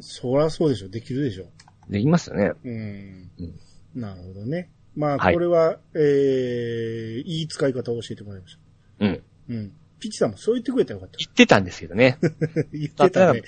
[0.00, 0.88] そりゃそうでしょ。
[0.88, 1.44] できるでしょ。
[1.88, 2.52] できますよね。
[2.64, 4.00] うんうん。
[4.00, 4.70] なるほどね。
[4.96, 8.58] まあ、はいこれは、えー、いい使い方を教えてもらいまし
[9.00, 9.16] うん。
[9.16, 9.54] た。
[9.54, 9.72] うん。
[10.04, 11.16] ピッチさんもそう言ってくれたらよかった。
[11.18, 12.18] 言ってたんですけどね。
[12.72, 13.42] 言ってたね。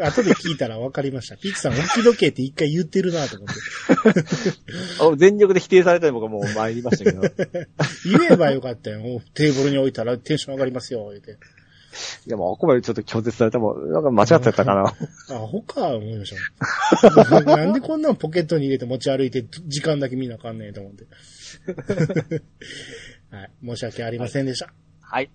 [0.00, 1.36] 後で聞いたら分かりました。
[1.36, 3.54] ピッチさん、置き時計って一回言ってるなと思って。
[5.14, 7.20] あ全力で否定されたら僕はもう参りましたけど。
[8.04, 9.22] 言えばよかったよ。
[9.34, 11.38] テーブルに置いたらテンション上がりますよ、言って。
[12.26, 14.94] でも、あこまでちょっと拒絶されたもん、なんか間違ってたかな。
[15.30, 16.34] あ、ほか、思いまし
[17.00, 17.40] た。
[17.44, 21.04] なんでこんなんポケットに入れて持ち歩いて時間だけ見なあかんねんと思って。
[23.30, 23.50] はい。
[23.64, 24.72] 申し訳ありませんでした。
[25.00, 25.30] はい。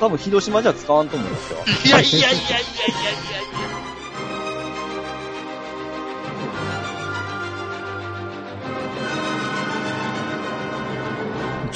[0.00, 1.58] 多分広島じゃ使わんと思いますよ。
[1.84, 3.67] い やいやいやいやいやいやいや。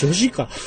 [0.03, 0.49] 女子か。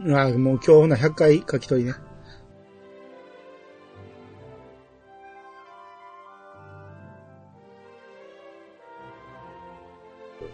[0.00, 1.94] あもう今日な100回書き取りね。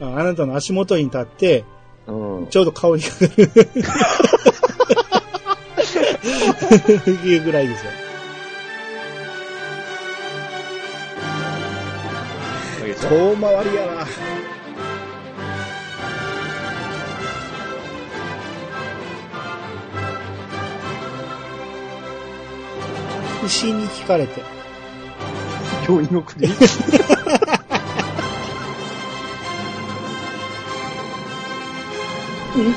[0.01, 1.65] ああなたの足元に立って、
[2.07, 2.47] うん。
[2.49, 3.45] ちょうど顔にかかる。
[7.25, 8.04] いうぐらいですよ。
[13.09, 14.07] 遠回りやな。
[23.45, 24.43] 牛に聞かれて。
[25.87, 26.47] 教員の国？
[26.47, 26.49] え、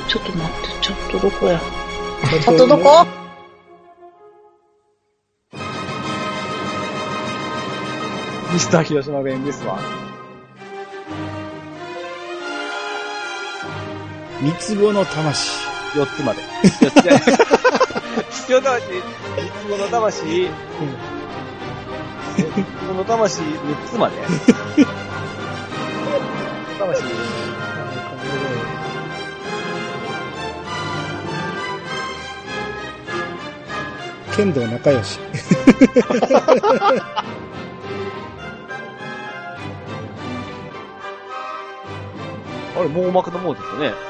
[0.08, 1.58] ちょっと待って、ちょっとどこや？
[2.44, 3.06] ちょっとどこ？
[8.52, 9.78] ミスター広島弁ですわ。
[14.40, 15.50] 三つ子の魂。
[15.94, 16.42] 4つまで。
[16.42, 17.22] 4つじゃない。
[18.30, 18.92] 必要魂、三
[19.50, 20.48] つ子の魂、三
[22.36, 23.46] つ子の魂6
[23.90, 24.14] つまで。
[26.78, 27.02] 魂、
[34.36, 35.18] 剣道仲良し。
[42.76, 44.07] あれ、網膜の網ですよね。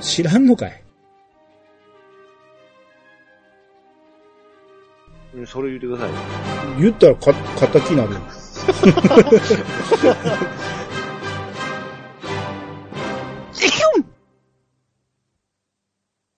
[0.00, 0.82] 知らんのかい
[5.34, 6.10] うんそれ言ってください。
[6.80, 7.32] 言ったらか、
[7.68, 8.41] 敵になるよ。
[8.66, 10.78] Ha ha ha ha ha!